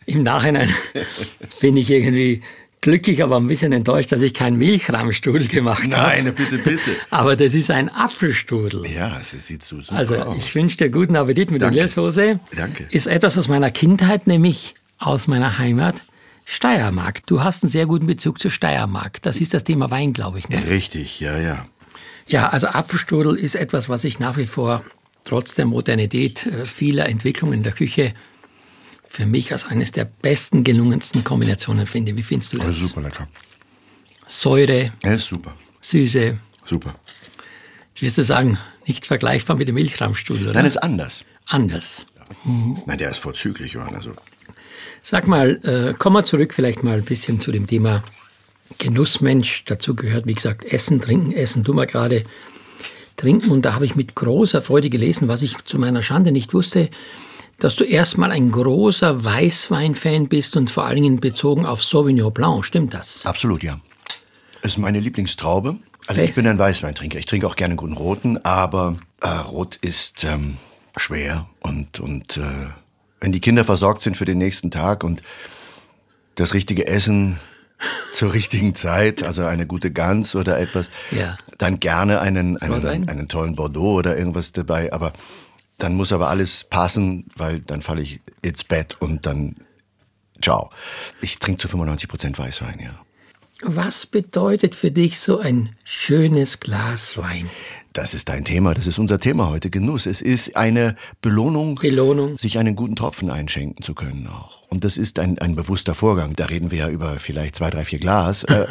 im 0.07 0.23
Nachhinein 0.23 0.71
bin 1.61 1.77
ich 1.77 1.91
irgendwie 1.91 2.43
glücklich, 2.81 3.23
aber 3.23 3.37
ein 3.37 3.47
bisschen 3.47 3.73
enttäuscht, 3.73 4.11
dass 4.11 4.23
ich 4.23 4.33
keinen 4.33 4.57
Milchrahmstrudel 4.57 5.49
gemacht 5.49 5.83
habe. 5.95 6.23
Nein, 6.25 6.35
bitte, 6.35 6.57
bitte. 6.59 6.97
Aber 7.11 7.37
das 7.37 7.53
ist 7.55 7.71
ein 7.71 7.91
Apfelstrudel. 7.91 8.87
Ja, 8.91 9.19
es 9.21 9.31
sieht 9.47 9.63
so 9.63 9.81
super 9.83 9.99
Also 9.99 10.17
aus. 10.17 10.37
ich 10.39 10.55
wünsche 10.55 10.79
dir 10.79 10.89
guten 10.89 11.15
Appetit 11.15 11.51
mit 11.51 11.61
Danke. 11.61 11.75
der 11.75 11.83
Lillsoße. 11.85 12.41
Danke. 12.57 12.87
Ist 12.91 13.07
etwas 13.07 13.37
aus 13.39 13.47
meiner 13.49 13.71
Kindheit, 13.71 14.27
nämlich 14.27 14.75
aus 14.99 15.27
meiner 15.29 15.59
Heimat 15.59 16.03
Steiermark. 16.47 17.25
Du 17.27 17.45
hast 17.45 17.63
einen 17.63 17.71
sehr 17.71 17.85
guten 17.87 18.07
Bezug 18.07 18.41
zur 18.41 18.51
Steiermark. 18.51 19.21
Das 19.23 19.37
ist 19.41 19.53
das 19.55 19.63
Thema 19.63 19.91
Wein, 19.91 20.15
glaube 20.15 20.39
ich. 20.39 20.49
Ne? 20.49 20.61
Richtig, 20.69 21.21
ja, 21.21 21.39
ja. 21.39 21.67
Ja, 22.27 22.49
also 22.49 22.69
Apfelstrudel 22.69 23.37
ist 23.37 23.55
etwas, 23.55 23.89
was 23.91 24.03
ich 24.05 24.19
nach 24.19 24.37
wie 24.39 24.47
vor 24.47 24.83
trotz 25.25 25.55
der 25.55 25.67
Modernität 25.67 26.47
äh, 26.47 26.65
vieler 26.65 27.09
Entwicklungen 27.09 27.55
in 27.55 27.63
der 27.63 27.73
Küche 27.73 28.15
für 29.09 29.27
mich 29.27 29.53
als 29.53 29.67
eines 29.67 29.93
der 29.93 30.05
besten, 30.07 30.65
gelungensten 30.65 31.23
Kombinationen 31.23 31.87
finde. 31.87 32.17
Wie 32.17 32.23
findest 32.23 32.53
du 32.55 32.59
das? 32.59 32.67
Also 32.69 32.87
super 32.87 33.03
lecker. 33.03 33.29
Säure, 34.27 34.93
Er 35.03 35.15
ist 35.15 35.27
super, 35.27 35.55
Süße. 35.83 36.39
super. 36.65 36.95
Jetzt 37.91 38.03
wirst 38.03 38.19
du 38.19 38.25
sagen, 38.25 38.59
nicht 38.87 39.05
vergleichbar 39.05 39.57
mit 39.57 39.69
dem 39.69 39.75
Milchraumstrudel, 39.75 40.49
oder? 40.49 40.55
Nein, 40.55 40.65
ist 40.67 40.79
anders. 40.79 41.25
Anders. 41.47 42.07
Nein, 42.45 42.97
der 42.99 43.11
ist 43.11 43.19
vorzüglich, 43.19 43.73
Johann. 43.73 43.95
Also, 43.95 44.13
Sag 45.03 45.27
mal, 45.29 45.61
äh, 45.65 45.95
kommen 45.95 46.17
wir 46.17 46.25
zurück 46.25 46.55
vielleicht 46.55 46.83
mal 46.83 46.95
ein 46.99 47.05
bisschen 47.05 47.41
zu 47.41 47.53
dem 47.53 47.67
Thema 47.67 48.03
Genussmensch. 48.79 49.65
Dazu 49.67 49.95
gehört, 49.95 50.27
wie 50.27 50.35
gesagt, 50.35 50.65
Essen, 50.65 51.01
Trinken. 51.01 51.33
Essen 51.33 51.65
tun 51.65 51.77
wir 51.77 51.87
gerade. 51.87 52.25
Trinken. 53.23 53.51
Und 53.51 53.63
da 53.63 53.75
habe 53.75 53.87
ich 53.87 53.95
mit 53.95 54.15
großer 54.15 54.61
Freude 54.61 54.91
gelesen, 54.91 55.29
was 55.29 55.43
ich 55.43 55.57
zu 55.65 55.79
meiner 55.79 56.03
Schande 56.03 56.33
nicht 56.33 56.55
wusste, 56.55 56.91
dass 57.59 57.77
du 57.77 57.85
erstmal 57.85 58.33
ein 58.33 58.51
großer 58.51 59.23
Weißwein-Fan 59.23 60.29
bist 60.29 60.57
und 60.57 60.71
vor 60.71 60.85
allen 60.85 61.03
Dingen 61.03 61.21
bezogen 61.21 61.65
auf 61.65 61.83
Sauvignon 61.83 62.33
Blanc. 62.33 62.65
Stimmt 62.65 62.95
das? 62.95 63.25
absolut, 63.25 63.63
ja. 63.63 63.81
Ist 64.63 64.79
meine 64.79 64.99
Lieblingstraube. 64.99 65.77
Also 66.09 66.21
Echt? 66.21 66.31
ich 66.31 66.35
bin 66.35 66.49
ein 66.49 66.59
Weißweintrinker. 66.59 67.19
Ich 67.19 67.27
trinke 67.27 67.47
auch 67.47 67.55
gerne 67.55 67.77
guten 67.77 67.93
Roten, 67.93 68.39
aber 68.45 68.97
äh, 69.21 69.29
Rot 69.29 69.77
ist 69.77 70.25
ähm, 70.25 70.57
schwer 70.97 71.47
und, 71.61 72.01
und 72.01 72.39
äh, 72.39 72.67
wenn 73.21 73.31
die 73.31 73.41
Kinder 73.41 73.65
versorgt 73.65 74.03
sind 74.03 74.17
für 74.17 74.25
den 74.25 74.39
nächsten 74.39 74.73
Tag 74.73 75.05
und 75.05 75.23
das 76.35 76.55
richtige 76.55 76.89
Essen 76.89 77.39
zur 78.13 78.33
richtigen 78.33 78.75
Zeit, 78.75 79.23
also 79.23 79.45
eine 79.45 79.67
gute 79.67 79.91
Gans 79.91 80.35
oder 80.37 80.59
etwas, 80.59 80.91
Ja. 81.11 81.39
dann 81.59 81.81
gerne 81.81 82.21
einen, 82.21 82.57
einen, 82.59 83.09
einen 83.09 83.29
tollen 83.29 83.57
Bordeaux 83.57 83.95
oder 83.99 84.17
irgendwas 84.17 84.53
dabei, 84.53 84.93
aber 84.93 85.13
dann 85.79 85.95
muss 85.95 86.13
aber 86.13 86.29
alles 86.29 86.65
passen, 86.65 87.27
weil 87.37 87.61
dann 87.61 87.83
falle 87.83 88.03
ich 88.03 88.21
ins 88.43 88.65
Bett 88.65 88.97
und 89.01 89.27
dann 89.27 89.57
ciao. 90.41 90.71
Ich 91.21 91.39
trinke 91.39 91.61
zu 91.61 91.69
95 91.69 92.09
Prozent 92.09 92.39
Weißwein, 92.39 92.79
ja. 92.81 92.95
Was 93.65 94.07
bedeutet 94.07 94.75
für 94.75 94.91
dich 94.91 95.21
so 95.21 95.39
ein 95.39 95.77
schönes 95.85 96.59
Glas 96.61 97.17
Wein? 97.17 97.49
Das 97.93 98.15
ist 98.15 98.29
dein 98.29 98.45
Thema, 98.45 98.73
das 98.75 98.87
ist 98.87 98.99
unser 98.99 99.19
Thema 99.19 99.49
heute, 99.51 99.69
Genuss. 99.69 100.07
Es 100.07 100.23
ist 100.23 100.57
eine 100.57 100.97
Belohnung, 101.21 101.75
Belohnung. 101.77 102.39
sich 102.39 102.59
einen 102.59 102.75
guten 102.75 102.97
Tropfen 102.97 103.29
einschenken 103.31 103.83
zu 103.85 103.95
können 103.95 104.27
auch. 104.29 104.63
Und 104.71 104.85
das 104.85 104.97
ist 104.97 105.19
ein, 105.19 105.39
ein 105.41 105.55
bewusster 105.55 105.95
Vorgang. 105.95 106.33
Da 106.35 106.47
reden 106.47 106.71
wir 106.71 106.79
ja 106.79 106.89
über 106.89 107.19
vielleicht 107.19 107.57
zwei, 107.57 107.69
drei, 107.69 107.85
vier 107.85 107.99
Glas. 107.99 108.45
Äh, 108.53 108.67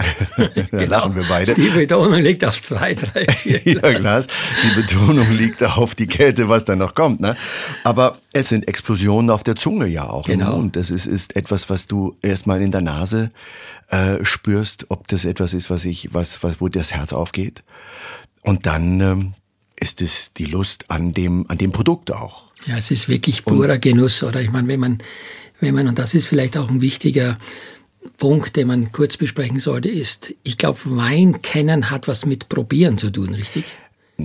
da 0.71 0.83
lachen 0.85 1.15
wir 1.15 1.23
beide. 1.27 1.53
Die 1.53 1.69
Betonung 1.69 2.19
liegt 2.21 2.43
auf 2.45 2.61
zwei, 2.61 2.95
drei, 2.95 3.27
vier. 3.33 3.61
Ja, 3.63 3.93
Glas. 3.93 4.27
Die 4.63 4.81
Betonung 4.81 5.29
liegt 5.31 5.61
auf 5.63 5.93
die 5.93 6.07
Kälte, 6.07 6.49
was 6.49 6.65
da 6.65 6.75
noch 6.75 6.95
kommt. 6.95 7.19
Ne? 7.19 7.35
Aber 7.83 8.17
es 8.33 8.49
sind 8.49 8.67
Explosionen 8.67 9.29
auf 9.29 9.43
der 9.43 9.55
Zunge 9.55 9.87
ja 9.87 10.09
auch 10.09 10.25
Genau. 10.25 10.51
im 10.53 10.57
Mund. 10.57 10.75
Das 10.75 10.89
ist, 10.89 11.05
ist 11.05 11.35
etwas, 11.35 11.69
was 11.69 11.85
du 11.87 12.15
erstmal 12.21 12.61
in 12.61 12.71
der 12.71 12.81
Nase 12.81 13.31
äh, 13.89 14.23
spürst, 14.23 14.85
ob 14.89 15.07
das 15.09 15.25
etwas 15.25 15.53
ist, 15.53 15.69
was 15.69 15.85
ich, 15.85 16.13
was, 16.13 16.41
was, 16.43 16.61
wo 16.61 16.69
das 16.69 16.93
Herz 16.93 17.13
aufgeht. 17.13 17.63
Und 18.41 18.65
dann 18.65 18.99
ähm, 19.01 19.33
ist 19.79 20.01
es 20.01 20.33
die 20.33 20.45
Lust 20.45 20.89
an 20.89 21.13
dem, 21.13 21.45
an 21.49 21.57
dem 21.57 21.71
Produkt 21.71 22.11
auch. 22.11 22.51
Ja, 22.65 22.77
es 22.77 22.91
ist 22.91 23.09
wirklich 23.09 23.43
purer 23.43 23.79
Genuss, 23.79 24.21
oder? 24.23 24.41
Ich 24.41 24.51
meine, 24.51 24.67
wenn 24.67 24.79
man, 24.79 24.97
wenn 25.59 25.73
man, 25.73 25.87
und 25.87 25.97
das 25.97 26.13
ist 26.13 26.27
vielleicht 26.27 26.57
auch 26.57 26.69
ein 26.69 26.81
wichtiger 26.81 27.37
Punkt, 28.17 28.55
den 28.55 28.67
man 28.67 28.91
kurz 28.91 29.17
besprechen 29.17 29.59
sollte, 29.59 29.89
ist, 29.89 30.33
ich 30.43 30.57
glaube, 30.57 30.79
Wein 30.85 31.41
kennen 31.41 31.89
hat 31.89 32.07
was 32.07 32.25
mit 32.25 32.49
Probieren 32.49 32.97
zu 32.97 33.09
tun, 33.09 33.33
richtig? 33.33 33.65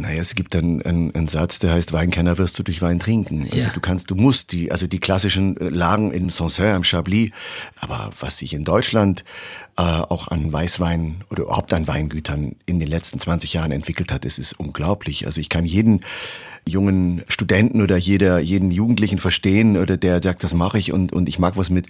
Naja, 0.00 0.20
es 0.20 0.34
gibt 0.34 0.54
einen, 0.56 0.82
einen, 0.82 1.14
einen 1.14 1.28
Satz, 1.28 1.58
der 1.58 1.72
heißt, 1.72 1.92
Weinkenner 1.92 2.38
wirst 2.38 2.58
du 2.58 2.62
durch 2.62 2.82
Wein 2.82 2.98
trinken. 2.98 3.44
Also 3.50 3.56
Ja. 3.66 3.72
du 3.72 3.80
kannst, 3.80 4.10
du 4.10 4.14
musst 4.14 4.52
die, 4.52 4.70
also 4.72 4.86
die 4.86 4.98
klassischen 5.00 5.56
äh, 5.56 5.68
Lagen 5.68 6.12
im 6.12 6.30
Sancerre, 6.30 6.74
am 6.74 6.82
Chablis, 6.84 7.30
aber 7.80 8.10
was 8.20 8.38
sich 8.38 8.52
in 8.54 8.64
Deutschland 8.64 9.24
äh, 9.76 9.82
auch 9.82 10.28
an 10.28 10.52
Weißwein 10.52 11.24
oder 11.30 11.44
überhaupt 11.44 11.72
an 11.74 11.86
Weingütern 11.86 12.56
in 12.66 12.80
den 12.80 12.88
letzten 12.88 13.18
20 13.18 13.52
Jahren 13.52 13.72
entwickelt 13.72 14.12
hat, 14.12 14.24
das 14.24 14.38
ist 14.38 14.52
unglaublich. 14.58 15.26
Also 15.26 15.40
ich 15.40 15.48
kann 15.48 15.64
jeden 15.64 16.00
jungen 16.68 17.22
Studenten 17.28 17.80
oder 17.80 17.96
jeder, 17.96 18.40
jeden 18.40 18.70
Jugendlichen 18.70 19.18
verstehen 19.18 19.76
oder 19.76 19.96
der 19.96 20.20
sagt, 20.20 20.42
das 20.42 20.52
mache 20.52 20.78
ich 20.78 20.92
und, 20.92 21.12
und 21.12 21.28
ich 21.28 21.38
mag 21.38 21.56
was 21.56 21.70
mit, 21.70 21.86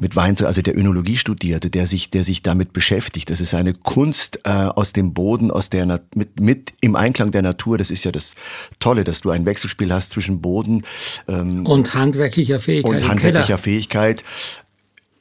mit 0.00 0.16
Wein 0.16 0.34
zu, 0.34 0.46
also 0.46 0.62
der 0.62 0.76
Önologie 0.76 1.16
studierte, 1.16 1.68
der 1.68 1.86
sich, 1.86 2.08
der 2.08 2.24
sich 2.24 2.42
damit 2.42 2.72
beschäftigt. 2.72 3.28
Das 3.28 3.40
ist 3.40 3.52
eine 3.54 3.74
Kunst 3.74 4.40
äh, 4.44 4.50
aus 4.50 4.94
dem 4.94 5.12
Boden, 5.12 5.50
aus 5.50 5.68
der, 5.68 5.84
Nat 5.84 6.02
mit, 6.16 6.40
mit 6.40 6.72
im 6.80 6.96
Einklang 6.96 7.32
der 7.32 7.42
Natur. 7.42 7.76
Das 7.76 7.90
ist 7.90 8.04
ja 8.04 8.12
das 8.12 8.34
Tolle, 8.78 9.04
dass 9.04 9.20
du 9.20 9.30
ein 9.30 9.44
Wechselspiel 9.44 9.92
hast 9.92 10.10
zwischen 10.12 10.40
Boden 10.40 10.84
ähm, 11.28 11.66
Und 11.66 11.92
handwerklicher 11.94 12.60
Fähigkeit. 12.60 13.02
und 13.02 13.08
handwerklicher. 13.08 13.58
Fähigkeit, 13.58 14.24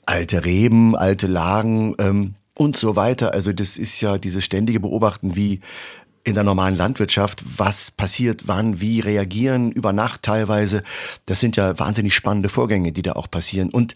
alte 0.05 0.45
Reben, 0.45 0.95
alte 0.95 1.27
Lagen 1.27 1.95
ähm, 1.99 2.35
und 2.55 2.77
so 2.77 2.95
weiter. 2.95 3.33
Also 3.33 3.51
das 3.51 3.77
ist 3.77 3.99
ja 3.99 4.17
dieses 4.17 4.45
ständige 4.45 4.79
Beobachten, 4.79 5.35
wie 5.35 5.59
in 6.23 6.35
der 6.35 6.43
normalen 6.43 6.75
Landwirtschaft, 6.75 7.43
was 7.57 7.91
passiert, 7.91 8.43
wann, 8.47 8.79
wie 8.79 9.01
reagieren, 9.01 9.71
über 9.71 9.91
Nacht 9.91 10.23
teilweise. 10.23 10.83
Das 11.25 11.39
sind 11.39 11.55
ja 11.57 11.77
wahnsinnig 11.77 12.15
spannende 12.15 12.49
Vorgänge, 12.49 12.91
die 12.91 13.01
da 13.01 13.13
auch 13.13 13.29
passieren. 13.29 13.69
Und 13.69 13.93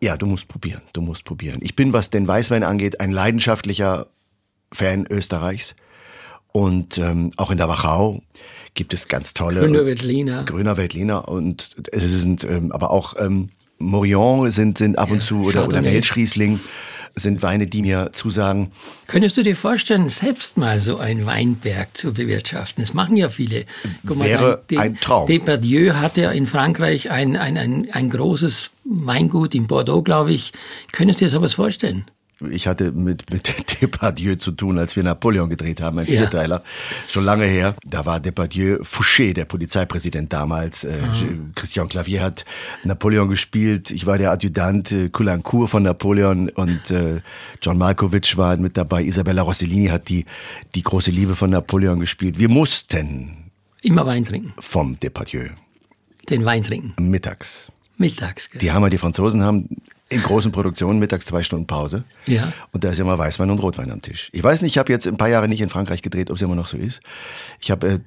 ja, 0.00 0.16
du 0.16 0.26
musst 0.26 0.48
probieren, 0.48 0.82
du 0.92 1.00
musst 1.00 1.24
probieren. 1.24 1.58
Ich 1.62 1.76
bin, 1.76 1.92
was 1.92 2.10
den 2.10 2.26
Weißwein 2.26 2.62
angeht, 2.62 3.00
ein 3.00 3.12
leidenschaftlicher 3.12 4.06
Fan 4.72 5.06
Österreichs. 5.08 5.74
Und 6.52 6.98
ähm, 6.98 7.32
auch 7.36 7.50
in 7.50 7.56
der 7.56 7.68
Wachau 7.68 8.22
gibt 8.74 8.94
es 8.94 9.08
ganz 9.08 9.34
tolle. 9.34 9.60
Grüner 9.60 9.86
Veltliner. 9.86 10.44
Grüner 10.44 10.76
Veltliner 10.76 11.28
und 11.28 11.76
es 11.92 12.02
sind 12.02 12.44
ähm, 12.44 12.72
aber 12.72 12.90
auch 12.90 13.14
ähm, 13.18 13.48
Morillon 13.78 14.50
sind, 14.50 14.78
sind 14.78 14.98
ab 14.98 15.10
und 15.10 15.22
zu 15.22 15.40
oder, 15.42 15.64
oder 15.64 15.76
Chardonnay. 15.76 15.94
Welschriesling 15.94 16.60
sind 17.14 17.42
Weine, 17.42 17.66
die 17.66 17.82
mir 17.82 18.10
zusagen. 18.12 18.72
Könntest 19.06 19.36
du 19.36 19.42
dir 19.42 19.56
vorstellen, 19.56 20.08
selbst 20.08 20.56
mal 20.56 20.78
so 20.78 20.96
einen 20.98 21.26
Weinberg 21.26 21.96
zu 21.96 22.12
bewirtschaften? 22.12 22.82
Das 22.82 22.94
machen 22.94 23.16
ja 23.16 23.28
viele. 23.28 23.66
Wäre 24.02 24.62
De- 24.70 24.78
ein 24.78 24.96
Traum. 25.00 25.26
Depardieu 25.26 25.94
hatte 25.94 26.22
ja 26.22 26.30
in 26.30 26.46
Frankreich 26.46 27.10
ein, 27.10 27.36
ein, 27.36 27.56
ein, 27.58 27.88
ein 27.92 28.10
großes 28.10 28.70
Weingut 28.84 29.54
in 29.54 29.66
Bordeaux, 29.66 30.02
glaube 30.02 30.32
ich. 30.32 30.52
Könntest 30.92 31.20
du 31.20 31.26
dir 31.26 31.30
sowas 31.30 31.54
vorstellen? 31.54 32.06
Ich 32.50 32.66
hatte 32.66 32.92
mit, 32.92 33.30
mit 33.32 33.52
Depardieu 33.82 34.36
zu 34.36 34.52
tun, 34.52 34.78
als 34.78 34.96
wir 34.96 35.02
Napoleon 35.02 35.48
gedreht 35.48 35.80
haben, 35.80 35.98
ein 35.98 36.06
Ja. 36.06 36.18
Vierteiler, 36.20 36.62
schon 37.08 37.24
lange 37.24 37.44
her. 37.44 37.74
Da 37.84 38.04
war 38.06 38.20
Depardieu 38.20 38.78
Fouché, 38.82 39.32
der 39.34 39.44
Polizeipräsident 39.44 40.32
damals. 40.32 40.84
Äh, 40.84 40.98
Christian 41.54 41.88
Clavier 41.88 42.22
hat 42.22 42.44
Napoleon 42.84 43.28
gespielt. 43.28 43.90
Ich 43.90 44.06
war 44.06 44.18
der 44.18 44.30
Adjutant 44.32 44.92
äh, 44.92 45.08
Coulaincourt 45.08 45.70
von 45.70 45.82
Napoleon 45.82 46.48
und 46.50 46.90
äh, 46.90 47.20
John 47.60 47.78
Malkovich 47.78 48.36
war 48.36 48.56
mit 48.56 48.76
dabei. 48.76 49.02
Isabella 49.04 49.42
Rossellini 49.42 49.88
hat 49.88 50.08
die, 50.08 50.24
die 50.74 50.82
große 50.82 51.10
Liebe 51.10 51.36
von 51.36 51.50
Napoleon 51.50 52.00
gespielt. 52.00 52.38
Wir 52.38 52.48
mussten 52.48 53.50
Immer 53.82 54.06
Wein 54.06 54.24
trinken. 54.24 54.54
vom 54.60 54.98
Depardieu 55.00 55.48
Den 56.28 56.44
Wein 56.44 56.62
trinken. 56.62 56.94
mittags. 57.10 57.68
Mittags. 57.98 58.50
gell? 58.50 58.60
Die 58.60 58.70
haben 58.72 58.88
die 58.90 58.98
Franzosen 58.98 59.42
haben 59.42 59.68
in 60.12 60.22
großen 60.22 60.52
Produktionen 60.52 60.98
mittags 60.98 61.26
zwei 61.26 61.42
Stunden 61.42 61.66
Pause. 61.66 62.04
Ja. 62.26 62.52
Und 62.72 62.84
da 62.84 62.90
ist 62.90 62.98
immer 62.98 63.18
Weißwein 63.18 63.50
und 63.50 63.58
Rotwein 63.58 63.90
am 63.90 64.02
Tisch. 64.02 64.28
Ich 64.32 64.42
weiß 64.42 64.62
nicht, 64.62 64.72
ich 64.72 64.78
habe 64.78 64.92
jetzt 64.92 65.06
ein 65.06 65.16
paar 65.16 65.28
Jahre 65.28 65.48
nicht 65.48 65.60
in 65.60 65.68
Frankreich 65.68 66.02
gedreht, 66.02 66.30
ob 66.30 66.36
es 66.36 66.42
immer 66.42 66.54
noch 66.54 66.66
so 66.66 66.76
ist. 66.76 67.00
Ich 67.60 67.70
habe 67.70 67.88
äh, 67.88 67.98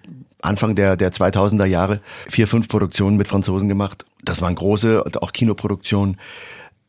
Anfang 0.42 0.76
der, 0.76 0.96
der 0.96 1.12
2000er 1.12 1.66
Jahre 1.66 2.02
vier, 2.30 2.48
fünf 2.48 2.68
Produktionen 2.68 3.18
mit 3.18 3.28
Franzosen 3.28 3.68
gemacht. 3.68 4.06
Das 4.24 4.42
waren 4.42 4.56
große, 4.56 5.04
auch 5.22 5.32
Kinoproduktionen. 5.32 6.18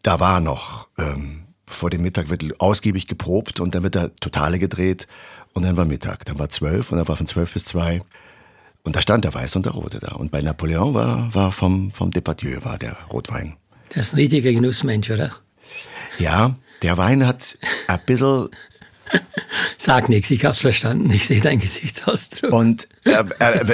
Da 0.02 0.20
war 0.20 0.40
noch, 0.40 0.88
ähm, 0.98 1.44
vor 1.66 1.90
dem 1.90 2.02
Mittag 2.02 2.29
wird 2.29 2.44
ausgiebig 2.61 3.07
geprobt 3.07 3.61
und 3.61 3.74
dann 3.74 3.83
wird 3.83 3.96
da 3.96 4.09
Totale 4.20 4.59
gedreht 4.59 5.09
und 5.52 5.64
dann 5.64 5.76
war 5.76 5.85
Mittag. 5.85 6.24
Dann 6.26 6.38
war 6.38 6.48
zwölf 6.48 6.92
und 6.92 6.98
dann 6.98 7.09
war 7.09 7.16
von 7.16 7.26
zwölf 7.26 7.52
bis 7.52 7.64
zwei 7.64 8.02
und 8.87 8.94
da 8.94 9.02
stand 9.02 9.24
der 9.24 9.35
Weiß 9.35 9.57
und 9.57 9.66
der 9.66 9.72
Rote 9.72 9.98
da. 9.98 10.12
Und 10.12 10.31
bei 10.31 10.40
Napoleon 10.42 10.94
war, 10.94 11.35
war 11.35 11.50
vom, 11.50 11.90
vom 11.90 12.12
Depardieu 12.12 12.61
war 12.62 12.79
der 12.79 12.96
Rotwein. 13.11 13.57
Das 13.90 14.07
ist 14.07 14.12
ein 14.12 14.16
richtiger 14.16 14.53
Genussmensch, 14.53 15.11
oder? 15.11 15.37
Ja, 16.18 16.57
der 16.83 16.96
Wein 16.96 17.27
hat 17.27 17.59
ein 17.88 18.01
bisschen 18.07 18.51
Sag 19.79 20.09
nichts, 20.09 20.31
ich 20.31 20.44
hab's 20.44 20.61
verstanden. 20.61 21.11
Ich 21.11 21.27
sehe 21.27 21.40
deinen 21.40 21.61
Gesichtsausdruck. 21.61 22.53
Und 22.53 22.88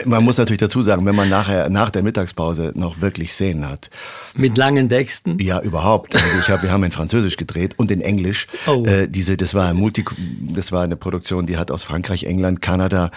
man 0.04 0.24
muss 0.24 0.38
natürlich 0.38 0.60
dazu 0.60 0.82
sagen, 0.82 1.04
wenn 1.06 1.14
man 1.14 1.28
nachher 1.28 1.68
nach 1.70 1.90
der 1.90 2.02
Mittagspause 2.02 2.72
noch 2.74 3.00
wirklich 3.00 3.32
Szenen 3.32 3.68
hat. 3.68 3.90
Mit 4.34 4.56
langen 4.56 4.88
Texten? 4.88 5.38
Ja, 5.40 5.60
überhaupt. 5.60 6.14
Also 6.14 6.38
ich 6.40 6.48
hab, 6.48 6.62
wir 6.62 6.70
haben 6.70 6.84
in 6.84 6.90
Französisch 6.90 7.36
gedreht 7.36 7.74
und 7.78 7.90
in 7.90 8.00
Englisch. 8.00 8.46
Oh. 8.66 8.84
Äh, 8.84 9.08
diese, 9.08 9.36
das 9.36 9.54
war 9.54 9.68
ein 9.68 9.76
Multi, 9.76 10.04
das 10.40 10.72
war 10.72 10.82
eine 10.82 10.96
Produktion, 10.96 11.46
die 11.46 11.56
hat 11.56 11.70
aus 11.70 11.84
Frankreich, 11.84 12.24
England, 12.24 12.60
Kanada, 12.60 13.10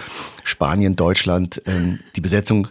Spanien, 0.44 0.96
Deutschland 0.96 1.62
ähm, 1.66 2.00
die 2.16 2.22
Besetzung 2.22 2.68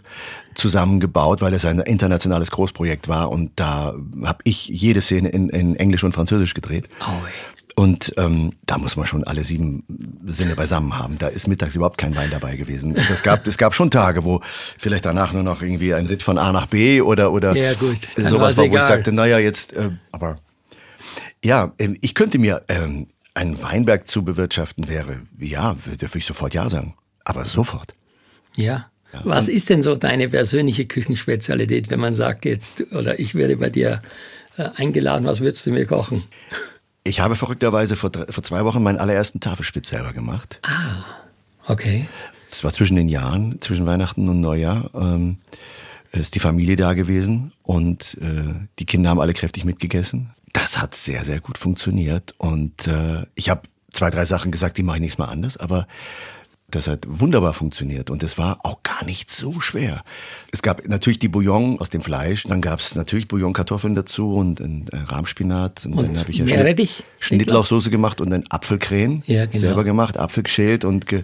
zusammengebaut, 0.55 1.41
weil 1.41 1.53
es 1.53 1.65
ein 1.65 1.79
internationales 1.79 2.49
Großprojekt 2.51 3.07
war 3.07 3.29
und 3.29 3.51
da 3.57 3.93
habe 4.23 4.39
ich 4.45 4.67
jede 4.67 5.01
Szene 5.01 5.29
in, 5.29 5.49
in 5.49 5.75
Englisch 5.75 6.03
und 6.03 6.13
Französisch 6.13 6.53
gedreht. 6.53 6.87
Oh, 7.01 7.25
ey. 7.25 7.54
Und 7.77 8.13
ähm, 8.17 8.53
da 8.65 8.77
muss 8.77 8.95
man 8.95 9.05
schon 9.05 9.25
alle 9.25 9.43
sieben 9.43 9.83
Sinne 10.25 10.55
beisammen 10.55 10.97
haben. 10.97 11.17
Da 11.17 11.27
ist 11.27 11.47
mittags 11.47 11.75
überhaupt 11.75 11.97
kein 11.97 12.15
Wein 12.15 12.29
dabei 12.31 12.55
gewesen. 12.55 12.93
Und 12.95 13.09
es 13.09 13.21
gab, 13.21 13.45
es 13.47 13.57
gab 13.57 13.75
schon 13.75 13.91
Tage, 13.91 14.23
wo 14.23 14.39
vielleicht 14.77 15.05
danach 15.05 15.33
nur 15.33 15.43
noch 15.43 15.61
irgendwie 15.61 15.93
ein 15.93 16.05
Ritt 16.05 16.23
von 16.23 16.37
A 16.37 16.53
nach 16.53 16.67
B 16.67 17.01
oder 17.01 17.33
oder 17.33 17.53
Ja, 17.53 17.73
gut. 17.73 17.97
Dann 18.15 18.27
sowas 18.27 18.55
war, 18.55 18.63
wo 18.63 18.67
ich 18.67 18.75
egal. 18.75 18.87
sagte, 18.87 19.11
naja, 19.11 19.39
jetzt, 19.39 19.73
äh, 19.73 19.89
aber 20.13 20.37
ja, 21.43 21.73
ähm, 21.77 21.97
ich 22.01 22.15
könnte 22.15 22.39
mir 22.39 22.63
ähm, 22.69 23.07
einen 23.33 23.61
Weinberg 23.61 24.07
zu 24.07 24.23
bewirtschaften 24.23 24.87
wäre, 24.87 25.23
ja, 25.37 25.75
würde 25.83 26.17
ich 26.17 26.25
sofort 26.25 26.53
ja 26.53 26.69
sagen. 26.69 26.95
Aber 27.25 27.43
sofort. 27.43 27.93
Ja. 28.55 28.89
Was 29.23 29.47
ist 29.47 29.69
denn 29.69 29.81
so 29.81 29.95
deine 29.95 30.29
persönliche 30.29 30.85
Küchenspezialität, 30.85 31.89
wenn 31.89 31.99
man 31.99 32.13
sagt 32.13 32.45
jetzt, 32.45 32.81
oder 32.91 33.19
ich 33.19 33.35
werde 33.35 33.57
bei 33.57 33.69
dir 33.69 34.01
äh, 34.57 34.69
eingeladen, 34.75 35.25
was 35.25 35.41
würdest 35.41 35.65
du 35.65 35.71
mir 35.71 35.85
kochen? 35.85 36.23
Ich 37.07 37.19
habe 37.19 37.35
verrückterweise 37.35 37.95
vor, 37.95 38.09
vor 38.29 38.43
zwei 38.43 38.65
Wochen 38.65 38.81
meinen 38.81 38.97
allerersten 38.97 39.39
Tafelspitz 39.39 39.89
selber 39.89 40.11
gemacht. 40.11 40.59
Okay. 41.67 42.09
Das 42.49 42.63
war 42.63 42.73
zwischen 42.73 42.95
den 42.95 43.09
Jahren, 43.09 43.61
zwischen 43.61 43.85
Weihnachten 43.85 44.27
und 44.27 44.41
Neujahr. 44.41 44.89
Ähm, 44.95 45.37
ist 46.11 46.33
die 46.33 46.39
Familie 46.39 46.75
da 46.75 46.93
gewesen 46.93 47.51
und 47.63 48.17
äh, 48.21 48.55
die 48.79 48.85
Kinder 48.85 49.09
haben 49.09 49.19
alle 49.19 49.33
kräftig 49.33 49.65
mitgegessen. 49.65 50.31
Das 50.53 50.79
hat 50.79 50.95
sehr, 50.95 51.23
sehr 51.25 51.41
gut 51.41 51.57
funktioniert. 51.57 52.33
Und 52.37 52.87
äh, 52.87 53.25
ich 53.35 53.49
habe 53.49 53.63
zwei, 53.91 54.09
drei 54.09 54.25
Sachen 54.25 54.51
gesagt, 54.51 54.77
die 54.77 54.83
mache 54.83 54.97
ich 54.97 55.01
nächstes 55.01 55.19
Mal 55.19 55.31
anders, 55.31 55.57
aber 55.57 55.87
das 56.75 56.87
hat 56.87 57.05
wunderbar 57.07 57.53
funktioniert 57.53 58.09
und 58.09 58.21
es 58.23 58.37
war 58.37 58.59
auch 58.63 58.83
gar 58.83 59.05
nicht 59.05 59.29
so 59.29 59.59
schwer. 59.61 60.03
Es 60.51 60.61
gab 60.61 60.87
natürlich 60.87 61.19
die 61.19 61.27
Bouillon 61.27 61.79
aus 61.79 61.89
dem 61.89 62.01
Fleisch, 62.01 62.43
dann 62.43 62.61
gab 62.61 62.79
es 62.79 62.95
natürlich 62.95 63.27
Bouillon-Kartoffeln 63.27 63.95
dazu 63.95 64.35
und, 64.35 64.59
und 64.61 64.91
äh, 64.93 64.97
Rahmspinat 64.97 65.85
und, 65.85 65.93
Und 65.93 66.07
dann 66.07 66.19
habe 66.19 66.31
ich 66.31 66.37
ja 66.37 66.45
Meerrettich? 66.45 67.03
Schnittlauchsoße 67.19 67.89
gemacht 67.89 68.21
und 68.21 68.29
dann 68.29 68.43
Apfelkrähen 68.49 69.23
Ja, 69.25 69.45
genau. 69.45 69.57
selber 69.57 69.83
gemacht, 69.83 70.17
Apfel 70.17 70.43
geschält 70.43 70.83
und 70.83 71.07
ge, 71.07 71.23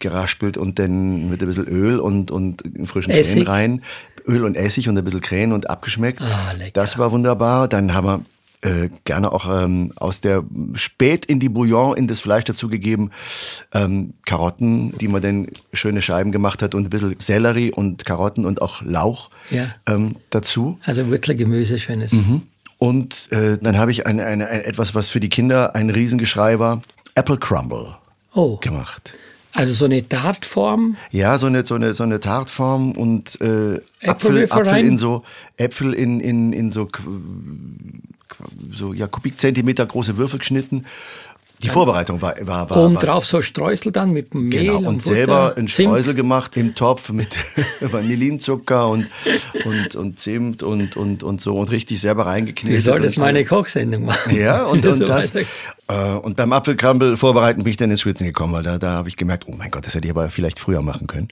geraspelt 0.00 0.56
und 0.56 0.78
dann 0.78 1.30
mit 1.30 1.40
ein 1.40 1.46
bisschen 1.46 1.66
Öl 1.66 1.98
und, 2.00 2.30
und 2.30 2.62
frischen 2.84 3.12
Essig? 3.12 3.34
Krähen 3.34 3.46
rein. 3.46 3.82
Öl 4.26 4.44
und 4.44 4.56
Essig 4.56 4.88
und 4.88 4.98
ein 4.98 5.04
bisschen 5.04 5.20
Krähen 5.20 5.52
und 5.52 5.70
abgeschmeckt. 5.70 6.20
Ah. 6.20 6.52
Das 6.72 6.98
war 6.98 7.12
wunderbar. 7.12 7.66
Dann 7.68 7.94
haben 7.94 8.06
wir 8.06 8.24
äh, 8.62 8.88
gerne 9.04 9.32
auch 9.32 9.46
ähm, 9.62 9.92
aus 9.96 10.20
der 10.20 10.42
spät 10.74 11.24
in 11.26 11.38
die 11.40 11.48
Bouillon 11.48 11.96
in 11.96 12.06
das 12.08 12.20
Fleisch 12.20 12.44
dazugegeben 12.44 13.10
ähm, 13.72 14.14
Karotten, 14.26 14.96
die 14.98 15.08
man 15.08 15.22
dann 15.22 15.46
schöne 15.72 16.02
Scheiben 16.02 16.32
gemacht 16.32 16.62
hat 16.62 16.74
und 16.74 16.84
ein 16.84 16.90
bisschen 16.90 17.14
Sellerie 17.18 17.72
und 17.72 18.04
Karotten 18.04 18.44
und 18.44 18.60
auch 18.60 18.82
Lauch 18.82 19.30
Ja. 19.50 19.74
ähm, 19.86 20.16
dazu. 20.30 20.78
Also 20.84 21.06
Wurzelgemüse, 21.08 21.78
schönes. 21.78 22.12
Und 22.78 23.30
äh, 23.32 23.58
dann 23.60 23.76
habe 23.78 23.90
ich 23.90 24.06
ein, 24.06 24.20
ein, 24.20 24.42
ein, 24.42 24.60
etwas, 24.62 24.94
was 24.94 25.08
für 25.08 25.20
die 25.20 25.28
Kinder 25.28 25.74
ein 25.74 25.90
Riesengeschrei 25.90 26.58
war, 26.58 26.82
Apple 27.14 27.36
Crumble 27.38 27.96
Oh, 28.34 28.56
gemacht. 28.58 29.14
also 29.52 29.72
so 29.72 29.84
eine 29.86 30.02
Dartform. 30.02 30.96
Ja, 31.10 31.38
so 31.38 31.46
eine, 31.46 31.64
so 31.66 31.74
eine, 31.74 31.94
so 31.94 32.04
eine 32.04 32.20
Tartform 32.20 32.92
und 32.92 33.40
äh, 33.40 33.44
Apfel, 33.46 33.80
Äpfelwürfel 34.00 34.52
Apfel 34.52 34.68
rein? 34.72 34.84
in 34.86 34.98
so, 34.98 35.24
Äpfel 35.56 35.92
in, 35.94 36.20
in, 36.20 36.52
in 36.52 36.70
so, 36.70 36.86
so 38.74 38.92
ja, 38.92 39.06
Kubikzentimeter 39.06 39.86
große 39.86 40.16
Würfel 40.16 40.38
geschnitten. 40.38 40.84
Die 41.62 41.70
Vorbereitung 41.70 42.22
war, 42.22 42.34
war, 42.42 42.70
war, 42.70 42.76
Oben 42.84 42.94
drauf 42.94 43.24
so 43.24 43.42
Streusel 43.42 43.90
dann 43.90 44.12
mit 44.12 44.32
Mehl 44.32 44.48
Genau, 44.60 44.76
und, 44.76 44.86
und 44.86 44.98
Butter, 45.02 45.14
selber 45.14 45.54
ein. 45.56 45.66
Streusel 45.66 46.14
gemacht 46.14 46.56
im 46.56 46.76
Topf 46.76 47.10
mit 47.10 47.36
Vanillinzucker 47.80 48.88
und, 48.88 49.08
und, 49.64 49.96
und 49.96 50.20
Zimt 50.20 50.62
und, 50.62 50.96
und, 50.96 51.24
und 51.24 51.40
so 51.40 51.58
und 51.58 51.72
richtig 51.72 52.00
selber 52.00 52.22
Du 52.22 52.28
reingeknetet. 52.28 52.84
solltest 52.84 53.16
und 53.16 53.22
mal 53.22 53.28
eine 53.30 53.44
Kochsendung 53.44 54.04
machen. 54.04 54.36
Ja, 54.36 54.66
und, 54.66 54.86
und 54.86 54.94
so 54.98 55.04
das. 55.04 55.32
Äh, 55.34 56.14
und 56.22 56.36
beim 56.36 56.52
Apfelkrambel 56.52 57.16
vorbereiten 57.16 57.64
bin 57.64 57.70
ich 57.70 57.76
dann 57.76 57.90
ins 57.90 58.02
Schwitzen 58.02 58.26
gekommen, 58.26 58.52
weil 58.52 58.62
da, 58.62 58.78
da 58.78 58.92
habe 58.92 59.08
ich 59.08 59.16
gemerkt, 59.16 59.44
oh 59.48 59.54
mein 59.58 59.72
Gott, 59.72 59.84
das 59.84 59.96
hätte 59.96 60.06
ich 60.06 60.12
aber 60.12 60.30
vielleicht 60.30 60.60
früher 60.60 60.82
machen 60.82 61.08
können. 61.08 61.26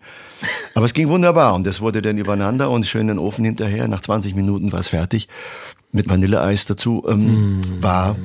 Aber 0.75 0.87
es 0.87 0.93
ging 0.93 1.07
wunderbar 1.07 1.55
und 1.55 1.65
das 1.69 1.81
wurde 1.81 2.03
dann 2.03 2.19
übereinander 2.19 2.69
und 2.71 2.85
schön 2.85 3.03
in 3.03 3.09
den 3.09 3.19
Ofen 3.21 3.45
hinterher. 3.45 3.87
Nach 3.87 4.01
20 4.01 4.35
Minuten 4.35 4.73
war 4.73 4.81
es 4.81 4.89
fertig. 4.89 5.29
Mit 5.97 6.11
Vanilleeis 6.11 6.67
dazu. 6.67 7.03
Ähm, 7.09 7.63
War 7.81 8.17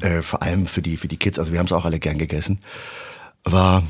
äh, 0.00 0.22
vor 0.22 0.42
allem 0.42 0.66
für 0.66 0.80
die, 0.80 0.96
für 0.96 1.08
die 1.08 1.18
Kids, 1.18 1.38
also 1.38 1.52
wir 1.52 1.58
haben 1.58 1.66
es 1.66 1.72
auch 1.72 1.84
alle 1.84 1.98
gern 1.98 2.16
gegessen, 2.16 2.58
war 3.44 3.82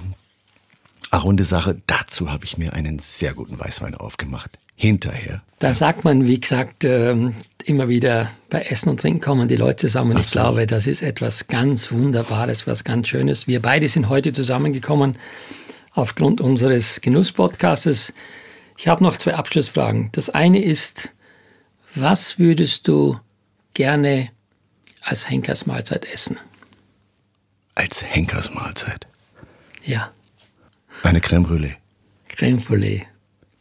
eine 1.13 1.23
runde 1.23 1.45
Sache. 1.45 1.81
Dazu 1.87 2.33
habe 2.33 2.45
ich 2.45 2.59
mir 2.59 2.73
einen 2.73 2.99
sehr 2.99 3.35
guten 3.35 3.59
Weißwein 3.59 3.95
aufgemacht. 3.95 4.59
Hinterher. 4.75 5.43
Da 5.59 5.75
sagt 5.75 6.05
man, 6.05 6.27
wie 6.27 6.39
gesagt, 6.39 6.85
ähm, 6.85 7.35
immer 7.65 7.89
wieder 7.89 8.31
bei 8.49 8.63
Essen 8.63 8.89
und 8.89 9.01
Trinken 9.01 9.21
kommen 9.21 9.49
die 9.49 9.57
Leute 9.57 9.77
zusammen. 9.77 10.13
Und 10.13 10.21
ich 10.21 10.31
glaube, 10.31 10.67
das 10.67 10.87
ist 10.87 11.03
etwas 11.03 11.47
ganz 11.47 11.91
Wunderbares, 11.91 12.67
was 12.67 12.85
ganz 12.85 13.09
Schönes. 13.09 13.47
Wir 13.47 13.61
beide 13.63 13.89
sind 13.89 14.09
heute 14.09 14.33
zusammengekommen 14.33 15.17
aufgrund 15.93 16.41
unseres 16.41 17.01
Genuss-Podcastes. 17.01 18.13
Ich 18.77 18.87
habe 18.87 19.03
noch 19.03 19.17
zwei 19.17 19.35
Abschlussfragen. 19.35 20.11
Das 20.13 20.31
eine 20.31 20.63
ist, 20.63 21.11
was 21.97 22.39
würdest 22.39 22.87
du 22.87 23.19
gerne 23.75 24.31
als 25.03 25.29
Henkersmahlzeit 25.29 26.05
essen? 26.07 26.37
Als 27.75 28.05
Henkersmahlzeit. 28.05 29.07
Ja, 29.85 30.13
Eine 31.03 31.21
Crème 31.21 31.47
Brûlée 31.47 31.77
Crème 32.29 32.61
Brûlée. 32.65 33.03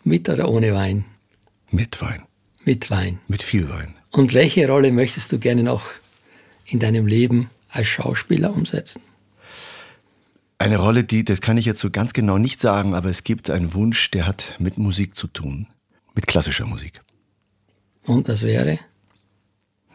Mit 0.03 0.27
oder 0.29 0.49
ohne 0.49 0.73
Wein? 0.73 1.05
mit 1.71 2.01
Wein. 2.01 2.23
Mit 2.63 2.89
Wein. 2.89 3.19
Mit 3.27 3.43
viel 3.43 3.69
Wein. 3.69 3.93
Und 4.11 4.33
welche 4.33 4.67
Rolle 4.67 4.91
möchtest 4.91 5.31
du 5.31 5.39
gerne 5.39 5.63
noch 5.63 5.85
in 6.65 6.79
deinem 6.79 7.05
Leben 7.07 7.49
als 7.69 7.87
Schauspieler 7.87 8.53
umsetzen? 8.53 9.01
Eine 10.59 10.77
Rolle, 10.77 11.03
die, 11.03 11.23
das 11.23 11.39
kann 11.41 11.57
ich 11.57 11.65
jetzt 11.65 11.79
so 11.81 11.91
ganz 11.91 12.13
genau 12.13 12.37
nicht 12.39 12.59
sagen, 12.59 12.95
aber 12.95 13.09
es 13.09 13.23
gibt 13.23 13.49
einen 13.49 13.73
Wunsch, 13.73 14.09
der 14.11 14.25
hat 14.25 14.55
mit 14.59 14.77
Musik 14.77 15.15
zu 15.15 15.27
tun. 15.27 15.67
Mit 16.15 16.25
klassischer 16.25 16.65
Musik. 16.65 17.01
Und 18.03 18.27
das 18.27 18.41
wäre? 18.43 18.79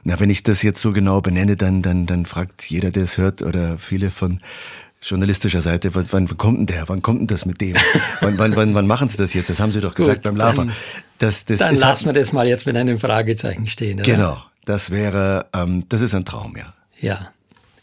Na, 0.04 0.18
wenn 0.18 0.30
ich 0.30 0.42
das 0.42 0.62
jetzt 0.62 0.80
so 0.80 0.92
genau 0.92 1.20
benenne, 1.20 1.56
dann, 1.56 1.82
dann, 1.82 2.06
dann 2.06 2.26
fragt 2.26 2.68
jeder, 2.70 2.90
der 2.90 3.04
es 3.04 3.18
hört, 3.18 3.42
oder 3.42 3.78
viele 3.78 4.10
von 4.10 4.40
journalistischer 5.00 5.60
Seite, 5.60 5.94
wann, 5.94 6.06
wann 6.10 6.36
kommt 6.36 6.58
denn 6.58 6.66
der? 6.66 6.88
Wann 6.88 7.02
kommt 7.02 7.20
denn 7.20 7.26
das 7.28 7.44
mit 7.44 7.60
dem? 7.60 7.76
wann, 8.20 8.38
wann, 8.38 8.56
wann, 8.56 8.74
wann 8.74 8.86
machen 8.86 9.08
sie 9.08 9.16
das 9.16 9.34
jetzt? 9.34 9.50
Das 9.50 9.60
haben 9.60 9.72
sie 9.72 9.80
doch 9.80 9.94
gesagt 9.94 10.22
beim 10.22 10.36
Lava. 10.36 10.64
dann- 10.64 10.72
Das, 11.18 11.44
das 11.44 11.60
Dann 11.60 11.74
ist 11.74 11.80
lassen 11.80 12.06
wir 12.06 12.12
das 12.12 12.32
mal 12.32 12.46
jetzt 12.48 12.66
mit 12.66 12.76
einem 12.76 12.98
Fragezeichen 12.98 13.66
stehen. 13.66 14.00
Oder? 14.00 14.04
Genau, 14.10 14.42
das 14.64 14.90
wäre, 14.90 15.46
ähm, 15.54 15.84
das 15.88 16.00
ist 16.00 16.14
ein 16.14 16.24
Traum, 16.24 16.56
ja. 16.56 16.72
Ja. 17.00 17.30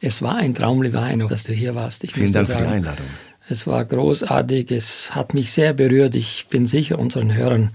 Es 0.02 0.22
war 0.22 0.36
ein 0.36 0.56
Traum, 0.56 0.82
lieber 0.82 1.02
Heino, 1.04 1.28
dass 1.28 1.44
du 1.44 1.52
hier 1.54 1.76
warst. 1.76 2.04
Ich 2.06 2.14
Vielen 2.14 2.32
Dank 2.32 2.48
für 2.48 2.54
die 2.54 2.60
sagen, 2.60 2.72
Einladung. 2.74 3.06
Es 3.50 3.66
war 3.68 3.84
großartig, 3.84 4.72
es 4.72 5.14
hat 5.16 5.34
mich 5.34 5.52
sehr 5.52 5.74
berührt. 5.74 6.16
Ich 6.16 6.48
bin 6.50 6.66
sicher, 6.66 7.00
unseren 7.00 7.34
Hörern 7.34 7.72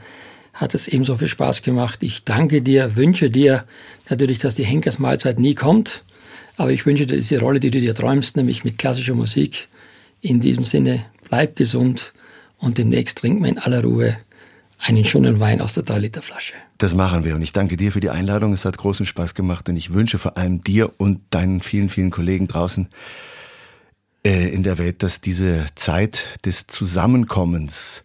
hat 0.54 0.74
es 0.74 0.88
ebenso 0.88 1.16
viel 1.16 1.28
Spaß 1.28 1.62
gemacht. 1.62 2.02
Ich 2.02 2.24
danke 2.24 2.62
dir, 2.62 2.96
wünsche 2.96 3.28
dir 3.28 3.64
natürlich, 4.08 4.38
dass 4.38 4.54
die 4.54 4.64
Henkersmahlzeit 4.64 5.38
nie 5.38 5.54
kommt. 5.54 6.04
Aber 6.56 6.70
ich 6.70 6.86
wünsche 6.86 7.06
dir 7.06 7.16
diese 7.16 7.40
Rolle, 7.40 7.58
die 7.58 7.70
du 7.70 7.80
dir 7.80 7.94
träumst, 7.94 8.36
nämlich 8.36 8.64
mit 8.64 8.78
klassischer 8.78 9.14
Musik. 9.14 9.68
In 10.20 10.40
diesem 10.40 10.64
Sinne, 10.64 11.04
bleib 11.28 11.56
gesund 11.56 12.14
und 12.58 12.78
demnächst 12.78 13.18
trinken 13.18 13.42
wir 13.42 13.50
in 13.50 13.58
aller 13.58 13.82
Ruhe 13.82 14.16
einen 14.78 15.04
schönen 15.04 15.40
Wein 15.40 15.60
aus 15.60 15.74
der 15.74 15.84
3-Liter-Flasche. 15.84 16.54
Das 16.78 16.94
machen 16.94 17.24
wir 17.24 17.34
und 17.34 17.42
ich 17.42 17.52
danke 17.52 17.76
dir 17.76 17.90
für 17.92 18.00
die 18.00 18.10
Einladung. 18.10 18.52
Es 18.52 18.64
hat 18.64 18.78
großen 18.78 19.06
Spaß 19.06 19.34
gemacht 19.34 19.68
und 19.68 19.76
ich 19.76 19.92
wünsche 19.92 20.18
vor 20.18 20.36
allem 20.36 20.60
dir 20.60 20.92
und 20.98 21.20
deinen 21.30 21.60
vielen, 21.60 21.88
vielen 21.88 22.10
Kollegen 22.10 22.48
draußen 22.48 22.88
äh, 24.24 24.48
in 24.48 24.62
der 24.62 24.78
Welt, 24.78 25.02
dass 25.02 25.20
diese 25.20 25.66
Zeit 25.74 26.38
des 26.44 26.66
Zusammenkommens 26.66 28.04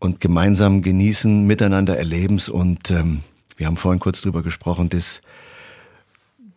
und 0.00 0.20
gemeinsam 0.20 0.82
genießen, 0.82 1.46
miteinander 1.46 1.96
Erlebens 1.96 2.48
und 2.48 2.90
ähm, 2.90 3.20
wir 3.56 3.66
haben 3.66 3.76
vorhin 3.76 4.00
kurz 4.00 4.22
drüber 4.22 4.42
gesprochen, 4.42 4.88
dass 4.88 5.20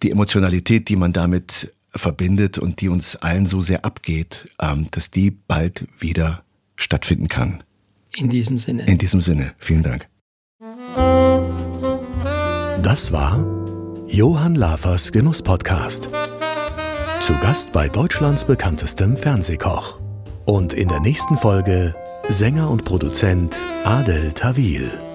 die 0.02 0.10
Emotionalität, 0.10 0.90
die 0.90 0.96
man 0.96 1.14
damit 1.14 1.74
verbindet 1.90 2.58
und 2.58 2.82
die 2.82 2.90
uns 2.90 3.16
allen 3.18 3.46
so 3.46 3.62
sehr 3.62 3.86
abgeht, 3.86 4.50
ähm, 4.60 4.88
dass 4.92 5.12
die 5.12 5.30
bald 5.30 5.86
wieder 6.00 6.44
stattfinden 6.76 7.28
kann. 7.28 7.64
In 8.16 8.30
diesem 8.30 8.58
Sinne. 8.58 8.88
In 8.88 8.98
diesem 8.98 9.22
Sinne, 9.22 9.54
vielen 9.58 9.84
Dank. 9.84 10.08
Das 12.82 13.12
war 13.12 13.46
Johann 14.08 14.56
Lafers 14.56 15.12
Genuss-Podcast. 15.12 16.10
Zu 17.22 17.34
Gast 17.40 17.72
bei 17.72 17.90
Deutschlands 17.90 18.46
bekanntestem 18.46 19.18
Fernsehkoch. 19.18 20.00
Und 20.46 20.74
in 20.74 20.90
der 20.90 21.00
nächsten 21.00 21.38
Folge 21.38 21.96
Sänger 22.30 22.70
und 22.70 22.86
Produzent 22.86 23.58
Adel 23.84 24.32
Tawil. 24.32 25.13